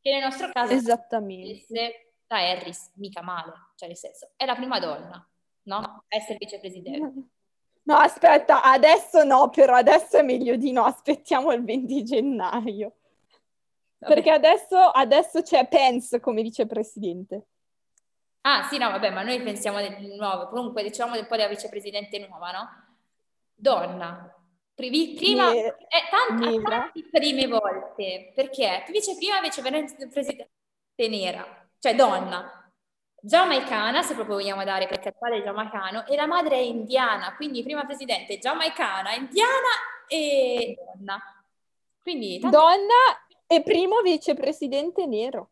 Che 0.00 0.10
nel 0.10 0.22
nostro 0.22 0.48
caso 0.50 0.72
Esattamente. 0.72 1.66
la 2.28 2.38
Harris, 2.38 2.90
mica 2.94 3.20
male, 3.20 3.52
cioè 3.74 3.88
nel 3.88 3.98
senso 3.98 4.30
è 4.36 4.46
la 4.46 4.54
prima 4.54 4.78
donna, 4.78 5.28
no? 5.64 5.76
A 5.76 6.04
essere 6.08 6.38
vicepresidente. 6.38 7.28
No, 7.82 7.96
aspetta, 7.96 8.62
adesso 8.62 9.24
no, 9.24 9.50
però 9.50 9.74
adesso 9.74 10.16
è 10.16 10.22
meglio 10.22 10.56
di 10.56 10.72
no, 10.72 10.84
aspettiamo 10.84 11.52
il 11.52 11.62
20 11.64 12.02
gennaio. 12.02 12.96
Vabbè. 13.98 14.14
Perché 14.14 14.30
adesso, 14.30 14.78
adesso 14.78 15.42
c'è 15.42 15.68
Pence 15.68 16.18
come 16.18 16.40
vicepresidente. 16.40 17.48
Ah, 18.50 18.66
sì, 18.70 18.78
no, 18.78 18.90
vabbè, 18.90 19.10
ma 19.10 19.22
noi 19.22 19.42
pensiamo 19.42 19.78
del 19.78 20.14
nuovo. 20.16 20.48
Comunque, 20.48 20.82
diciamo 20.82 21.18
un 21.18 21.26
po' 21.26 21.36
della 21.36 21.48
vicepresidente 21.48 22.18
nuova, 22.26 22.50
no? 22.50 22.68
Donna. 23.54 24.34
Prima, 24.74 25.52
eh, 25.52 25.74
tant- 26.08 26.62
tante 26.62 27.08
prime 27.10 27.46
volte, 27.46 28.32
perché 28.34 28.84
vice 28.88 29.16
prima 29.16 29.40
vicepresidente 29.40 30.48
nera, 31.08 31.68
cioè 31.78 31.94
donna. 31.94 32.70
giamaicana, 33.20 34.02
se 34.02 34.14
proprio 34.14 34.36
vogliamo 34.36 34.64
dare, 34.64 34.86
perché 34.86 35.08
il 35.08 35.16
padre 35.18 35.38
è 35.38 35.42
giamaicano, 35.42 36.06
e 36.06 36.16
la 36.16 36.26
madre 36.26 36.56
è 36.56 36.60
indiana, 36.60 37.34
quindi 37.34 37.62
prima 37.62 37.84
presidente 37.84 38.38
giamaicana, 38.38 39.12
indiana 39.14 40.06
e 40.06 40.76
donna. 40.76 41.20
Quindi, 42.00 42.38
tanti... 42.38 42.56
Donna 42.56 43.26
e 43.46 43.62
primo 43.62 44.00
vicepresidente 44.00 45.06
nero. 45.06 45.50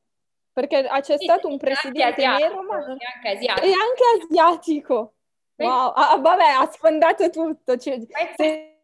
Perché 0.56 0.88
c'è 1.02 1.18
stato 1.18 1.48
un 1.48 1.58
presidente 1.58 2.26
nero, 2.26 2.62
ma 2.62 2.76
anche 2.76 3.28
asiatico. 3.28 3.66
E 3.66 3.72
anche 3.72 4.24
asiatico. 4.24 5.14
Wow, 5.56 5.92
ah, 5.94 6.16
vabbè, 6.16 6.46
ha 6.46 6.70
sfondato 6.72 7.28
tutto. 7.28 7.76
Cioè, 7.76 8.00
se 8.34 8.80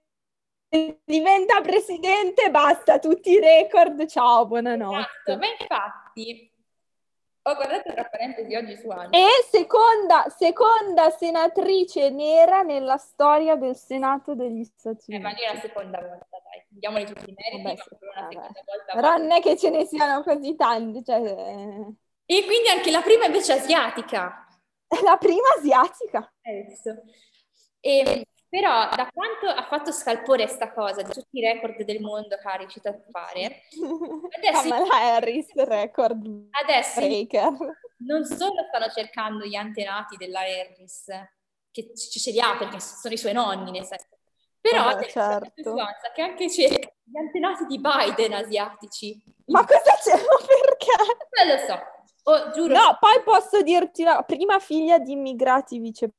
diventa 1.02 1.62
presidente, 1.62 2.50
basta, 2.50 2.98
tutti 2.98 3.30
i 3.30 3.40
record, 3.40 4.04
ciao, 4.04 4.44
buonanotte. 4.44 4.98
Esatto, 4.98 5.36
ma 5.38 5.46
infatti, 5.46 6.52
ho 7.40 7.54
guardato 7.54 7.90
tra 7.90 8.04
parentesi 8.04 8.54
oggi 8.54 8.76
su 8.76 8.90
Anna. 8.90 9.08
E 9.08 9.26
seconda, 9.50 10.28
seconda 10.28 11.08
senatrice 11.08 12.10
nera 12.10 12.60
nella 12.60 12.98
storia 12.98 13.56
del 13.56 13.76
Senato 13.76 14.34
degli 14.34 14.62
Stati 14.62 15.04
Uniti. 15.08 15.14
Eh, 15.14 15.18
ma 15.20 15.30
lì 15.30 15.42
è 15.42 15.54
la 15.54 15.60
seconda 15.60 16.00
volta, 16.00 16.31
dai. 16.82 17.04
Diamoli 17.04 17.06
tutti 17.06 17.30
i 17.30 17.34
meriti, 17.36 17.62
vabbè, 17.62 17.76
sì, 17.76 17.88
una 18.00 18.28
seconda 18.28 18.62
volta. 18.64 18.92
Però 18.94 19.16
non 19.16 19.30
è 19.30 19.40
che 19.40 19.56
ce 19.56 19.70
ne 19.70 19.84
siano 19.84 20.22
così 20.22 20.56
tanti. 20.56 21.04
Cioè... 21.04 21.20
Eh. 21.20 21.94
E 22.24 22.44
quindi 22.44 22.68
anche 22.68 22.90
la 22.90 23.02
prima 23.02 23.26
invece 23.26 23.52
asiatica. 23.52 24.46
La 25.04 25.16
prima 25.16 25.48
asiatica. 25.56 26.30
E 27.80 28.26
però 28.52 28.86
da 28.94 29.08
quanto 29.10 29.46
ha 29.46 29.66
fatto 29.66 29.92
scalpore 29.92 30.46
sta 30.46 30.74
cosa 30.74 31.00
di 31.00 31.10
tutti 31.10 31.38
i 31.38 31.40
record 31.40 31.82
del 31.84 32.02
mondo 32.02 32.36
che 32.36 32.46
ha 32.46 32.56
riuscito 32.56 32.90
a 32.90 33.00
fare, 33.10 33.62
adesso, 34.36 34.68
Kamala 34.68 34.94
Harris, 34.94 35.54
record 35.54 36.48
adesso 36.50 37.00
breaker. 37.00 37.48
non 38.04 38.26
solo 38.26 38.62
stanno 38.68 38.90
cercando 38.90 39.46
gli 39.46 39.54
antenati 39.54 40.18
della 40.18 40.40
Harris, 40.40 41.06
che 41.70 41.94
ce 41.96 42.30
li 42.30 42.40
ha 42.40 42.54
perché 42.58 42.78
sono 42.78 43.14
i 43.14 43.16
suoi 43.16 43.32
nonni, 43.32 43.70
nel 43.70 43.86
senso. 43.86 44.11
Però 44.62 44.96
eh, 44.96 45.08
certo. 45.08 45.74
che 46.14 46.22
anche 46.22 46.48
cerca 46.48 46.88
gli 47.02 47.18
antenati 47.18 47.66
di 47.66 47.80
Biden 47.80 48.32
asiatici. 48.32 49.20
Ma 49.46 49.64
cosa 49.66 49.92
c'è? 50.00 50.14
Perché? 50.16 50.92
Non 51.36 51.54
lo 51.54 51.66
so. 51.66 52.30
Oh, 52.30 52.50
giuro. 52.52 52.72
No, 52.72 52.96
poi 53.00 53.20
posso 53.24 53.60
dirti 53.62 54.04
la 54.04 54.22
prima 54.22 54.60
figlia 54.60 55.00
di 55.00 55.12
immigrati 55.12 55.80
vice 55.80 56.10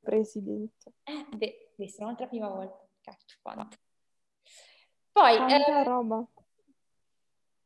presidente. 0.00 0.94
Eh, 1.04 1.26
beh, 1.36 1.72
questa 1.76 2.00
è 2.00 2.04
un'altra 2.04 2.26
prima 2.26 2.48
volta. 2.48 2.82
Cacchio, 3.02 3.36
quanto. 3.42 3.76
Poi, 5.12 5.36
eh, 5.36 5.84
roba. 5.84 6.24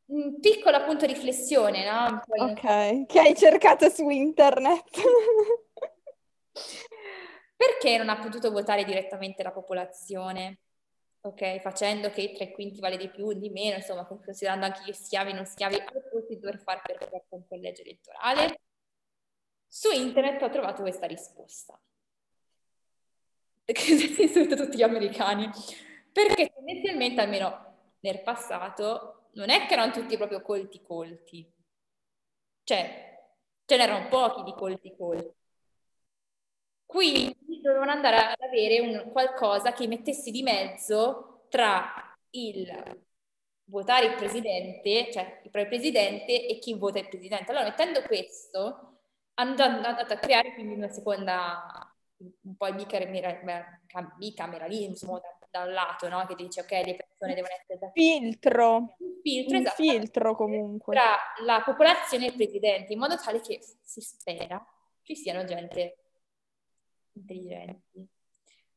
Un 0.06 0.40
piccolo 0.40 0.76
appunto 0.76 1.06
riflessione, 1.06 1.88
no? 1.88 2.20
Poi... 2.26 2.50
Ok, 2.50 3.06
che 3.06 3.20
hai 3.20 3.36
cercato 3.36 3.88
su 3.88 4.08
internet. 4.08 4.90
Perché 7.62 7.96
non 7.96 8.08
ha 8.08 8.18
potuto 8.18 8.50
votare 8.50 8.82
direttamente 8.82 9.44
la 9.44 9.52
popolazione? 9.52 10.58
Ok, 11.20 11.60
facendo 11.60 12.10
che 12.10 12.32
tre 12.32 12.50
quinti 12.50 12.80
vale 12.80 12.96
di 12.96 13.08
più, 13.08 13.32
di 13.34 13.50
meno, 13.50 13.76
insomma, 13.76 14.04
considerando 14.04 14.66
anche 14.66 14.82
gli 14.84 14.92
schiavi 14.92 15.30
e 15.30 15.34
non 15.34 15.46
schiavi, 15.46 15.76
ha 15.76 15.84
potuto 15.84 16.34
dover 16.40 16.58
fare 16.58 16.80
per 16.84 17.24
un 17.28 17.46
collegio 17.46 17.82
elettorale. 17.82 18.58
Su 19.68 19.92
internet 19.92 20.42
ho 20.42 20.50
trovato 20.50 20.82
questa 20.82 21.06
risposta 21.06 21.80
che 23.64 23.74
si 23.74 24.22
insulta 24.22 24.56
tutti 24.56 24.76
gli 24.76 24.82
americani, 24.82 25.48
perché 26.10 26.50
tendenzialmente, 26.52 27.20
almeno 27.20 27.92
nel 28.00 28.22
passato, 28.22 29.28
non 29.34 29.50
è 29.50 29.66
che 29.68 29.74
erano 29.74 29.92
tutti 29.92 30.16
proprio 30.16 30.42
colti 30.42 30.82
colti, 30.82 31.48
cioè 32.64 33.24
ce 33.64 33.76
n'erano 33.76 34.08
pochi 34.08 34.42
di 34.42 34.52
colti 34.52 34.92
colti. 34.96 35.40
Quindi 36.92 37.34
dovevano 37.62 37.92
andare 37.92 38.16
ad 38.16 38.40
avere 38.40 38.80
un, 38.80 39.10
qualcosa 39.10 39.72
che 39.72 39.86
mettesse 39.86 40.30
di 40.30 40.42
mezzo 40.42 41.46
tra 41.48 42.16
il 42.30 43.00
votare 43.64 44.06
il 44.06 44.14
presidente, 44.14 45.10
cioè 45.10 45.40
il 45.44 45.50
presidente 45.50 46.46
e 46.46 46.58
chi 46.58 46.74
vota 46.74 46.98
il 46.98 47.08
presidente. 47.08 47.50
Allora, 47.50 47.66
mettendo 47.66 48.02
questo, 48.02 48.98
hanno 49.34 49.62
andato 49.62 50.12
a 50.12 50.18
creare 50.18 50.52
quindi 50.52 50.74
una 50.74 50.90
seconda 50.90 51.92
un 52.18 52.56
po' 52.56 52.66
il 52.66 52.74
bicameralismo 54.18 55.18
da, 55.18 55.38
da 55.50 55.64
un 55.64 55.72
lato, 55.72 56.08
no? 56.08 56.24
che 56.26 56.34
dice 56.34 56.60
ok, 56.60 56.70
le 56.70 56.96
persone 56.96 57.34
devono 57.34 57.54
essere 57.58 57.78
da 57.78 57.90
filtro, 57.92 58.76
un 58.76 59.20
filtro, 59.22 59.56
un 59.56 59.62
esatto, 59.62 59.82
filtro 59.82 60.36
comunque 60.36 60.94
tra 60.94 61.16
la 61.44 61.62
popolazione 61.64 62.26
e 62.26 62.28
il 62.28 62.34
presidente, 62.34 62.92
in 62.92 62.98
modo 62.98 63.16
tale 63.16 63.40
che 63.40 63.60
si 63.82 64.00
spera 64.00 64.64
ci 65.02 65.16
siano 65.16 65.44
gente 65.44 66.01
intelligenti. 67.14 68.06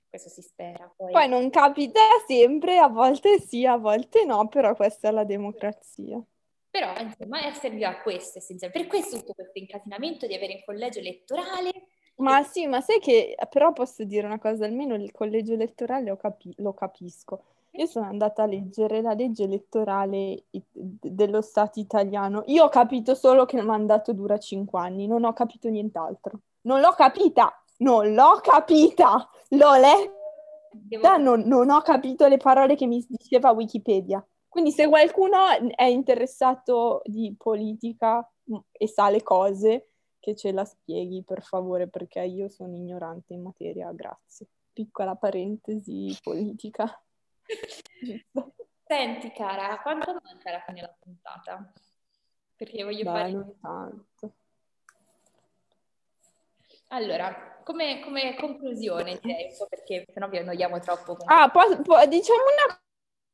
Questo 0.10 0.30
si 0.30 0.42
spera. 0.42 0.92
Poi... 0.96 1.12
Poi 1.12 1.28
non 1.28 1.50
capita 1.50 2.00
sempre, 2.26 2.78
a 2.78 2.88
volte 2.88 3.40
sì, 3.40 3.66
a 3.66 3.78
volte 3.78 4.26
no, 4.26 4.48
però 4.48 4.76
questa 4.76 5.10
è 5.10 5.12
la 5.12 5.24
democrazia. 5.24 6.22
Però, 6.70 6.94
insomma, 7.00 7.54
servirà 7.54 7.90
a 7.90 8.02
questo 8.02 8.40
essenzialmente. 8.40 8.88
Per 8.88 9.00
questo 9.00 9.20
tutto 9.20 9.34
questo 9.34 9.60
incasinamento 9.60 10.28
di 10.28 10.34
avere 10.34 10.54
un 10.54 10.64
collegio 10.66 11.00
elettorale 11.00 11.72
ma 12.18 12.44
sì, 12.44 12.66
ma 12.66 12.80
sai 12.80 13.00
che 13.00 13.36
però 13.50 13.74
posso 13.74 14.04
dire 14.06 14.26
una 14.26 14.40
cosa, 14.40 14.66
almeno 14.66 14.96
il 14.96 15.12
collegio 15.12 15.54
elettorale 15.54 16.10
lo, 16.10 16.16
capi- 16.16 16.54
lo 16.58 16.74
capisco. 16.74 17.44
Io 17.72 17.88
sono 17.88 18.06
andata 18.06 18.44
a 18.44 18.46
leggere 18.46 19.02
la 19.02 19.14
legge 19.14 19.44
elettorale 19.44 20.46
dello 20.72 21.42
Stato 21.42 21.80
italiano. 21.80 22.44
Io 22.48 22.64
ho 22.64 22.70
capito 22.70 23.16
solo 23.16 23.44
che 23.44 23.58
il 23.58 23.66
mandato 23.66 24.14
dura 24.14 24.38
cinque 24.38 24.80
anni, 24.80 25.08
non 25.08 25.26
ho 25.26 25.34
capito 25.34 25.68
nient'altro. 25.68 26.40
Non 26.62 26.80
l'ho 26.80 26.94
capita, 26.94 27.62
non 27.78 28.14
l'ho 28.14 28.40
capita, 28.42 29.30
l'ho 29.50 29.76
letta, 29.76 31.18
non, 31.18 31.42
non 31.42 31.70
ho 31.70 31.82
capito 31.82 32.28
le 32.28 32.38
parole 32.38 32.76
che 32.76 32.86
mi 32.86 33.04
diceva 33.08 33.52
Wikipedia. 33.52 34.26
Quindi 34.48 34.72
se 34.72 34.88
qualcuno 34.88 35.38
è 35.76 35.84
interessato 35.84 37.02
di 37.04 37.36
politica 37.38 38.26
mm, 38.50 38.58
e 38.72 38.88
sa 38.88 39.10
le 39.10 39.22
cose, 39.22 39.90
che 40.18 40.34
ce 40.36 40.52
la 40.52 40.64
spieghi 40.64 41.24
per 41.24 41.44
favore 41.44 41.88
perché 41.88 42.22
io 42.22 42.48
sono 42.48 42.74
ignorante 42.74 43.34
in 43.34 43.42
materia, 43.42 43.92
grazie. 43.92 44.48
Piccola 44.72 45.16
parentesi 45.16 46.18
politica. 46.24 47.00
Senti 48.88 49.32
cara, 49.32 49.80
quanto 49.82 50.14
manca 50.24 50.50
alla 50.50 50.64
fine 50.66 50.82
della 50.82 50.96
puntata? 51.00 51.74
Perché 52.56 52.84
voglio 52.84 53.04
Beh, 53.04 53.10
fare... 53.10 53.32
non 53.32 53.60
tanto. 53.60 54.34
Allora, 56.96 57.60
come, 57.66 58.00
come 58.00 58.38
conclusione 58.40 59.20
direi, 59.22 59.50
perché 59.68 60.06
sennò 60.14 60.30
vi 60.30 60.38
annoiamo 60.38 60.80
troppo. 60.80 61.18
Ah, 61.26 61.52
po- 61.52 61.82
po- 61.82 62.06
diciamo 62.06 62.40
una 62.40 62.82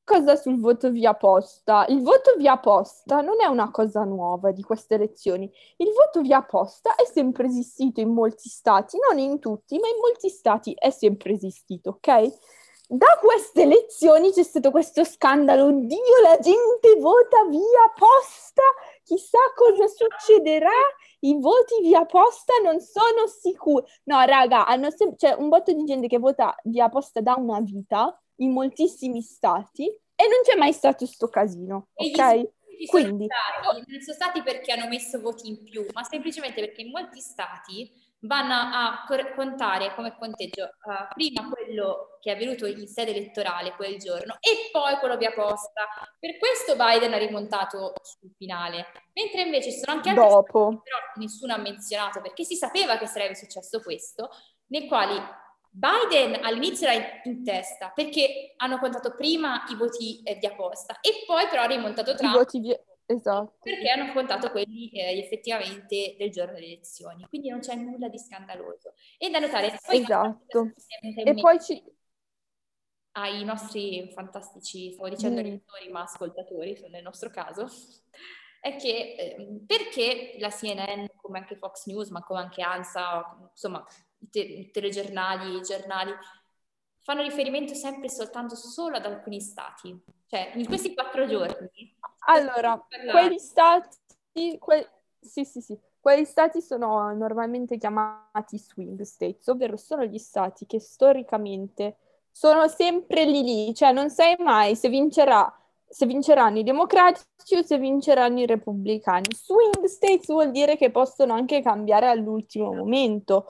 cosa 0.03 0.35
sul 0.35 0.59
voto 0.59 0.89
via 0.89 1.13
posta. 1.13 1.85
Il 1.89 2.01
voto 2.01 2.33
via 2.37 2.57
posta 2.57 3.21
non 3.21 3.39
è 3.39 3.45
una 3.45 3.69
cosa 3.69 4.03
nuova 4.03 4.51
di 4.51 4.63
queste 4.63 4.95
elezioni. 4.95 5.47
Il 5.77 5.91
voto 5.93 6.21
via 6.21 6.41
posta 6.41 6.95
è 6.95 7.05
sempre 7.05 7.45
esistito 7.45 8.01
in 8.01 8.09
molti 8.09 8.49
stati, 8.49 8.97
non 9.07 9.19
in 9.19 9.37
tutti, 9.37 9.77
ma 9.77 9.87
in 9.87 9.97
molti 10.01 10.29
stati 10.29 10.73
è 10.73 10.89
sempre 10.89 11.33
esistito, 11.33 11.91
ok? 11.91 12.33
Da 12.87 13.19
queste 13.21 13.61
elezioni 13.61 14.31
c'è 14.31 14.43
stato 14.43 14.71
questo 14.71 15.05
scandalo, 15.05 15.67
oddio 15.67 16.19
la 16.23 16.39
gente 16.39 16.95
vota 16.99 17.45
via 17.45 17.93
posta, 17.95 18.63
chissà 19.03 19.37
cosa 19.55 19.87
succederà, 19.87 20.67
i 21.21 21.37
voti 21.39 21.81
via 21.81 22.05
posta 22.05 22.53
non 22.63 22.79
sono 22.79 23.27
sicuri. 23.27 23.85
No 24.05 24.21
raga, 24.21 24.65
hanno 24.65 24.89
sem- 24.91 25.15
c'è 25.15 25.33
un 25.33 25.49
botto 25.49 25.73
di 25.73 25.83
gente 25.83 26.07
che 26.07 26.19
vota 26.19 26.55
via 26.63 26.89
posta 26.89 27.21
da 27.21 27.35
una 27.35 27.59
vita 27.59 28.19
in 28.37 28.51
moltissimi 28.51 29.21
stati 29.21 29.85
e 29.87 30.27
non 30.27 30.41
c'è 30.43 30.55
mai 30.55 30.73
stato 30.73 31.05
sto 31.05 31.27
casino, 31.27 31.89
ok? 31.93 32.49
Quindi 32.87 33.27
stati, 33.27 33.91
non 33.91 34.01
sono 34.01 34.15
stati 34.15 34.41
perché 34.41 34.71
hanno 34.71 34.87
messo 34.87 35.19
voti 35.19 35.47
in 35.49 35.63
più, 35.63 35.85
ma 35.93 36.03
semplicemente 36.03 36.59
perché 36.61 36.81
in 36.81 36.89
molti 36.89 37.19
stati 37.19 37.91
vanno 38.21 38.53
a 38.53 39.05
contare 39.35 39.93
come 39.95 40.15
conteggio 40.17 40.63
uh, 40.63 41.07
prima 41.13 41.49
quello 41.49 42.17
che 42.19 42.31
è 42.31 42.35
avvenuto 42.35 42.67
in 42.67 42.87
sede 42.87 43.11
elettorale 43.11 43.73
quel 43.75 43.97
giorno 43.97 44.37
e 44.39 44.69
poi 44.71 44.95
quello 44.97 45.17
via 45.17 45.31
posta. 45.31 45.87
Per 46.19 46.37
questo 46.37 46.75
Biden 46.75 47.13
ha 47.13 47.17
rimontato 47.17 47.93
sul 48.01 48.31
finale, 48.37 48.87
mentre 49.13 49.41
invece 49.41 49.71
ci 49.71 49.79
sono 49.79 49.97
anche 49.97 50.09
altri 50.09 50.23
Dopo. 50.23 50.71
Stati, 50.71 50.81
però 50.83 50.97
nessuno 51.15 51.53
ha 51.53 51.57
menzionato 51.57 52.21
perché 52.21 52.43
si 52.43 52.55
sapeva 52.55 52.97
che 52.97 53.07
sarebbe 53.07 53.35
successo 53.35 53.81
questo, 53.81 54.29
nei 54.67 54.87
quali 54.87 55.19
Biden 55.73 56.43
all'inizio 56.43 56.87
era 56.87 57.21
in 57.23 57.43
testa 57.45 57.91
perché 57.95 58.53
hanno 58.57 58.77
contato 58.77 59.15
prima 59.15 59.63
i 59.69 59.75
voti 59.75 60.21
eh, 60.21 60.37
di 60.37 60.45
apposta 60.45 60.99
e 60.99 61.23
poi 61.25 61.47
però 61.47 61.61
ha 61.61 61.67
rimontato 61.67 62.13
Trump. 62.13 62.33
I 62.33 62.37
voti 62.37 62.59
di... 62.59 62.77
Esatto. 63.11 63.57
Perché 63.61 63.89
hanno 63.89 64.13
contato 64.13 64.49
quelli 64.51 64.89
eh, 64.89 65.19
effettivamente 65.19 66.15
del 66.17 66.31
giorno 66.31 66.53
delle 66.53 66.67
elezioni. 66.67 67.25
Quindi 67.27 67.49
non 67.49 67.59
c'è 67.59 67.75
nulla 67.75 68.07
di 68.07 68.17
scandaloso. 68.17 68.93
E 69.17 69.29
da 69.29 69.39
notare... 69.39 69.77
Poi 69.85 70.01
esatto. 70.01 70.71
E 71.01 71.33
poi 71.33 71.61
ci... 71.61 71.83
Ai 73.13 73.43
nostri 73.43 74.09
fantastici, 74.13 74.93
stavo 74.93 75.09
dicendo 75.09 75.41
mm. 75.41 75.43
lettori, 75.43 75.89
ma 75.89 76.03
ascoltatori, 76.03 76.85
nel 76.89 77.03
nostro 77.03 77.29
caso, 77.29 77.67
è 78.61 78.77
che 78.77 79.15
eh, 79.17 79.63
perché 79.67 80.37
la 80.39 80.49
CNN, 80.49 81.07
come 81.17 81.39
anche 81.39 81.57
Fox 81.57 81.87
News, 81.87 82.09
ma 82.09 82.23
come 82.23 82.39
anche 82.39 82.61
ANSA, 82.61 83.49
insomma, 83.51 83.85
i, 84.19 84.29
te- 84.29 84.69
telegiornali, 84.71 85.57
i 85.57 85.61
giornali, 85.61 86.13
fanno 87.01 87.21
riferimento 87.21 87.73
sempre 87.73 88.05
e 88.05 88.11
soltanto 88.11 88.55
solo 88.55 88.95
ad 88.95 89.05
alcuni 89.05 89.41
stati. 89.41 89.93
Cioè, 90.27 90.53
in 90.55 90.65
questi 90.65 90.93
quattro 90.93 91.27
giorni... 91.27 91.90
Allora, 92.25 92.81
quegli 93.09 93.37
stati... 93.37 93.97
Que- 94.59 94.89
sì, 95.19 95.45
sì, 95.45 95.61
sì. 95.61 95.77
Quegli 95.99 96.25
stati 96.25 96.61
sono 96.61 97.13
normalmente 97.13 97.77
chiamati 97.77 98.57
swing 98.57 98.99
states, 99.01 99.47
ovvero 99.47 99.77
sono 99.77 100.03
gli 100.03 100.17
stati 100.17 100.65
che 100.65 100.79
storicamente 100.79 101.97
sono 102.31 102.67
sempre 102.67 103.25
lì 103.25 103.43
lì, 103.43 103.73
cioè 103.75 103.91
non 103.91 104.09
sai 104.09 104.35
mai 104.39 104.75
se 104.75 104.89
vincerà 104.89 105.53
se 105.91 106.05
vinceranno 106.05 106.57
i 106.59 106.63
democratici 106.63 107.55
o 107.57 107.63
se 107.63 107.77
vinceranno 107.77 108.39
i 108.39 108.45
repubblicani. 108.45 109.25
Swing 109.35 109.85
states 109.85 110.27
vuol 110.27 110.51
dire 110.51 110.77
che 110.77 110.89
possono 110.89 111.33
anche 111.33 111.61
cambiare 111.61 112.07
all'ultimo 112.07 112.73
momento. 112.73 113.47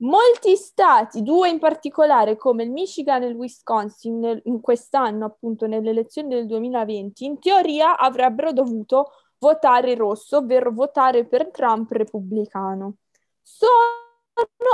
Molti 0.00 0.54
stati, 0.54 1.22
due 1.22 1.48
in 1.48 1.58
particolare 1.58 2.36
come 2.36 2.62
il 2.62 2.70
Michigan 2.70 3.24
e 3.24 3.26
il 3.26 3.34
Wisconsin, 3.34 4.20
nel, 4.20 4.40
in 4.44 4.60
quest'anno 4.60 5.24
appunto 5.24 5.66
nelle 5.66 5.90
elezioni 5.90 6.28
del 6.28 6.46
2020, 6.46 7.24
in 7.24 7.40
teoria 7.40 7.98
avrebbero 7.98 8.52
dovuto 8.52 9.10
votare 9.38 9.96
rosso, 9.96 10.38
ovvero 10.38 10.72
votare 10.72 11.26
per 11.26 11.50
Trump 11.50 11.90
repubblicano. 11.90 12.94
Sono, 13.42 13.72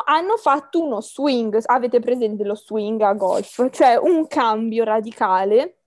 hanno 0.05 0.37
fatto 0.37 0.83
uno 0.83 1.01
swing, 1.01 1.59
avete 1.65 2.01
presente 2.01 2.45
lo 2.45 2.55
swing 2.55 3.01
a 3.01 3.15
golf, 3.15 3.71
cioè 3.71 3.97
un 3.97 4.27
cambio 4.27 4.85
radicale. 4.85 5.79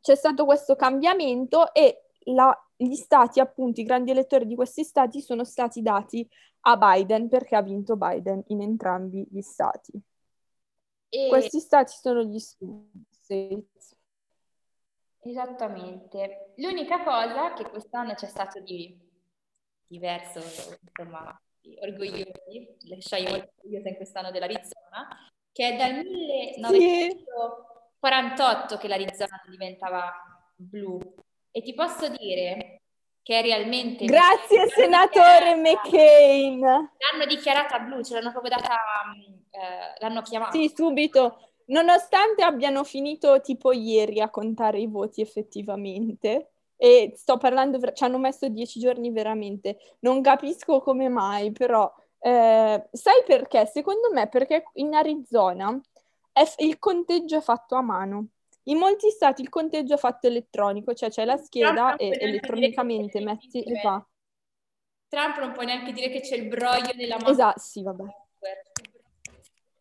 C'è 0.00 0.16
stato 0.16 0.44
questo 0.44 0.74
cambiamento 0.74 1.72
e 1.72 2.06
la, 2.24 2.52
gli 2.76 2.94
stati, 2.94 3.38
appunto, 3.38 3.80
i 3.80 3.84
grandi 3.84 4.10
elettori 4.10 4.46
di 4.46 4.54
questi 4.54 4.82
stati 4.82 5.20
sono 5.20 5.44
stati 5.44 5.82
dati 5.82 6.26
a 6.60 6.76
Biden 6.76 7.28
perché 7.28 7.56
ha 7.56 7.62
vinto 7.62 7.96
Biden 7.96 8.42
in 8.48 8.62
entrambi 8.62 9.26
gli 9.30 9.40
stati. 9.40 9.92
E... 11.08 11.28
Questi 11.28 11.58
stati 11.60 11.92
sono 11.92 12.22
gli 12.22 12.38
states. 12.38 13.96
Esattamente. 15.20 16.52
L'unica 16.56 17.02
cosa 17.02 17.52
che 17.52 17.68
quest'anno 17.68 18.14
c'è 18.14 18.26
stato 18.26 18.60
di 18.60 18.98
diverso, 19.86 20.38
insomma, 20.38 21.40
orgogliosi, 21.80 22.76
lasciai 22.88 23.24
molto 23.24 23.52
orgogliosa 23.56 23.88
in 23.88 23.96
quest'anno 23.96 24.30
dell'Arizona, 24.30 25.08
che 25.52 25.68
è 25.68 25.76
dal 25.76 26.04
1900... 26.04 26.74
Sì 26.76 27.68
48 28.00 28.78
che 28.78 28.88
l'Arizona 28.88 29.40
diventava 29.48 30.10
blu. 30.56 30.98
E 31.50 31.62
ti 31.62 31.74
posso 31.74 32.08
dire 32.08 32.79
che 33.30 33.38
è 33.38 33.42
realmente... 33.42 34.06
Grazie 34.06 34.68
senatore 34.70 35.54
McCain! 35.54 36.60
L'hanno 36.60 37.26
dichiarata 37.28 37.78
blu, 37.78 38.02
ce 38.02 38.14
l'hanno 38.14 38.32
proprio 38.32 38.56
data, 38.56 38.74
eh, 39.50 40.00
l'hanno 40.00 40.20
chiamata. 40.22 40.50
Sì, 40.50 40.72
subito. 40.74 41.38
Nonostante 41.66 42.42
abbiano 42.42 42.82
finito 42.82 43.40
tipo 43.40 43.70
ieri 43.70 44.20
a 44.20 44.30
contare 44.30 44.80
i 44.80 44.88
voti 44.88 45.20
effettivamente, 45.20 46.54
e 46.76 47.12
sto 47.14 47.36
parlando, 47.36 47.78
ci 47.92 48.02
hanno 48.02 48.18
messo 48.18 48.48
dieci 48.48 48.80
giorni 48.80 49.12
veramente, 49.12 49.78
non 50.00 50.22
capisco 50.22 50.80
come 50.80 51.08
mai, 51.08 51.52
però... 51.52 51.88
Eh, 52.22 52.88
sai 52.90 53.22
perché? 53.24 53.64
Secondo 53.66 54.10
me 54.12 54.28
perché 54.28 54.64
in 54.74 54.92
Arizona 54.92 55.80
è, 56.32 56.42
il 56.58 56.80
conteggio 56.80 57.36
è 57.36 57.40
fatto 57.40 57.76
a 57.76 57.80
mano. 57.80 58.26
In 58.64 58.78
molti 58.78 59.10
stati 59.10 59.42
il 59.42 59.48
conteggio 59.48 59.94
è 59.94 59.98
fatto 59.98 60.26
elettronico, 60.26 60.92
cioè 60.94 61.08
c'è 61.10 61.24
la 61.24 61.36
scheda 61.36 61.96
e 61.96 62.16
elettronicamente 62.20 63.20
metti 63.20 63.62
e 63.62 63.80
va. 63.82 64.04
Trump 65.08 65.38
non 65.38 65.52
può 65.52 65.62
neanche 65.62 65.92
dire 65.92 66.08
che 66.08 66.20
c'è 66.20 66.36
il 66.36 66.46
broglio 66.46 66.92
nella 66.94 67.16
mano. 67.16 67.30
Esatto, 67.30 67.58
sì, 67.58 67.82
vabbè. 67.82 68.04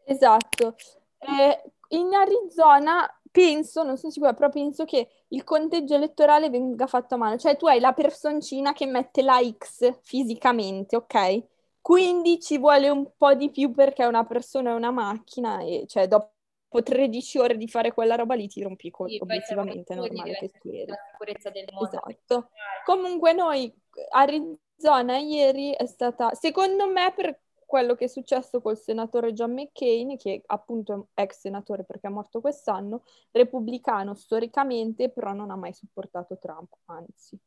Esatto. 0.05 0.75
Eh, 1.19 1.63
in 1.89 2.13
Arizona 2.13 3.07
penso, 3.31 3.83
non 3.83 3.97
sono 3.97 4.11
sicura, 4.11 4.33
però 4.33 4.49
penso 4.49 4.85
che 4.85 5.07
il 5.27 5.43
conteggio 5.43 5.95
elettorale 5.95 6.49
venga 6.49 6.87
fatto 6.87 7.15
a 7.15 7.17
mano. 7.17 7.37
Cioè 7.37 7.57
tu 7.57 7.67
hai 7.67 7.79
la 7.79 7.93
personcina 7.93 8.73
che 8.73 8.87
mette 8.87 9.21
la 9.21 9.39
X 9.39 9.99
fisicamente, 10.01 10.95
ok? 10.95 11.43
Quindi 11.81 12.39
ci 12.39 12.57
vuole 12.57 12.89
un 12.89 13.11
po' 13.15 13.33
di 13.35 13.51
più 13.51 13.71
perché 13.71 14.05
una 14.05 14.25
persona 14.25 14.71
è 14.71 14.73
una 14.73 14.91
macchina 14.91 15.59
e 15.61 15.85
cioè 15.87 16.07
dopo 16.07 16.33
dopo 16.69 16.83
13 16.83 17.39
ore 17.39 17.57
di 17.57 17.67
fare 17.67 17.91
quella 17.91 18.15
roba 18.15 18.35
lì 18.35 18.47
ti 18.47 18.61
rompi 18.61 18.91
con, 18.91 19.09
sì, 19.09 19.17
obiettivamente, 19.19 19.93
è 19.93 19.97
normale 19.97 20.33
che 20.33 20.51
eri. 20.63 20.85
La 20.85 20.97
sicurezza 21.11 21.49
del 21.49 21.65
mondo. 21.71 22.05
Esatto. 22.05 22.49
Comunque 22.85 23.33
noi, 23.33 23.73
Arizona 24.11 25.17
ieri 25.17 25.71
è 25.71 25.85
stata, 25.87 26.33
secondo 26.35 26.87
me 26.87 27.11
per 27.15 27.41
quello 27.65 27.95
che 27.95 28.05
è 28.05 28.07
successo 28.07 28.61
col 28.61 28.77
senatore 28.77 29.33
John 29.33 29.53
McCain, 29.53 30.17
che 30.17 30.41
appunto 30.45 31.09
è 31.13 31.21
ex 31.21 31.39
senatore 31.39 31.83
perché 31.83 32.07
è 32.07 32.11
morto 32.11 32.41
quest'anno, 32.41 33.03
repubblicano 33.31 34.13
storicamente, 34.13 35.09
però 35.09 35.33
non 35.33 35.51
ha 35.51 35.55
mai 35.55 35.73
supportato 35.73 36.37
Trump, 36.39 36.73
anzi. 36.85 37.37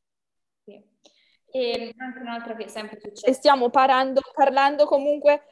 Sì. 0.65 0.81
E 1.55 1.93
anche 1.99 2.19
un'altra 2.21 2.55
che 2.55 2.65
è 2.65 2.69
sempre 2.69 2.99
successa. 2.99 3.27
E 3.27 3.33
stiamo 3.33 3.69
parando, 3.69 4.21
parlando 4.33 4.87
comunque 4.87 5.52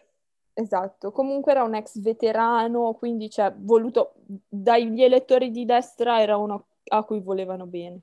Esatto, 0.61 1.11
comunque 1.11 1.53
era 1.53 1.63
un 1.63 1.75
ex 1.75 1.99
veterano, 2.01 2.93
quindi 2.93 3.31
cioè, 3.31 3.51
voluto 3.57 4.13
dagli 4.47 5.03
elettori 5.03 5.51
di 5.51 5.65
destra 5.65 6.21
era 6.21 6.37
uno 6.37 6.67
a 6.89 7.03
cui 7.03 7.21
volevano 7.21 7.65
bene. 7.65 8.01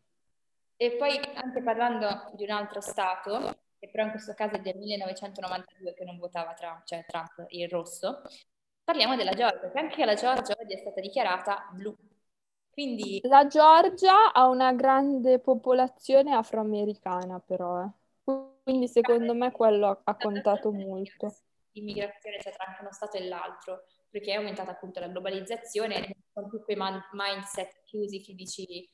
E 0.76 0.96
poi 0.96 1.20
anche 1.36 1.62
parlando 1.62 2.32
di 2.34 2.44
un 2.46 2.50
altro 2.50 2.82
Stato, 2.82 3.56
che 3.78 3.90
però 3.92 4.06
in 4.06 4.10
questo 4.10 4.34
caso 4.34 4.56
è 4.56 4.60
del 4.60 4.76
1992 4.76 5.94
che 5.94 6.04
non 6.04 6.18
votava 6.18 6.54
Trump, 6.54 6.84
cioè 6.86 7.06
Trump 7.06 7.46
il 7.50 7.70
rosso, 7.70 8.22
parliamo 8.84 9.16
della 9.16 9.34
Georgia, 9.34 9.70
che 9.70 9.80
anche 9.80 10.04
la 10.04 10.16
Georgia 10.16 10.56
oggi 10.60 10.74
è 10.74 10.78
stata 10.78 11.00
dichiarata 11.00 11.70
blu. 11.74 11.96
Quindi... 12.72 13.20
La 13.24 13.46
Georgia 13.46 14.34
ha 14.34 14.48
una 14.48 14.74
grande 14.74 15.38
popolazione 15.38 16.34
afroamericana 16.34 17.40
però, 17.40 17.84
eh. 17.84 17.90
quindi 18.64 18.88
secondo 18.88 19.36
me 19.36 19.52
quello 19.52 20.02
ha 20.04 20.16
contato 20.16 20.72
molto 20.72 21.32
immigrazione 21.80 22.38
c'è 22.38 22.52
tra 22.52 22.66
anche 22.66 22.82
uno 22.82 22.92
Stato 22.92 23.18
e 23.18 23.28
l'altro, 23.28 23.84
perché 24.10 24.32
è 24.32 24.36
aumentata 24.36 24.72
appunto 24.72 25.00
la 25.00 25.08
globalizzazione, 25.08 26.16
con 26.34 26.50
tutti 26.50 26.64
quei 26.64 26.76
man- 26.76 27.04
mindset 27.12 27.84
chiusi 27.84 28.22
che 28.22 28.34
dici 28.34 28.90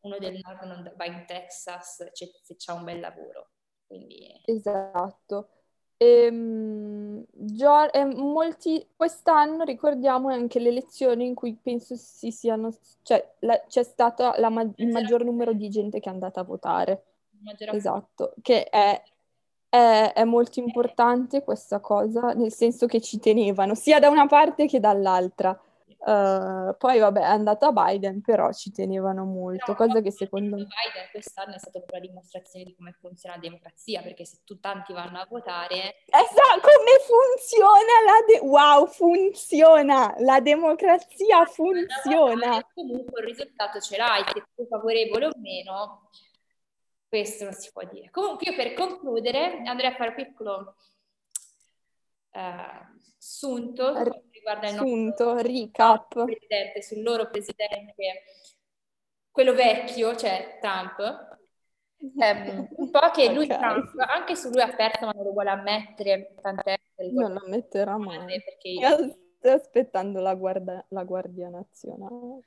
uno 0.00 0.18
del 0.18 0.38
nord 0.40 0.62
non 0.62 0.92
va 0.96 1.04
in 1.04 1.24
Texas 1.26 2.10
cioè, 2.12 2.28
se 2.42 2.54
c'ha 2.56 2.74
un 2.74 2.84
bel 2.84 3.00
lavoro. 3.00 3.50
Quindi... 3.86 4.40
Esatto. 4.44 5.50
Ehm, 5.98 7.24
Gio- 7.30 7.92
eh, 7.92 8.04
molti, 8.04 8.86
quest'anno 8.94 9.64
ricordiamo 9.64 10.28
anche 10.28 10.58
le 10.58 10.68
elezioni 10.68 11.26
in 11.26 11.34
cui 11.34 11.54
penso 11.54 11.96
si 11.96 12.30
siano, 12.30 12.70
cioè 13.02 13.34
la, 13.40 13.58
c'è 13.66 13.82
stato 13.82 14.34
ma- 14.50 14.70
il 14.76 14.88
maggior 14.88 15.24
numero 15.24 15.52
di 15.52 15.68
gente 15.70 16.00
che 16.00 16.08
è 16.08 16.12
andata 16.12 16.40
a 16.40 16.44
votare. 16.44 17.04
Esatto, 17.72 18.34
che 18.42 18.64
è 18.68 19.00
è, 19.76 20.12
è, 20.14 20.24
molto 20.24 20.60
importante 20.60 21.42
questa 21.42 21.80
cosa, 21.80 22.32
nel 22.32 22.52
senso 22.52 22.86
che 22.86 23.00
ci 23.00 23.18
tenevano, 23.18 23.74
sia 23.74 23.98
da 23.98 24.08
una 24.08 24.26
parte 24.26 24.66
che 24.66 24.80
dall'altra. 24.80 25.58
Uh, 25.98 26.76
poi 26.78 27.00
vabbè, 27.00 27.20
è 27.20 27.24
andata 27.24 27.72
Biden, 27.72 28.20
però 28.20 28.52
ci 28.52 28.70
tenevano 28.70 29.24
molto, 29.24 29.72
no, 29.72 29.76
cosa 29.76 30.00
che 30.00 30.12
secondo 30.12 30.54
me... 30.54 30.62
Biden 30.62 31.08
quest'anno 31.10 31.54
è 31.54 31.58
stata 31.58 31.78
proprio 31.80 31.98
la 31.98 32.06
dimostrazione 32.06 32.64
di 32.64 32.76
come 32.76 32.94
funziona 33.00 33.34
la 33.34 33.40
democrazia, 33.40 34.02
perché 34.02 34.24
se 34.24 34.38
tu 34.44 34.60
tanti 34.60 34.92
vanno 34.92 35.18
a 35.18 35.26
votare... 35.28 36.04
Esatto, 36.06 36.60
come 36.60 36.94
funziona 37.02 37.94
la... 38.04 38.24
De- 38.24 38.46
wow, 38.46 38.86
funziona! 38.86 40.14
La 40.18 40.40
democrazia 40.40 41.44
funziona! 41.46 42.64
Comunque 42.72 43.22
il 43.22 43.26
risultato 43.26 43.80
ce 43.80 43.96
l'hai, 43.96 44.22
se 44.32 44.44
tu 44.54 44.64
favorevole 44.68 45.26
o 45.26 45.30
meno, 45.38 46.08
questo 47.16 47.44
non 47.44 47.54
si 47.54 47.70
può 47.72 47.82
dire. 47.90 48.10
Comunque 48.10 48.50
io 48.50 48.56
per 48.56 48.74
concludere 48.74 49.62
andrei 49.64 49.90
a 49.90 49.94
fare 49.94 50.10
un 50.10 50.14
piccolo 50.16 50.76
uh, 52.32 53.00
sunto 53.16 53.94
riguardo 54.30 54.66
il 54.66 54.74
sunto, 54.74 55.24
nostro 55.24 55.38
recap. 55.38 56.24
presidente, 56.24 56.82
sul 56.82 57.02
loro 57.02 57.30
presidente, 57.30 57.94
quello 59.30 59.54
vecchio, 59.54 60.14
cioè 60.14 60.58
Trump. 60.60 61.34
Um, 61.98 62.68
un 62.76 62.90
po' 62.90 63.10
che 63.10 63.32
lui 63.32 63.44
okay. 63.44 63.58
Trump, 63.58 63.98
anche 63.98 64.36
se 64.36 64.50
lui 64.50 64.60
ha 64.60 64.74
perso, 64.74 65.06
ma 65.06 65.12
non 65.12 65.24
lo 65.24 65.32
vuole 65.32 65.50
ammettere, 65.50 66.34
tant'è. 66.40 66.78
Non 67.12 67.32
lo 67.32 67.42
ammetterà 67.44 67.96
mai. 67.96 68.42
Perché 68.42 68.68
io... 68.68 69.16
Sto 69.38 69.50
aspettando 69.50 70.20
la, 70.20 70.34
guarda, 70.34 70.84
la 70.90 71.04
Guardia 71.04 71.48
Nazionale. 71.48 72.40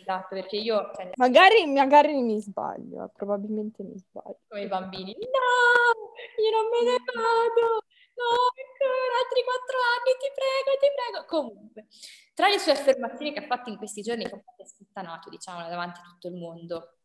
Esatto, 0.00 0.34
perché 0.34 0.56
io... 0.56 0.90
Cioè, 0.94 1.12
magari, 1.16 1.66
magari 1.66 2.14
mi 2.22 2.40
sbaglio, 2.40 3.04
eh, 3.04 3.10
probabilmente 3.14 3.82
mi 3.82 3.96
sbaglio. 3.96 4.40
Come 4.48 4.62
i 4.62 4.68
bambini. 4.68 5.16
No, 5.18 6.12
io 6.42 6.50
non 6.50 6.68
me 6.68 6.90
ne 6.90 6.96
vado! 7.04 7.84
No, 8.20 8.26
ancora 8.52 9.16
altri 9.22 9.42
quattro 9.44 9.78
anni, 9.80 10.12
ti 10.20 10.30
prego, 10.34 10.78
ti 10.78 10.88
prego. 10.94 11.26
Comunque, 11.26 11.86
tra 12.34 12.48
le 12.48 12.58
sue 12.58 12.72
affermazioni 12.72 13.32
che 13.32 13.40
ha 13.40 13.46
fatto 13.46 13.70
in 13.70 13.76
questi 13.76 14.02
giorni, 14.02 14.24
che 14.24 14.34
ha 14.34 14.66
sputtanato, 14.66 15.30
diciamo, 15.30 15.66
davanti 15.68 16.00
a 16.00 16.02
tutto 16.02 16.28
il 16.28 16.34
mondo, 16.34 16.96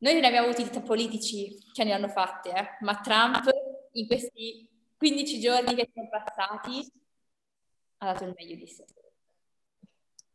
Noi 0.00 0.20
ne 0.20 0.26
abbiamo 0.26 0.48
avuti 0.48 0.80
politici 0.80 1.56
che 1.72 1.84
ne 1.84 1.92
hanno 1.92 2.08
fatte, 2.08 2.50
eh? 2.50 2.68
ma 2.80 3.00
Trump 3.00 3.42
in 3.92 4.06
questi 4.06 4.68
15 4.96 5.40
giorni 5.40 5.74
che 5.74 5.90
sono 5.92 6.08
passati 6.08 6.86
ha 7.98 8.12
dato 8.12 8.24
il 8.24 8.34
meglio 8.36 8.54
di 8.54 8.66
sé. 8.68 8.84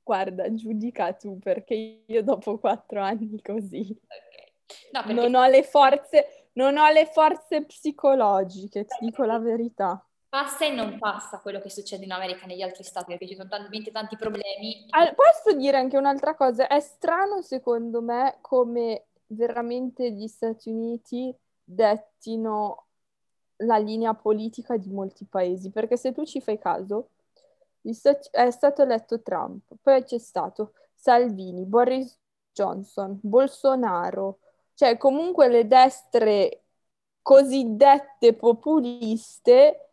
Guarda, 0.03 0.53
giudica 0.53 1.13
tu, 1.13 1.39
perché 1.39 2.03
io 2.05 2.23
dopo 2.23 2.57
quattro 2.59 3.01
anni 3.01 3.41
così 3.41 3.97
okay. 4.03 4.91
no, 4.91 5.01
perché... 5.01 5.13
non, 5.13 5.33
ho 5.35 5.47
le 5.47 5.63
forze, 5.63 6.49
non 6.53 6.77
ho 6.77 6.89
le 6.89 7.05
forze 7.05 7.63
psicologiche, 7.63 8.85
ti 8.85 9.05
dico 9.05 9.23
la 9.23 9.39
verità. 9.39 10.05
Passa 10.27 10.65
e 10.65 10.71
non 10.71 10.97
passa 10.97 11.39
quello 11.39 11.61
che 11.61 11.69
succede 11.69 12.05
in 12.05 12.11
America 12.11 12.45
negli 12.47 12.63
altri 12.63 12.83
stati, 12.83 13.11
perché 13.11 13.27
ci 13.27 13.35
sono 13.35 13.47
talmente 13.47 13.91
tanti 13.91 14.17
problemi. 14.17 14.87
Allora, 14.89 15.13
posso 15.13 15.55
dire 15.55 15.77
anche 15.77 15.95
un'altra 15.95 16.35
cosa? 16.35 16.67
È 16.67 16.79
strano 16.79 17.41
secondo 17.41 18.01
me 18.01 18.39
come 18.41 19.05
veramente 19.27 20.11
gli 20.11 20.27
Stati 20.27 20.69
Uniti 20.69 21.33
dettino 21.63 22.87
la 23.57 23.77
linea 23.77 24.13
politica 24.15 24.75
di 24.75 24.89
molti 24.89 25.25
paesi, 25.25 25.69
perché 25.69 25.97
se 25.97 26.11
tu 26.11 26.25
ci 26.25 26.41
fai 26.41 26.57
caso, 26.57 27.09
è 28.31 28.51
stato 28.51 28.81
eletto 28.81 29.21
Trump, 29.21 29.63
poi 29.81 30.03
c'è 30.03 30.17
stato 30.17 30.73
Salvini, 30.93 31.65
Boris 31.65 32.17
Johnson, 32.51 33.19
Bolsonaro, 33.21 34.39
cioè 34.73 34.97
comunque 34.97 35.49
le 35.49 35.67
destre 35.67 36.63
cosiddette 37.21 38.33
populiste 38.33 39.89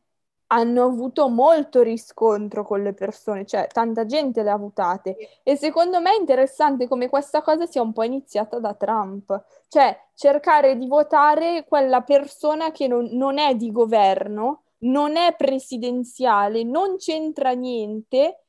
hanno 0.53 0.85
avuto 0.85 1.29
molto 1.29 1.83
riscontro 1.83 2.65
con 2.65 2.83
le 2.83 2.93
persone, 2.93 3.47
cioè 3.47 3.69
tanta 3.69 4.05
gente 4.05 4.43
le 4.43 4.51
ha 4.51 4.57
votate. 4.57 5.17
E 5.43 5.57
secondo 5.57 6.01
me 6.01 6.13
è 6.13 6.19
interessante 6.19 6.89
come 6.89 7.09
questa 7.09 7.43
cosa 7.43 7.67
sia 7.67 7.83
un 7.83 7.93
po' 7.93 8.03
iniziata 8.03 8.59
da 8.59 8.75
Trump, 8.75 9.45
cioè 9.69 9.97
cercare 10.15 10.77
di 10.77 10.87
votare 10.89 11.65
quella 11.69 12.03
persona 12.03 12.73
che 12.73 12.89
non, 12.89 13.09
non 13.13 13.39
è 13.39 13.55
di 13.55 13.71
governo, 13.71 14.65
non 14.81 15.17
è 15.17 15.35
presidenziale, 15.37 16.63
non 16.63 16.97
c'entra 16.97 17.53
niente, 17.53 18.45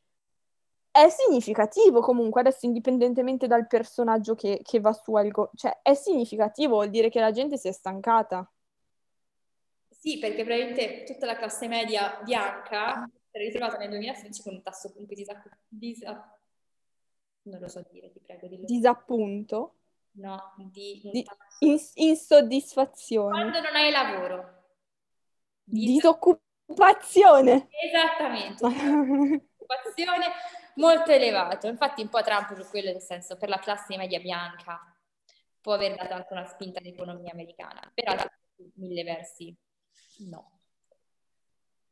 è 0.92 1.08
significativo 1.10 2.02
comunque, 2.02 2.42
adesso 2.42 2.66
indipendentemente 2.66 3.48
dal 3.48 3.68
personaggio 3.68 4.36
che, 4.36 4.60
che 4.62 4.80
va 4.80 4.92
su 4.94 5.16
al 5.16 5.30
go- 5.30 5.52
cioè 5.56 5.80
è 5.82 5.94
significativo, 5.94 6.74
vuol 6.74 6.90
dire 6.90 7.10
che 7.10 7.20
la 7.20 7.32
gente 7.32 7.58
si 7.58 7.68
è 7.68 7.72
stancata. 7.72 8.50
Sì, 9.90 10.18
perché 10.20 10.44
probabilmente 10.44 11.04
tutta 11.06 11.26
la 11.26 11.36
classe 11.36 11.68
media 11.68 12.20
bianca 12.24 13.10
si 13.30 13.38
è 13.38 13.40
ritrovata 13.40 13.78
nel 13.78 13.90
2016 13.90 14.42
con 14.42 14.54
un 14.56 14.62
tasso 14.62 14.92
comunque 14.92 15.16
disappunto. 15.16 15.58
Disa- 15.68 16.40
non 17.44 17.60
lo 17.60 17.68
so 17.68 17.86
dire, 17.90 18.12
ti 18.12 18.20
prego. 18.20 18.48
Dillo. 18.48 18.66
Disappunto? 18.66 19.76
No, 20.14 20.54
di, 20.58 21.02
di 21.12 21.26
ins- 21.60 21.94
insoddisfazione. 21.96 23.30
Quando 23.30 23.62
non 23.62 23.76
hai 23.76 23.92
lavoro 23.92 24.61
Disoccupazione. 25.72 27.70
Esattamente. 27.70 28.68
Disoccupazione 28.68 30.26
molto 30.76 31.12
elevato. 31.12 31.68
Infatti 31.68 32.02
un 32.02 32.10
po' 32.10 32.22
Trump 32.22 32.54
per 32.54 32.68
quello, 32.70 32.92
nel 32.92 33.02
senso, 33.02 33.38
per 33.38 33.50
la 33.50 33.60
classe 33.60 33.96
media 33.98 34.20
bianca 34.20 34.80
può 35.62 35.74
aver 35.74 35.96
dato 35.96 36.14
anche 36.14 36.34
una 36.34 36.46
spinta 36.46 36.80
all'economia 36.80 37.32
americana, 37.32 37.80
però 37.94 38.14
mille 38.76 39.04
versi 39.04 39.56
no. 40.30 40.60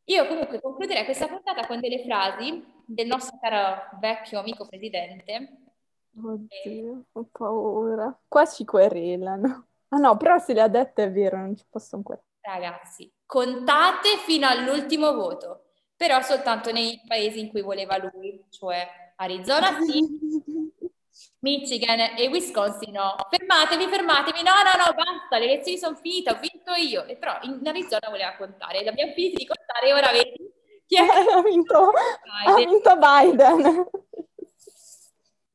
Io 0.05 0.25
comunque 0.25 0.59
concluderei 0.59 1.05
questa 1.05 1.27
puntata 1.27 1.67
con 1.67 1.79
delle 1.79 2.03
frasi 2.03 2.65
del 2.85 3.05
nostro 3.05 3.37
caro 3.39 3.97
vecchio 3.99 4.39
amico 4.39 4.67
presidente. 4.67 5.65
Oddio, 6.21 7.05
ho 7.11 7.29
paura. 7.31 8.19
Qua 8.27 8.45
ci 8.47 8.65
querelano. 8.65 9.67
Ah 9.89 9.97
no, 9.97 10.17
però 10.17 10.39
se 10.39 10.53
le 10.53 10.61
ha 10.61 10.67
dette 10.67 11.03
è 11.03 11.11
vero, 11.11 11.37
non 11.37 11.55
ci 11.55 11.63
possono 11.69 12.01
querelare. 12.01 12.27
Ragazzi, 12.41 13.11
contate 13.29 14.17
fino 14.25 14.47
all'ultimo 14.47 15.13
voto, 15.13 15.65
però 15.95 16.19
soltanto 16.23 16.71
nei 16.71 16.99
paesi 17.05 17.39
in 17.39 17.49
cui 17.49 17.61
voleva 17.61 17.95
lui, 17.97 18.43
cioè 18.49 19.13
Arizona 19.17 19.77
sì, 19.81 20.01
Michigan 21.41 22.17
e 22.17 22.27
Wisconsin 22.27 22.91
no. 22.91 23.15
Fermatevi, 23.29 23.85
fermatevi, 23.85 24.41
no, 24.41 24.53
no, 24.63 24.83
no, 24.83 24.95
basta, 24.95 25.37
le 25.37 25.45
elezioni 25.45 25.77
sono 25.77 25.95
finite, 25.95 26.31
ho 26.31 26.39
vinto 26.39 26.73
io. 26.73 27.05
E 27.05 27.17
però 27.17 27.37
in 27.43 27.61
Arizona 27.67 28.09
voleva 28.09 28.35
contare, 28.35 28.79
abbiamo 28.79 29.13
finito 29.13 29.37
di 29.37 29.45
contare 29.45 29.87
e 29.89 29.93
ora 29.93 30.11
vedi 30.11 30.51
chi 30.87 30.95
è... 30.95 31.01
ha, 31.01 31.41
vinto, 31.43 31.91
ha 32.47 32.55
vinto 32.55 32.97
Biden. 32.97 33.89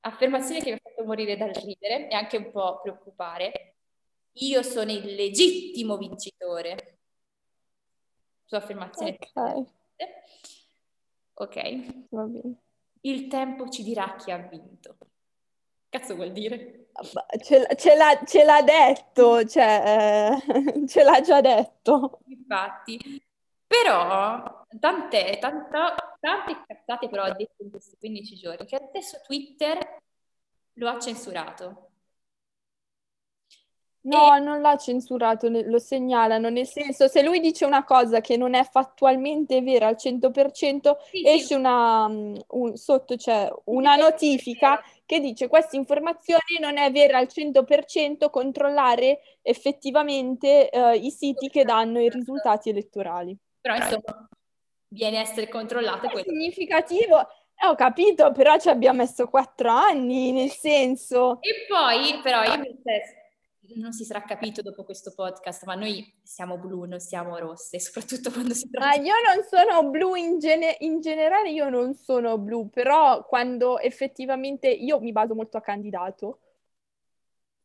Affermazione 0.02 0.60
che 0.60 0.70
mi 0.70 0.76
ha 0.76 0.80
fatto 0.80 1.04
morire 1.04 1.36
dal 1.36 1.50
ridere 1.54 2.08
e 2.08 2.14
anche 2.14 2.36
un 2.36 2.52
po' 2.52 2.78
preoccupare. 2.80 3.78
Io 4.34 4.62
sono 4.62 4.92
il 4.92 5.16
legittimo 5.16 5.96
vincitore. 5.96 6.93
Sua 8.44 8.58
affermazione. 8.58 9.18
Ok. 9.20 9.66
Ok. 11.34 12.06
Va 12.10 12.22
bene. 12.24 12.54
Il 13.00 13.26
tempo 13.28 13.68
ci 13.68 13.82
dirà 13.82 14.14
chi 14.16 14.30
ha 14.30 14.38
vinto. 14.38 14.96
Cazzo 15.88 16.14
vuol 16.14 16.32
dire? 16.32 16.88
Ce, 17.42 17.66
ce, 17.76 17.96
l'ha, 17.96 18.22
ce 18.24 18.44
l'ha, 18.44 18.62
detto, 18.62 19.44
cioè, 19.44 20.40
eh, 20.44 20.86
ce 20.86 21.02
l'ha 21.02 21.20
già 21.20 21.40
detto. 21.40 22.20
Infatti. 22.26 23.22
Però, 23.66 24.64
tante, 24.78 25.38
tanta, 25.40 25.94
tante 26.20 26.64
cazzate 26.66 27.08
però 27.08 27.24
ha 27.24 27.32
detto 27.32 27.62
in 27.62 27.70
questi 27.70 27.96
15 27.98 28.36
giorni, 28.36 28.66
che 28.66 28.76
adesso 28.76 29.20
Twitter 29.24 30.00
lo 30.74 30.88
ha 30.88 30.98
censurato. 30.98 31.90
No, 34.04 34.36
e... 34.36 34.40
non 34.40 34.60
l'ha 34.60 34.76
censurato, 34.76 35.48
lo 35.48 35.78
segnalano, 35.78 36.48
nel 36.48 36.66
senso 36.66 37.08
se 37.08 37.22
lui 37.22 37.40
dice 37.40 37.64
una 37.64 37.84
cosa 37.84 38.20
che 38.20 38.36
non 38.36 38.54
è 38.54 38.64
fattualmente 38.64 39.62
vera 39.62 39.86
al 39.86 39.96
100%, 39.96 40.96
sì, 41.10 41.26
esce 41.26 41.46
sì. 41.46 41.54
una, 41.54 42.08
mm, 42.08 42.34
un, 42.48 42.76
sotto 42.76 43.16
c'è 43.16 43.50
una 43.64 43.96
notifica 43.96 44.82
che 45.06 45.20
dice 45.20 45.48
questa 45.48 45.76
informazione 45.76 46.42
non 46.60 46.76
è 46.76 46.90
vera 46.90 47.18
al 47.18 47.28
100%, 47.28 48.30
controllare 48.30 49.20
effettivamente 49.42 50.70
uh, 50.72 50.92
i 50.92 51.10
siti 51.10 51.48
che 51.48 51.64
danno 51.64 52.00
i 52.00 52.08
risultati 52.08 52.70
elettorali. 52.70 53.36
Però 53.60 53.74
insomma, 53.74 54.28
viene 54.88 55.18
a 55.18 55.20
essere 55.20 55.48
controllato. 55.48 56.08
È 56.08 56.22
significativo, 56.22 57.20
eh, 57.20 57.66
ho 57.66 57.74
capito, 57.74 58.32
però 58.32 58.58
ci 58.58 58.68
abbiamo 58.68 58.98
messo 58.98 59.28
quattro 59.28 59.70
anni, 59.70 60.32
nel 60.32 60.50
senso... 60.50 61.38
E 61.40 61.66
poi, 61.68 62.20
però, 62.22 62.42
io 62.42 62.58
mi 62.58 62.76
stesso 62.80 63.22
non 63.76 63.92
si 63.92 64.04
sarà 64.04 64.22
capito 64.22 64.62
dopo 64.62 64.84
questo 64.84 65.12
podcast, 65.14 65.64
ma 65.64 65.74
noi 65.74 66.12
siamo 66.22 66.58
blu, 66.58 66.84
non 66.84 67.00
siamo 67.00 67.38
rosse, 67.38 67.78
soprattutto 67.80 68.30
quando 68.30 68.54
si 68.54 68.68
tratta... 68.68 68.90
Ah, 68.90 69.00
io 69.00 69.14
non 69.24 69.44
sono 69.44 69.88
blu 69.90 70.14
in, 70.14 70.38
gene- 70.38 70.76
in, 70.80 71.00
generale, 71.00 71.50
io 71.50 71.68
non 71.68 71.94
sono 71.94 72.38
blu, 72.38 72.68
però 72.70 73.24
quando 73.24 73.78
effettivamente 73.78 74.68
io 74.68 75.00
mi 75.00 75.12
baso 75.12 75.34
molto 75.34 75.56
a 75.56 75.60
candidato, 75.60 76.40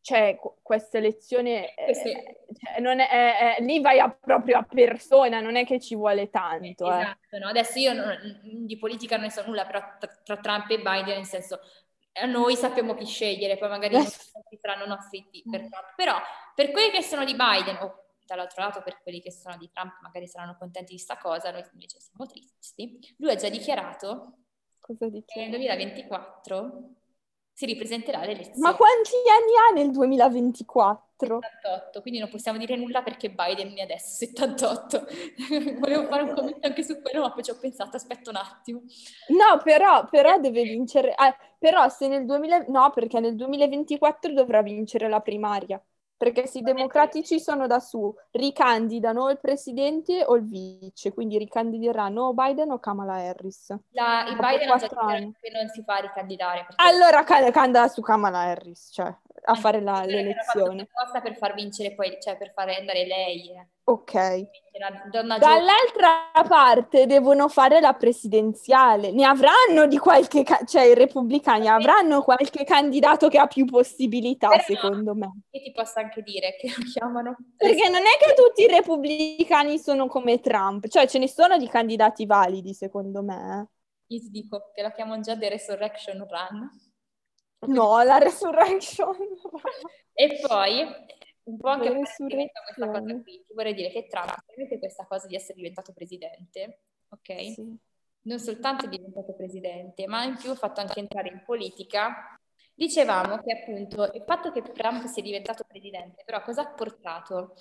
cioè 0.01 0.39
questa 0.61 0.97
elezione 0.97 1.75
eh, 1.75 1.93
cioè, 1.93 2.79
non 2.79 2.99
è, 2.99 3.57
è, 3.57 3.61
lì 3.61 3.81
vai 3.81 3.99
a, 3.99 4.09
proprio 4.09 4.57
a 4.57 4.63
persona, 4.63 5.41
non 5.41 5.55
è 5.55 5.65
che 5.65 5.79
ci 5.79 5.95
vuole 5.95 6.29
tanto. 6.29 6.89
Eh, 6.91 6.99
esatto, 6.99 7.37
no? 7.37 7.47
adesso 7.47 7.77
io 7.77 7.93
non, 7.93 8.39
di 8.65 8.77
politica 8.77 9.17
non 9.17 9.25
ne 9.25 9.31
so 9.31 9.45
nulla, 9.45 9.65
però 9.65 9.81
tra, 9.99 10.09
tra 10.23 10.37
Trump 10.37 10.69
e 10.69 10.77
Biden, 10.77 11.17
nel 11.17 11.25
senso 11.25 11.59
noi 12.25 12.55
sappiamo 12.55 12.95
chi 12.95 13.05
scegliere, 13.05 13.57
poi 13.57 13.69
magari 13.69 13.95
non 13.95 14.05
saranno 14.05 14.85
nostri 14.85 15.29
per 15.49 15.67
però 15.95 16.15
per 16.55 16.71
quelli 16.71 16.91
che 16.91 17.01
sono 17.01 17.25
di 17.25 17.35
Biden 17.35 17.77
o 17.81 18.05
dall'altro 18.25 18.63
lato 18.63 18.81
per 18.83 19.01
quelli 19.01 19.21
che 19.21 19.31
sono 19.31 19.57
di 19.57 19.69
Trump 19.71 19.99
magari 20.01 20.27
saranno 20.27 20.55
contenti 20.57 20.93
di 20.93 20.99
sta 20.99 21.17
cosa, 21.17 21.51
noi 21.51 21.63
invece 21.73 21.99
siamo 21.99 22.25
tristi. 22.25 23.15
Lui 23.17 23.31
ha 23.31 23.35
già 23.35 23.49
dichiarato 23.49 24.37
che 24.79 25.39
nel 25.39 25.49
2024 25.49 26.98
si 27.59 27.65
ripresenterà 27.65 28.21
l'elezione. 28.21 28.59
Ma 28.59 28.73
quanti 28.73 29.11
anni 29.27 29.51
ha 29.57 29.73
nel 29.73 29.91
2024? 29.91 31.39
78, 31.41 31.99
quindi 31.99 32.21
non 32.21 32.29
possiamo 32.29 32.57
dire 32.57 32.77
nulla 32.77 33.01
perché 33.01 33.31
Biden 33.31 33.75
è 33.75 33.81
adesso 33.81 34.15
78. 34.15 35.05
Volevo 35.77 36.05
fare 36.05 36.21
un 36.21 36.33
commento 36.33 36.65
anche 36.65 36.83
su 36.83 37.01
quello, 37.01 37.19
ma 37.19 37.33
poi 37.33 37.43
ci 37.43 37.51
ho 37.51 37.57
pensato, 37.59 37.97
aspetta 37.97 38.29
un 38.29 38.37
attimo. 38.37 38.83
No, 39.27 39.59
però, 39.61 40.07
però 40.07 40.39
deve 40.39 40.63
vincere, 40.63 41.09
eh, 41.09 41.35
però 41.57 41.89
se 41.89 42.07
nel 42.07 42.23
2000, 42.23 42.67
no, 42.69 42.91
perché 42.95 43.19
nel 43.19 43.35
2024 43.35 44.31
dovrà 44.31 44.61
vincere 44.61 45.09
la 45.09 45.19
primaria. 45.19 45.83
Perché 46.19 46.47
se 46.47 46.57
i 46.57 46.61
democratici 46.61 47.39
sono 47.39 47.65
da 47.65 47.79
su, 47.79 48.13
ricandidano 48.31 49.29
il 49.29 49.39
presidente 49.39 50.25
o 50.25 50.35
il 50.35 50.45
vice, 50.45 51.13
quindi 51.13 51.37
ricandideranno 51.37 52.23
o 52.23 52.33
Biden 52.33 52.71
o 52.71 52.79
Kamala 52.79 53.13
Harris. 53.13 53.73
La, 53.91 54.25
il 54.27 54.35
Biden 54.35 54.69
ha 54.69 54.75
già 54.75 54.87
detto 54.87 55.31
che 55.39 55.49
non 55.49 55.69
si 55.69 55.81
fa 55.81 55.95
ricandidare. 55.95 56.65
Perché... 56.67 56.83
Allora 56.85 57.23
candida 57.23 57.87
su 57.87 58.01
Kamala 58.01 58.39
Harris, 58.39 58.89
cioè 58.91 59.15
a 59.49 59.55
fare 59.55 59.81
la, 59.81 60.03
l'elezione. 60.05 60.87
apposta 60.91 61.21
per 61.21 61.35
far 61.35 61.53
vincere 61.53 61.93
poi, 61.93 62.17
cioè 62.21 62.37
per 62.37 62.51
far 62.53 62.69
andare 62.69 63.05
lei. 63.05 63.51
Eh. 63.51 63.67
Ok. 63.83 64.47
Dall'altra 65.39 66.31
parte 66.47 67.05
devono 67.07 67.49
fare 67.49 67.79
la 67.79 67.93
presidenziale. 67.93 69.11
Ne 69.11 69.25
avranno 69.25 69.87
di 69.87 69.97
qualche, 69.97 70.43
ca- 70.43 70.63
cioè 70.63 70.83
i 70.83 70.93
repubblicani 70.93 71.67
avranno 71.67 72.21
qualche 72.21 72.63
candidato 72.63 73.29
che 73.29 73.39
ha 73.39 73.47
più 73.47 73.65
possibilità, 73.65 74.49
Però 74.49 74.61
secondo 74.61 75.15
me. 75.15 75.31
Io 75.49 75.61
ti 75.61 75.71
posso 75.71 75.99
anche 75.99 76.21
dire 76.21 76.55
che 76.59 76.67
lo 76.67 76.83
chiamano. 76.83 77.35
Perché 77.57 77.89
non 77.89 78.01
è 78.01 78.23
che 78.23 78.33
tutti 78.35 78.61
i 78.61 78.67
repubblicani 78.67 79.79
sono 79.79 80.07
come 80.07 80.39
Trump, 80.39 80.87
cioè 80.87 81.07
ce 81.07 81.17
ne 81.17 81.27
sono 81.27 81.57
di 81.57 81.67
candidati 81.67 82.25
validi, 82.25 82.73
secondo 82.73 83.23
me. 83.23 83.61
Eh. 83.61 84.15
Io 84.15 84.19
ti 84.21 84.29
dico 84.29 84.71
che 84.73 84.81
la 84.81 84.91
chiamano 84.91 85.21
già 85.21 85.35
The 85.37 85.49
Resurrection 85.49 86.25
Run. 86.27 86.88
No, 87.67 88.01
la 88.03 88.17
Resurrection. 88.17 89.15
e 90.13 90.39
poi 90.47 90.85
un 91.49 91.57
po' 91.57 91.67
anche 91.67 91.89
per 91.89 91.99
questa 91.99 92.87
cosa 92.87 93.21
qui, 93.21 93.43
ti 93.45 93.53
vorrei 93.53 93.73
dire 93.73 93.89
che 93.89 94.07
Trump, 94.07 94.43
tramite 94.45 94.77
questa 94.77 95.05
cosa 95.05 95.27
di 95.27 95.35
essere 95.35 95.55
diventato 95.55 95.93
presidente, 95.93 96.81
ok? 97.09 97.53
Sì. 97.53 97.77
Non 98.21 98.39
soltanto 98.39 98.85
è 98.85 98.89
diventato 98.89 99.33
presidente, 99.33 100.05
ma 100.07 100.23
in 100.23 100.35
più 100.37 100.51
ha 100.51 100.55
fatto 100.55 100.81
anche 100.81 100.99
entrare 100.99 101.29
in 101.29 101.41
politica. 101.43 102.39
Dicevamo 102.73 103.39
che 103.39 103.51
appunto 103.51 104.03
il 104.13 104.23
fatto 104.25 104.51
che 104.51 104.61
Trump 104.61 105.05
sia 105.05 105.23
diventato 105.23 105.63
presidente, 105.67 106.23
però 106.23 106.41
cosa 106.41 106.61
ha 106.61 106.73
portato? 106.73 107.55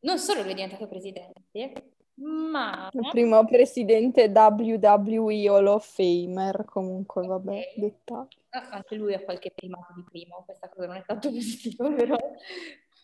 Non 0.00 0.18
solo 0.18 0.42
lui 0.42 0.52
è 0.52 0.54
diventato 0.54 0.86
presidente, 0.86 1.94
ma... 2.16 2.88
Il 2.92 3.08
primo 3.10 3.44
presidente 3.44 4.32
WWE 4.34 5.48
Hall 5.48 5.66
of 5.66 5.86
Famer, 5.86 6.64
comunque, 6.64 7.26
vabbè, 7.26 7.74
dettaglio. 7.76 8.38
Ah, 8.50 8.68
anche 8.70 8.94
lui 8.94 9.14
ha 9.14 9.22
qualche 9.22 9.52
primato 9.54 9.92
di 9.94 10.04
primo, 10.08 10.42
questa 10.44 10.68
cosa 10.68 10.86
non 10.86 10.96
è 10.96 11.04
tanto 11.04 11.30
positiva, 11.32 11.90
però 11.90 12.16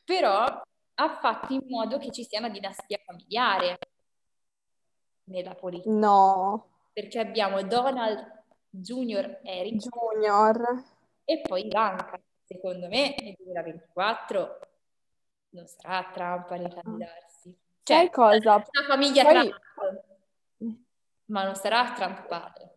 però 0.05 0.45
ha 0.95 1.19
fatto 1.21 1.53
in 1.53 1.63
modo 1.69 1.99
che 1.99 2.11
ci 2.11 2.25
sia 2.25 2.39
una 2.39 2.49
dinastia 2.49 2.99
familiare 3.05 3.79
nella 5.25 5.55
politica. 5.55 5.91
No. 5.91 6.67
Perché 6.93 7.19
abbiamo 7.19 7.63
Donald 7.63 8.45
Junior 8.69 9.41
Eric 9.43 9.77
Junior 9.77 10.85
e 11.25 11.41
poi 11.41 11.67
Ivanka. 11.67 12.21
Secondo 12.45 12.89
me 12.89 13.15
nel 13.19 13.35
2024 13.39 14.59
non 15.51 15.67
sarà 15.67 16.11
Trump 16.13 16.51
a 16.51 16.57
ricandidarsi. 16.57 17.32
Cioè, 17.83 17.97
Sai 17.97 18.11
cosa? 18.11 18.55
La 18.55 18.83
famiglia 18.87 19.25
poi... 19.25 19.33
Trump, 19.33 19.61
ma 21.27 21.45
non 21.45 21.55
sarà 21.55 21.93
Trump 21.93 22.27
padre. 22.27 22.77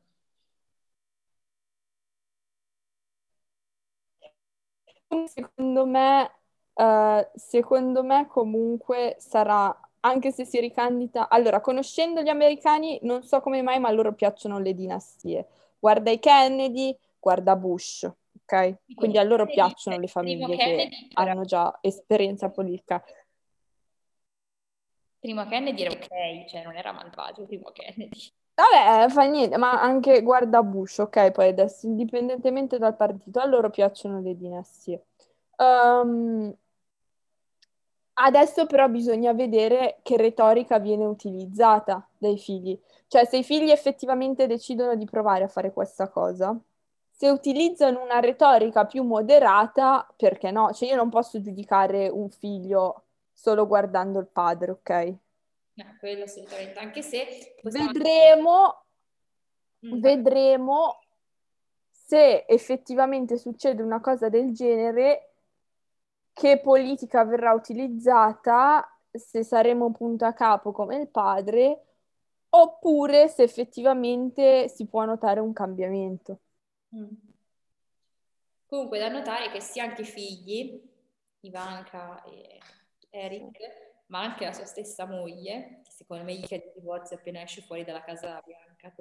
Secondo 5.27 5.85
me 5.85 6.31
Uh, 6.75 7.25
secondo 7.35 8.03
me 8.03 8.27
comunque 8.27 9.15
sarà, 9.17 9.73
anche 10.01 10.31
se 10.33 10.43
si 10.43 10.59
ricandida, 10.59 11.29
allora 11.29 11.61
conoscendo 11.61 12.21
gli 12.21 12.27
americani 12.27 12.99
non 13.03 13.23
so 13.23 13.39
come 13.39 13.61
mai, 13.61 13.79
ma 13.79 13.87
a 13.87 13.91
loro 13.91 14.13
piacciono 14.13 14.59
le 14.59 14.73
dinastie. 14.73 15.47
Guarda 15.79 16.11
i 16.11 16.19
Kennedy, 16.19 16.93
guarda 17.17 17.55
Bush, 17.55 18.03
ok? 18.03 18.75
Quindi 18.93 19.17
a 19.17 19.23
loro 19.23 19.45
piacciono 19.45 19.97
le 19.97 20.07
famiglie 20.07 20.57
che 20.57 20.89
hanno 21.13 21.45
già 21.45 21.77
esperienza 21.79 22.49
politica. 22.49 23.01
Primo 25.25 25.47
Kennedy 25.47 25.81
era 25.81 25.91
ok, 25.91 26.45
cioè 26.45 26.63
non 26.63 26.75
era 26.75 26.91
malvagio, 26.91 27.45
primo 27.45 27.71
Kennedy. 27.73 28.19
Vabbè, 28.53 29.09
fa 29.09 29.23
niente, 29.23 29.57
ma 29.57 29.81
anche 29.81 30.21
guarda 30.21 30.61
Bush, 30.61 30.99
ok? 30.99 31.31
Poi 31.31 31.47
adesso, 31.47 31.87
indipendentemente 31.87 32.77
dal 32.77 32.95
partito, 32.95 33.39
a 33.39 33.45
loro 33.45 33.71
piacciono 33.71 34.21
le 34.21 34.35
dinastie. 34.35 35.05
Um, 35.57 36.55
Adesso 38.17 38.65
però 38.65 38.87
bisogna 38.87 39.33
vedere 39.33 39.99
che 40.01 40.15
retorica 40.15 40.79
viene 40.79 41.03
utilizzata 41.05 42.07
dai 42.17 42.37
figli. 42.37 42.79
Cioè, 43.07 43.25
se 43.25 43.37
i 43.37 43.43
figli 43.43 43.71
effettivamente 43.71 44.47
decidono 44.47 44.95
di 44.95 45.03
provare 45.05 45.43
a 45.43 45.47
fare 45.49 45.73
questa 45.73 46.07
cosa, 46.07 46.57
se 47.11 47.29
utilizzano 47.29 48.01
una 48.01 48.19
retorica 48.19 48.85
più 48.85 49.03
moderata, 49.03 50.07
perché 50.15 50.51
no? 50.51 50.71
Cioè, 50.71 50.89
io 50.89 50.95
non 50.95 51.09
posso 51.09 51.41
giudicare 51.41 52.07
un 52.07 52.29
figlio 52.29 53.04
solo 53.35 53.67
guardando 53.67 54.19
il 54.19 54.27
padre, 54.27 54.71
ok? 54.71 55.15
No, 55.73 55.95
quello 55.99 56.23
assolutamente, 56.23 56.79
anche 56.79 57.01
se... 57.01 57.57
Vedremo, 57.61 58.85
mm. 59.85 59.99
vedremo 59.99 60.99
se 61.91 62.45
effettivamente 62.47 63.37
succede 63.37 63.83
una 63.83 63.99
cosa 63.99 64.29
del 64.29 64.53
genere 64.53 65.33
che 66.31 66.59
politica 66.59 67.25
verrà 67.25 67.53
utilizzata, 67.53 68.87
se 69.11 69.43
saremo 69.43 69.91
punto 69.91 70.25
a 70.25 70.33
capo 70.33 70.71
come 70.71 70.97
il 70.97 71.07
padre, 71.07 71.83
oppure 72.49 73.27
se 73.27 73.43
effettivamente 73.43 74.69
si 74.69 74.85
può 74.87 75.03
notare 75.03 75.39
un 75.39 75.51
cambiamento. 75.51 76.39
Mm. 76.95 77.13
Comunque 78.67 78.99
da 78.99 79.09
notare 79.09 79.51
che 79.51 79.59
sia 79.59 79.83
anche 79.83 80.01
i 80.01 80.05
figli, 80.05 80.81
Ivanka 81.41 82.23
e 82.23 82.59
Eric, 83.15 83.57
ma 84.07 84.21
anche 84.21 84.45
la 84.45 84.53
sua 84.53 84.65
stessa 84.65 85.05
moglie, 85.05 85.81
che 85.83 85.91
secondo 85.91 86.23
me 86.23 86.35
gli 86.35 86.43
chiede 86.45 86.73
divorzio 86.75 87.17
appena 87.17 87.41
esce 87.41 87.61
fuori 87.61 87.83
dalla 87.83 88.03
casa 88.03 88.41
bianca. 88.45 88.93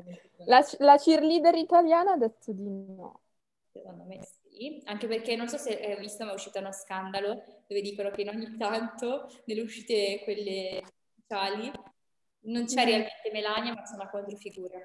La, 0.47 0.65
la 0.79 0.97
cheerleader 0.97 1.55
italiana 1.57 2.13
ha 2.13 2.17
detto 2.17 2.53
di 2.53 2.63
no. 2.63 3.21
Secondo 3.73 4.05
me 4.05 4.21
sì 4.23 4.81
anche 4.85 5.07
perché 5.09 5.35
non 5.35 5.49
so 5.49 5.57
se 5.57 5.81
hai 5.81 5.99
visto, 5.99 6.25
ma 6.25 6.31
è 6.31 6.35
uscito 6.35 6.59
uno 6.59 6.73
scandalo 6.73 7.43
dove 7.67 7.81
dicono 7.81 8.11
che 8.11 8.23
in 8.23 8.29
ogni 8.29 8.57
tanto, 8.57 9.29
nelle 9.47 9.63
uscite 9.63 10.21
quelle 10.23 10.83
ufficiali, 11.17 11.73
non 12.47 12.65
c'è 12.65 12.83
mm. 12.83 12.87
realmente 12.87 13.31
Melania, 13.33 13.75
ma 13.75 13.83
c'è 13.83 13.95
una 13.95 14.11
controfigura. 14.11 14.79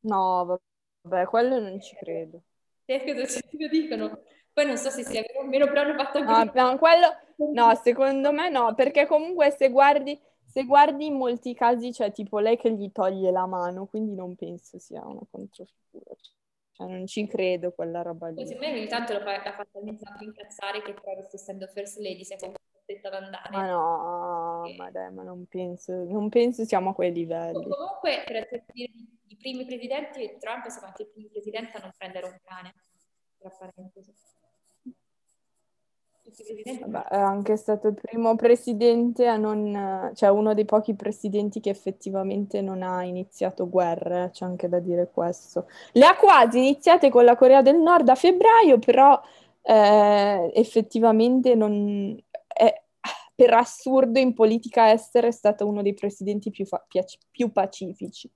No, 0.00 0.60
vabbè, 1.02 1.26
quello 1.26 1.58
non 1.58 1.80
ci 1.80 1.96
credo. 1.96 2.42
Cosa 2.86 3.40
ci 3.40 3.68
dicono? 3.70 4.22
Poi 4.52 4.66
non 4.66 4.76
so 4.76 4.90
se 4.90 5.04
sia 5.04 5.22
vero 5.22 5.40
o 5.40 5.46
meno, 5.46 5.66
però 5.66 5.80
hanno 5.80 5.94
fatto 5.94 6.18
anche... 6.18 6.60
No, 6.60 6.70
no, 6.70 6.78
quello... 6.78 7.06
no, 7.52 7.74
secondo 7.82 8.32
me 8.32 8.48
no, 8.48 8.74
perché 8.74 9.06
comunque 9.06 9.50
se 9.50 9.70
guardi, 9.70 10.18
se 10.44 10.64
guardi 10.64 11.06
in 11.06 11.14
molti 11.14 11.54
casi 11.54 11.90
c'è 11.90 12.12
tipo 12.12 12.38
lei 12.38 12.56
che 12.56 12.72
gli 12.72 12.90
toglie 12.92 13.30
la 13.30 13.46
mano, 13.46 13.86
quindi 13.86 14.14
non 14.14 14.34
penso 14.34 14.78
sia 14.78 15.06
una 15.06 15.22
controfigura. 15.30 16.14
Cioè, 16.74 16.88
non 16.88 17.06
ci 17.06 17.26
credo 17.28 17.72
quella 17.72 18.02
roba 18.02 18.28
lì. 18.30 18.44
Secondo 18.44 18.66
me 18.66 18.78
ogni 18.78 18.88
tanto 18.88 19.12
l'ha 19.12 19.40
fatto 19.42 19.80
tanto 19.80 20.24
incazzare 20.24 20.82
che 20.82 20.92
però 20.92 21.20
essendo 21.30 21.68
first 21.68 21.98
lady 21.98 22.24
si 22.24 22.34
è 22.34 22.36
costretta 22.36 23.08
ad 23.08 23.22
andare. 23.22 23.50
Ma 23.50 23.66
no, 23.68 24.64
e... 24.66 24.74
ma 24.76 24.90
dai, 24.90 25.12
ma 25.12 25.22
non 25.22 25.46
penso, 25.46 25.92
non 25.92 26.28
penso 26.28 26.64
siamo 26.64 26.90
a 26.90 26.94
quei 26.94 27.12
livelli. 27.12 27.62
Comunque, 27.62 28.24
per 28.26 28.64
dire 28.72 28.90
i 29.28 29.36
primi 29.36 29.64
presidenti, 29.64 30.36
Trump 30.38 30.66
è 30.66 30.70
stato 30.70 30.86
anche 30.86 31.02
il 31.02 31.08
primo 31.10 31.28
presidente 31.30 31.76
a 31.76 31.80
non 31.80 31.92
prendere 31.96 32.26
un 32.26 32.38
cane, 32.42 32.74
tra 33.38 33.50
parentesi. 33.50 34.12
Vabbè, 36.80 37.08
è 37.08 37.16
anche 37.16 37.56
stato 37.56 37.88
il 37.88 37.94
primo 37.94 38.34
presidente 38.34 39.26
a 39.26 39.36
non, 39.36 40.10
cioè 40.14 40.30
uno 40.30 40.52
dei 40.52 40.64
pochi 40.64 40.94
presidenti 40.94 41.60
che 41.60 41.70
effettivamente 41.70 42.60
non 42.60 42.82
ha 42.82 43.04
iniziato 43.04 43.68
guerre, 43.68 44.30
c'è 44.32 44.44
anche 44.44 44.68
da 44.68 44.80
dire 44.80 45.10
questo. 45.12 45.68
Le 45.92 46.04
ha 46.04 46.16
quasi 46.16 46.58
iniziate 46.58 47.08
con 47.10 47.24
la 47.24 47.36
Corea 47.36 47.62
del 47.62 47.78
Nord 47.78 48.08
a 48.08 48.14
febbraio, 48.16 48.78
però 48.78 49.20
eh, 49.62 50.50
effettivamente 50.54 51.54
non, 51.54 52.20
è, 52.46 52.82
per 53.34 53.54
assurdo 53.54 54.18
in 54.18 54.34
politica 54.34 54.92
estera 54.92 55.26
è 55.28 55.32
stato 55.32 55.66
uno 55.66 55.82
dei 55.82 55.94
presidenti 55.94 56.50
più, 56.50 56.66
fa- 56.66 56.84
più 57.30 57.52
pacifici. 57.52 58.30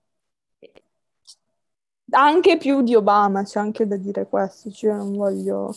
Anche 2.10 2.56
più 2.56 2.82
di 2.82 2.94
Obama, 2.94 3.42
c'è 3.42 3.60
anche 3.60 3.86
da 3.86 3.96
dire 3.96 4.26
questo, 4.26 4.70
cioè 4.70 4.94
non 4.94 5.16
voglio... 5.16 5.74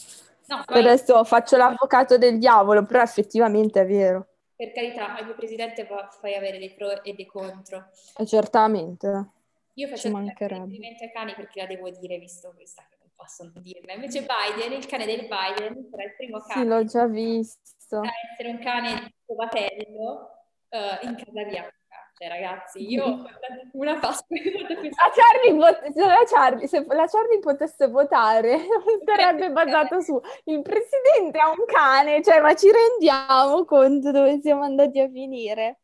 No, 0.51 0.63
poi... 0.65 0.79
Adesso 0.79 1.23
faccio 1.23 1.55
l'avvocato 1.55 2.17
del 2.17 2.37
diavolo, 2.37 2.83
però 2.83 3.01
effettivamente 3.01 3.79
è 3.79 3.85
vero. 3.85 4.27
Per 4.53 4.73
carità, 4.73 5.17
ogni 5.21 5.33
presidente 5.33 5.87
fai 6.19 6.35
avere 6.35 6.59
dei 6.59 6.73
pro 6.73 7.01
e 7.03 7.13
dei 7.13 7.25
contro. 7.25 7.87
Eh, 8.17 8.25
certamente. 8.25 9.29
Io 9.75 9.87
faccio 9.87 10.09
riferimento 10.09 11.03
ai 11.05 11.11
cani 11.13 11.33
perché 11.35 11.61
la 11.61 11.67
devo 11.67 11.89
dire, 11.89 12.17
visto 12.17 12.51
questa 12.53 12.85
che 12.89 12.97
non 12.99 13.09
possono 13.15 13.53
dirla. 13.55 13.93
Invece 13.93 14.25
Biden, 14.27 14.73
il 14.73 14.85
cane 14.85 15.05
del 15.05 15.21
Biden, 15.21 15.87
sarà 15.89 16.03
il 16.03 16.15
primo 16.17 16.39
cane. 16.39 16.61
Sì, 16.61 16.67
l'ho 16.67 16.83
già 16.83 17.07
visto. 17.07 17.99
A 17.99 18.11
essere 18.33 18.49
un 18.49 18.59
cane 18.59 19.13
covatello 19.25 20.29
uh, 20.69 21.07
in 21.07 21.15
casa 21.15 21.43
bianca. 21.43 21.80
Cioè, 22.21 22.29
ragazzi, 22.29 22.85
io 22.93 23.25
una 23.71 23.97
Pasqua 23.97 24.37
la 24.37 25.11
Charlie, 25.11 25.91
se, 25.91 26.05
la 26.05 26.23
Charlie, 26.29 26.67
se 26.67 26.85
la 26.87 27.07
Charlie 27.07 27.39
potesse 27.39 27.87
votare, 27.87 28.59
sarebbe 29.05 29.49
basato 29.51 30.01
su 30.01 30.21
il 30.45 30.61
presidente 30.61 31.39
ha 31.39 31.49
un 31.49 31.65
cane, 31.65 32.21
cioè, 32.21 32.39
ma 32.39 32.53
ci 32.53 32.69
rendiamo 32.71 33.65
conto 33.65 34.11
dove 34.11 34.39
siamo 34.39 34.61
andati 34.61 34.99
a 34.99 35.09
finire? 35.09 35.79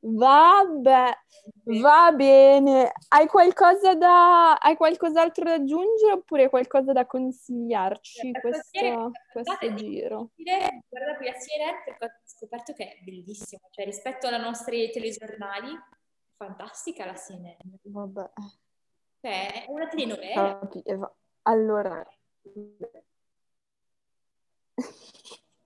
Vabbè, 0.00 1.10
va 1.82 2.12
bene. 2.12 2.92
Hai 3.08 3.26
qualcosa 3.26 3.94
da... 3.94 4.54
Hai 4.54 4.76
qualcos'altro 4.76 5.44
da 5.44 5.54
aggiungere 5.54 6.12
oppure 6.12 6.48
qualcosa 6.48 6.92
da 6.92 7.04
consigliarci 7.06 8.30
questo, 8.32 9.10
questo 9.32 9.74
giro? 9.74 10.30
Guarda 10.36 11.16
qui 11.16 11.28
a 11.28 11.32
CNN 11.32 11.82
perché 11.84 12.04
ho 12.04 12.10
scoperto 12.24 12.72
che 12.74 12.84
è 12.84 12.98
bellissimo, 13.02 13.68
cioè 13.70 13.84
rispetto 13.84 14.28
ai 14.28 14.40
nostri 14.40 14.90
telegiornali, 14.90 15.76
fantastica 16.36 17.04
la 17.04 17.14
CNN. 17.14 17.56
Vabbè. 17.82 18.30
Cioè, 19.20 19.64
è 19.64 19.64
una 19.68 19.88
telenovela. 19.88 20.60
Allora, 21.42 22.06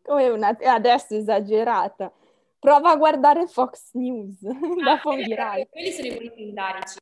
come 0.03 0.28
una... 0.28 0.57
adesso 0.64 1.14
esagerata 1.16 2.12
Prova 2.63 2.91
a 2.91 2.97
guardare 2.97 3.49
Fox 3.49 3.91
News, 3.95 4.39
da 4.85 4.97
fondirai. 4.99 5.67
Quelli 5.69 5.91
sono 5.91 6.07
i 6.07 6.15
voli 6.15 6.33
pindarici. 6.33 6.97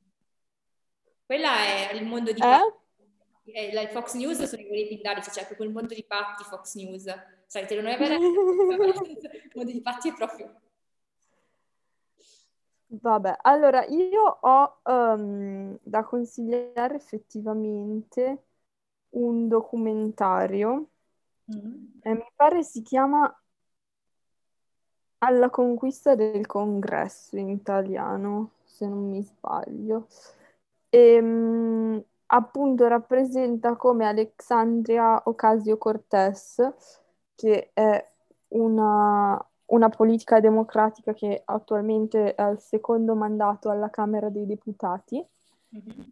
Quella 1.27 1.55
è 1.55 1.93
il 1.93 2.07
mondo 2.07 2.33
di... 2.33 2.41
Eh? 2.41 3.53
Eh, 3.53 3.73
la 3.75 3.87
Fox 3.89 4.15
News 4.15 4.43
sono 4.45 4.63
i 4.63 4.67
voli 4.67 4.89
pindarici, 4.89 5.31
cioè 5.31 5.47
il 5.61 5.71
mondo 5.71 5.93
di 5.93 6.03
patti 6.09 6.45
Fox 6.45 6.77
News. 6.77 7.15
Sai, 7.45 7.67
telenovela 7.67 8.15
il 8.15 9.51
mondo 9.53 9.71
di 9.71 9.83
patti 9.83 10.09
è 10.09 10.15
proprio... 10.15 10.61
Vabbè, 12.87 13.41
allora 13.43 13.85
io 13.85 14.39
ho 14.41 14.81
um, 14.85 15.79
da 15.83 16.05
consigliare 16.05 16.95
effettivamente 16.95 18.45
un 19.11 19.47
documentario, 19.47 20.89
mm. 21.55 21.85
e 22.01 22.15
mi 22.15 22.27
pare 22.35 22.63
si 22.63 22.81
chiama 22.81 23.31
alla 25.21 25.51
conquista 25.51 26.15
del 26.15 26.47
congresso 26.47 27.37
in 27.37 27.49
italiano, 27.49 28.53
se 28.65 28.87
non 28.87 29.09
mi 29.09 29.23
sbaglio. 29.23 30.07
E, 30.89 31.15
ehm, 31.15 32.05
appunto 32.33 32.87
rappresenta 32.89 33.77
come 33.77 34.07
Alexandria 34.07 35.23
Ocasio-Cortez, 35.25 36.73
che 37.35 37.71
è 37.73 38.11
una, 38.49 39.45
una 39.67 39.89
politica 39.89 40.41
democratica 40.41 41.13
che 41.13 41.43
attualmente 41.45 42.35
è 42.35 42.43
al 42.43 42.61
secondo 42.61 43.15
mandato 43.15 43.71
alla 43.71 43.91
Camera 43.91 44.29
dei 44.29 44.47
Deputati, 44.47 45.25
mm-hmm. 45.75 46.09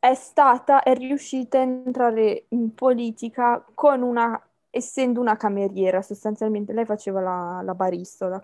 è 0.00 0.14
stata, 0.14 0.82
è 0.82 0.94
riuscita 0.94 1.58
a 1.58 1.62
entrare 1.62 2.46
in 2.48 2.74
politica 2.74 3.64
con 3.74 4.02
una 4.02 4.40
essendo 4.70 5.20
una 5.20 5.36
cameriera, 5.36 6.02
sostanzialmente 6.02 6.72
lei 6.72 6.84
faceva 6.84 7.20
la, 7.20 7.60
la 7.62 7.74
barista, 7.74 8.28
la 8.28 8.42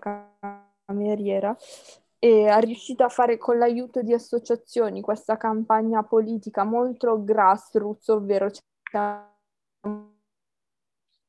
cameriera, 0.85 1.55
e 2.19 2.45
è 2.47 2.59
riuscita 2.61 3.05
a 3.05 3.09
fare 3.09 3.37
con 3.37 3.57
l'aiuto 3.57 4.01
di 4.01 4.13
associazioni 4.13 5.01
questa 5.01 5.37
campagna 5.37 6.03
politica 6.03 6.63
molto 6.63 7.23
grassroots, 7.23 8.07
ovvero 8.09 8.49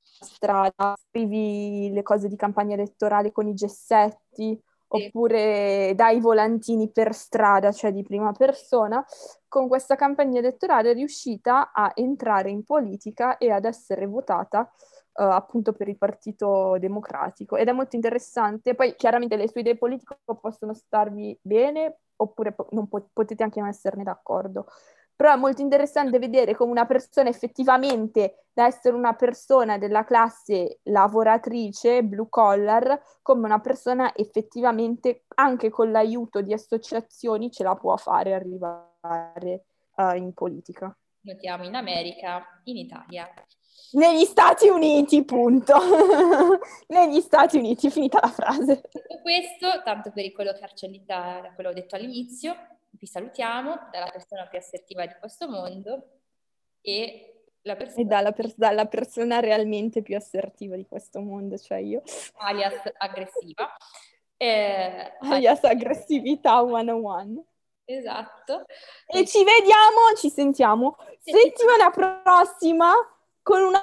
strada, 0.01 0.94
scrivi 1.09 1.90
le 1.92 2.03
cose 2.03 2.28
di 2.28 2.36
campagna 2.36 2.74
elettorale 2.74 3.32
con 3.32 3.47
i 3.49 3.55
gessetti, 3.55 4.61
oppure 4.89 5.93
dai 5.95 6.20
volantini 6.20 6.91
per 6.91 7.14
strada, 7.14 7.72
cioè 7.72 7.93
di 7.93 8.03
prima 8.03 8.32
persona, 8.32 9.05
con 9.49 9.68
questa 9.68 9.97
campagna 9.97 10.39
elettorale 10.39 10.91
è 10.91 10.95
riuscita 10.95 11.72
a 11.72 11.91
entrare 11.95 12.51
in 12.51 12.64
politica 12.64 13.39
e 13.39 13.51
ad 13.51 13.64
essere 13.64 14.07
votata 14.07 14.61
uh, 14.61 15.22
appunto 15.22 15.72
per 15.72 15.89
il 15.89 15.97
Partito 15.97 16.76
Democratico 16.78 17.57
ed 17.57 17.68
è 17.68 17.72
molto 17.72 17.97
interessante. 17.97 18.74
Poi 18.74 18.95
chiaramente 18.97 19.37
le 19.37 19.49
sue 19.49 19.61
idee 19.61 19.76
politiche 19.76 20.18
possono 20.41 20.74
starvi 20.74 21.39
bene 21.43 21.99
oppure 22.16 22.53
po- 22.53 22.68
po- 22.89 23.09
potete 23.12 23.43
anche 23.43 23.61
non 23.61 23.68
esserne 23.68 24.03
d'accordo. 24.03 24.66
Però 25.17 25.33
è 25.33 25.37
molto 25.37 25.62
interessante 25.62 26.19
vedere 26.19 26.55
come 26.55 26.71
una 26.71 26.85
persona 26.85 27.31
effettivamente, 27.31 28.45
da 28.53 28.67
essere 28.67 28.95
una 28.95 29.14
persona 29.14 29.79
della 29.79 30.05
classe 30.05 30.81
lavoratrice, 30.85 32.05
blue 32.05 32.27
collar, 32.29 33.01
come 33.23 33.47
una 33.47 33.61
persona 33.61 34.14
effettivamente, 34.14 35.25
anche 35.37 35.71
con 35.71 35.91
l'aiuto 35.91 36.43
di 36.43 36.53
associazioni, 36.53 37.51
ce 37.51 37.62
la 37.62 37.75
può 37.75 37.97
fare 37.97 38.35
arrivare 38.35 39.64
uh, 39.97 40.14
in 40.14 40.35
politica. 40.35 40.95
Notiamo 41.23 41.64
in 41.64 41.75
America, 41.75 42.61
in 42.64 42.77
Italia. 42.77 43.27
Negli 43.93 44.25
Stati 44.25 44.69
Uniti, 44.69 45.25
punto. 45.25 45.75
Negli 46.89 47.21
Stati 47.21 47.57
Uniti, 47.57 47.91
finita 47.91 48.21
la 48.21 48.29
frase. 48.29 48.83
Detto 48.93 49.21
questo, 49.23 49.83
tanto 49.83 50.11
per 50.12 50.31
quello 50.33 50.53
da 50.53 51.53
quello 51.55 51.71
ho 51.71 51.73
detto 51.73 51.97
all'inizio, 51.97 52.55
vi 52.99 53.07
salutiamo 53.07 53.88
dalla 53.90 54.09
persona 54.11 54.47
più 54.47 54.59
assertiva 54.59 55.07
di 55.07 55.14
questo 55.18 55.49
mondo 55.49 56.20
e, 56.80 57.44
persona... 57.62 57.94
e 57.97 58.05
dalla, 58.05 58.32
per- 58.32 58.55
dalla, 58.57 58.86
persona 58.86 59.40
realmente 59.40 60.03
più 60.03 60.16
assertiva 60.16 60.76
di 60.76 60.86
questo 60.86 61.20
mondo, 61.20 61.57
cioè 61.59 61.78
io. 61.78 62.03
Alias 62.36 62.92
aggressiva. 62.97 63.76
Eh, 64.36 65.12
alias 65.20 65.64
aggressività 65.64 66.59
101. 66.59 67.47
Esatto. 67.88 68.64
E 69.07 69.24
ci 69.26 69.44
vediamo, 69.44 70.12
ci 70.16 70.28
sentiamo 70.28 70.97
settimana 71.20 71.90
prossima 71.90 72.92
con 73.42 73.62
una 73.62 73.80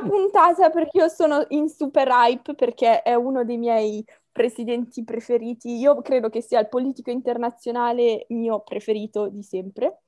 puntata 0.00 0.70
perché 0.70 0.98
io 0.98 1.08
sono 1.08 1.44
in 1.50 1.68
super 1.68 2.08
hype 2.08 2.54
perché 2.54 3.02
è 3.02 3.14
uno 3.14 3.44
dei 3.44 3.58
miei 3.58 4.04
presidenti 4.34 5.04
preferiti. 5.04 5.78
Io 5.78 6.02
credo 6.02 6.28
che 6.28 6.42
sia 6.42 6.58
il 6.58 6.68
politico 6.68 7.10
internazionale 7.10 8.26
mio 8.30 8.60
preferito 8.62 9.28
di 9.28 9.44
sempre, 9.44 10.00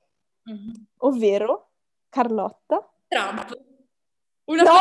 mm-hmm. 0.51 0.73
ovvero 0.97 1.69
Carlotta. 2.09 2.85
Trump. 3.07 3.57
Una 4.43 4.63
no! 4.63 4.77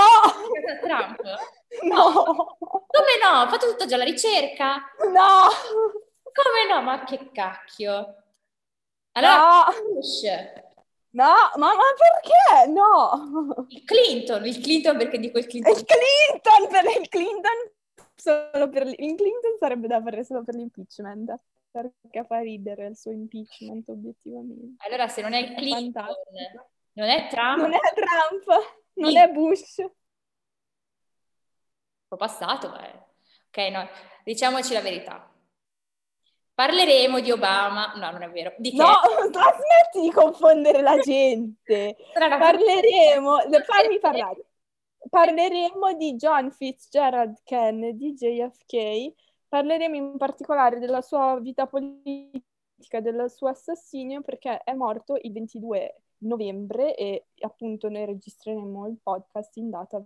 Trump? 0.82 1.20
No! 1.82 2.56
Come 2.58 3.18
no? 3.20 3.42
Ho 3.42 3.48
fatto 3.48 3.68
tutta 3.70 3.86
già 3.86 3.96
la 3.96 4.04
ricerca. 4.04 4.76
No! 5.12 5.50
Come 6.22 6.72
no? 6.72 6.80
Ma 6.80 7.04
che 7.04 7.30
cacchio. 7.32 8.22
Allora, 9.12 9.36
no! 9.36 9.92
Bush. 9.92 10.22
No, 11.10 11.34
ma, 11.56 11.74
ma, 11.74 11.82
perché? 11.98 12.70
No! 12.70 13.66
Il 13.68 13.84
Clinton, 13.84 14.46
il 14.46 14.60
Clinton 14.60 14.96
perché 14.96 15.18
di 15.18 15.30
quel 15.30 15.46
Clinton. 15.46 15.72
Il 15.72 15.84
Clinton 15.84 16.68
per 16.70 17.00
il 17.00 17.08
Clinton 17.08 17.74
solo 18.16 18.68
per 18.68 18.86
il 18.86 19.14
Clinton 19.14 19.56
sarebbe 19.58 19.86
da 19.86 20.02
fare 20.02 20.24
solo 20.24 20.42
per 20.42 20.54
l'impeachment. 20.54 21.38
Perché 21.70 22.24
fa 22.24 22.40
ridere 22.40 22.86
il 22.86 22.96
suo 22.96 23.10
impeachment, 23.10 23.88
obiettivamente. 23.90 24.82
Allora, 24.86 25.08
se 25.08 25.20
non 25.20 25.34
è 25.34 25.54
Clinton, 25.54 26.06
non 26.92 27.08
è 27.08 27.28
Trump. 27.28 27.60
Non 27.60 27.74
è 27.74 27.78
Trump, 27.94 28.78
non 28.94 29.10
sì. 29.10 29.18
è 29.18 29.28
Bush. 29.28 29.78
Un 29.78 29.90
po' 32.08 32.16
passato, 32.16 32.74
è... 32.74 33.04
Ok, 33.48 33.58
no, 33.70 33.86
diciamoci 34.24 34.72
la 34.72 34.80
verità. 34.80 35.30
Parleremo 36.54 37.20
di 37.20 37.30
Obama. 37.30 37.92
No, 37.96 38.10
non 38.10 38.22
è 38.22 38.30
vero. 38.30 38.54
Di 38.56 38.70
che? 38.70 38.76
No, 38.82 38.94
smetti 39.28 40.00
di 40.00 40.10
confondere 40.10 40.80
la 40.80 40.96
gente. 40.98 41.96
Parleremo, 42.14 43.40
fammi 43.66 43.98
parlare. 43.98 44.44
Parleremo 45.08 45.94
di 45.94 46.14
John 46.14 46.50
Fitzgerald 46.50 47.40
Kennedy, 47.44 48.12
JFK. 48.12 49.12
Parleremo 49.48 49.96
in 49.96 50.16
particolare 50.16 50.78
della 50.78 51.00
sua 51.00 51.38
vita 51.40 51.66
politica, 51.66 53.00
del 53.00 53.30
suo 53.30 53.48
assassinio, 53.48 54.22
perché 54.22 54.62
è 54.62 54.72
morto 54.74 55.16
il 55.20 55.32
22 55.32 56.02
novembre 56.18 56.94
e 56.94 57.26
appunto 57.40 57.88
noi 57.88 58.06
registreremo 58.06 58.86
il 58.86 58.98
podcast 59.02 59.56
in 59.58 59.70
data 59.70 60.04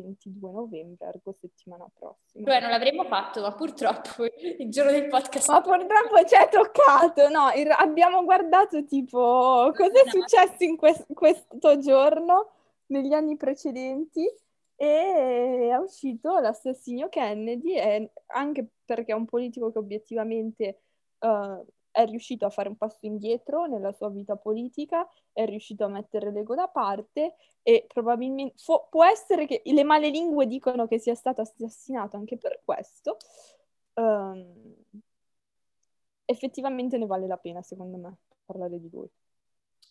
22 0.00 0.50
novembre, 0.50 1.08
ergo 1.08 1.34
settimana 1.38 1.86
prossima. 1.92 2.50
Cioè 2.50 2.60
non 2.60 2.70
l'avremmo 2.70 3.04
fatto, 3.04 3.40
ma 3.40 3.52
purtroppo 3.52 4.24
il 4.58 4.70
giorno 4.70 4.92
del 4.92 5.08
podcast... 5.08 5.48
Ma 5.48 5.60
purtroppo 5.60 6.24
ci 6.26 6.36
è 6.36 6.48
toccato, 6.48 7.28
no, 7.28 7.50
il, 7.54 7.70
abbiamo 7.70 8.24
guardato 8.24 8.84
tipo 8.84 9.72
cosa 9.74 10.02
è 10.02 10.08
successo 10.08 10.64
in 10.64 10.76
que- 10.76 11.06
questo 11.12 11.78
giorno, 11.78 12.50
negli 12.88 13.12
anni 13.12 13.36
precedenti, 13.36 14.30
e 14.76 15.68
è 15.70 15.76
uscito 15.76 16.38
l'assassinio 16.38 17.08
Kennedy, 17.08 17.74
e 17.74 18.12
anche 18.26 18.68
perché 18.84 19.12
è 19.12 19.16
un 19.16 19.24
politico 19.24 19.72
che 19.72 19.78
obiettivamente... 19.78 20.82
Uh, 21.20 21.64
è 21.90 22.04
riuscito 22.06 22.46
a 22.46 22.50
fare 22.50 22.68
un 22.68 22.76
passo 22.76 22.98
indietro 23.00 23.66
nella 23.66 23.92
sua 23.92 24.08
vita 24.08 24.36
politica, 24.36 25.08
è 25.32 25.44
riuscito 25.46 25.84
a 25.84 25.88
mettere 25.88 26.30
l'ego 26.30 26.54
da 26.54 26.68
parte 26.68 27.34
e 27.62 27.86
probabilmente 27.92 28.54
fo- 28.56 28.86
può 28.88 29.04
essere 29.04 29.46
che 29.46 29.62
le 29.64 29.82
male 29.82 30.08
lingue 30.08 30.46
dicono 30.46 30.86
che 30.86 31.00
sia 31.00 31.16
stato 31.16 31.40
assassinato 31.40 32.16
anche 32.16 32.38
per 32.38 32.60
questo. 32.64 33.16
Um, 33.94 34.76
effettivamente 36.24 36.98
ne 36.98 37.06
vale 37.06 37.26
la 37.26 37.36
pena, 37.36 37.62
secondo 37.62 37.96
me, 37.96 38.16
parlare 38.44 38.78
di 38.78 38.88
lui. 38.90 39.08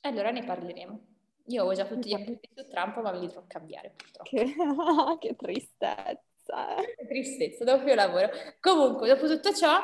Allora 0.01 0.31
ne 0.31 0.45
parleremo. 0.45 1.16
Io 1.47 1.63
ho 1.63 1.73
già 1.73 1.85
tutti 1.85 2.09
gli 2.09 2.13
appunti 2.13 2.49
su 2.53 2.67
Trump, 2.67 3.01
ma 3.01 3.11
me 3.11 3.19
li 3.19 3.27
devo 3.27 3.45
cambiare 3.47 3.93
purtroppo. 3.95 4.29
Che, 4.29 4.55
che 5.19 5.35
tristezza. 5.35 6.75
tristezza, 7.07 7.63
doppio 7.63 7.95
lavoro. 7.95 8.29
Comunque, 8.59 9.07
dopo 9.07 9.27
tutto 9.27 9.53
ciò, 9.53 9.79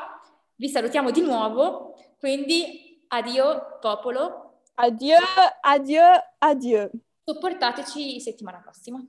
vi 0.56 0.68
salutiamo 0.68 1.10
di 1.10 1.22
nuovo, 1.22 1.94
quindi 2.18 3.04
addio 3.08 3.78
popolo. 3.80 4.60
Addio, 4.74 5.16
addio, 5.60 6.02
addio. 6.38 6.90
Sopportateci 7.24 8.20
settimana 8.20 8.60
prossima. 8.60 9.02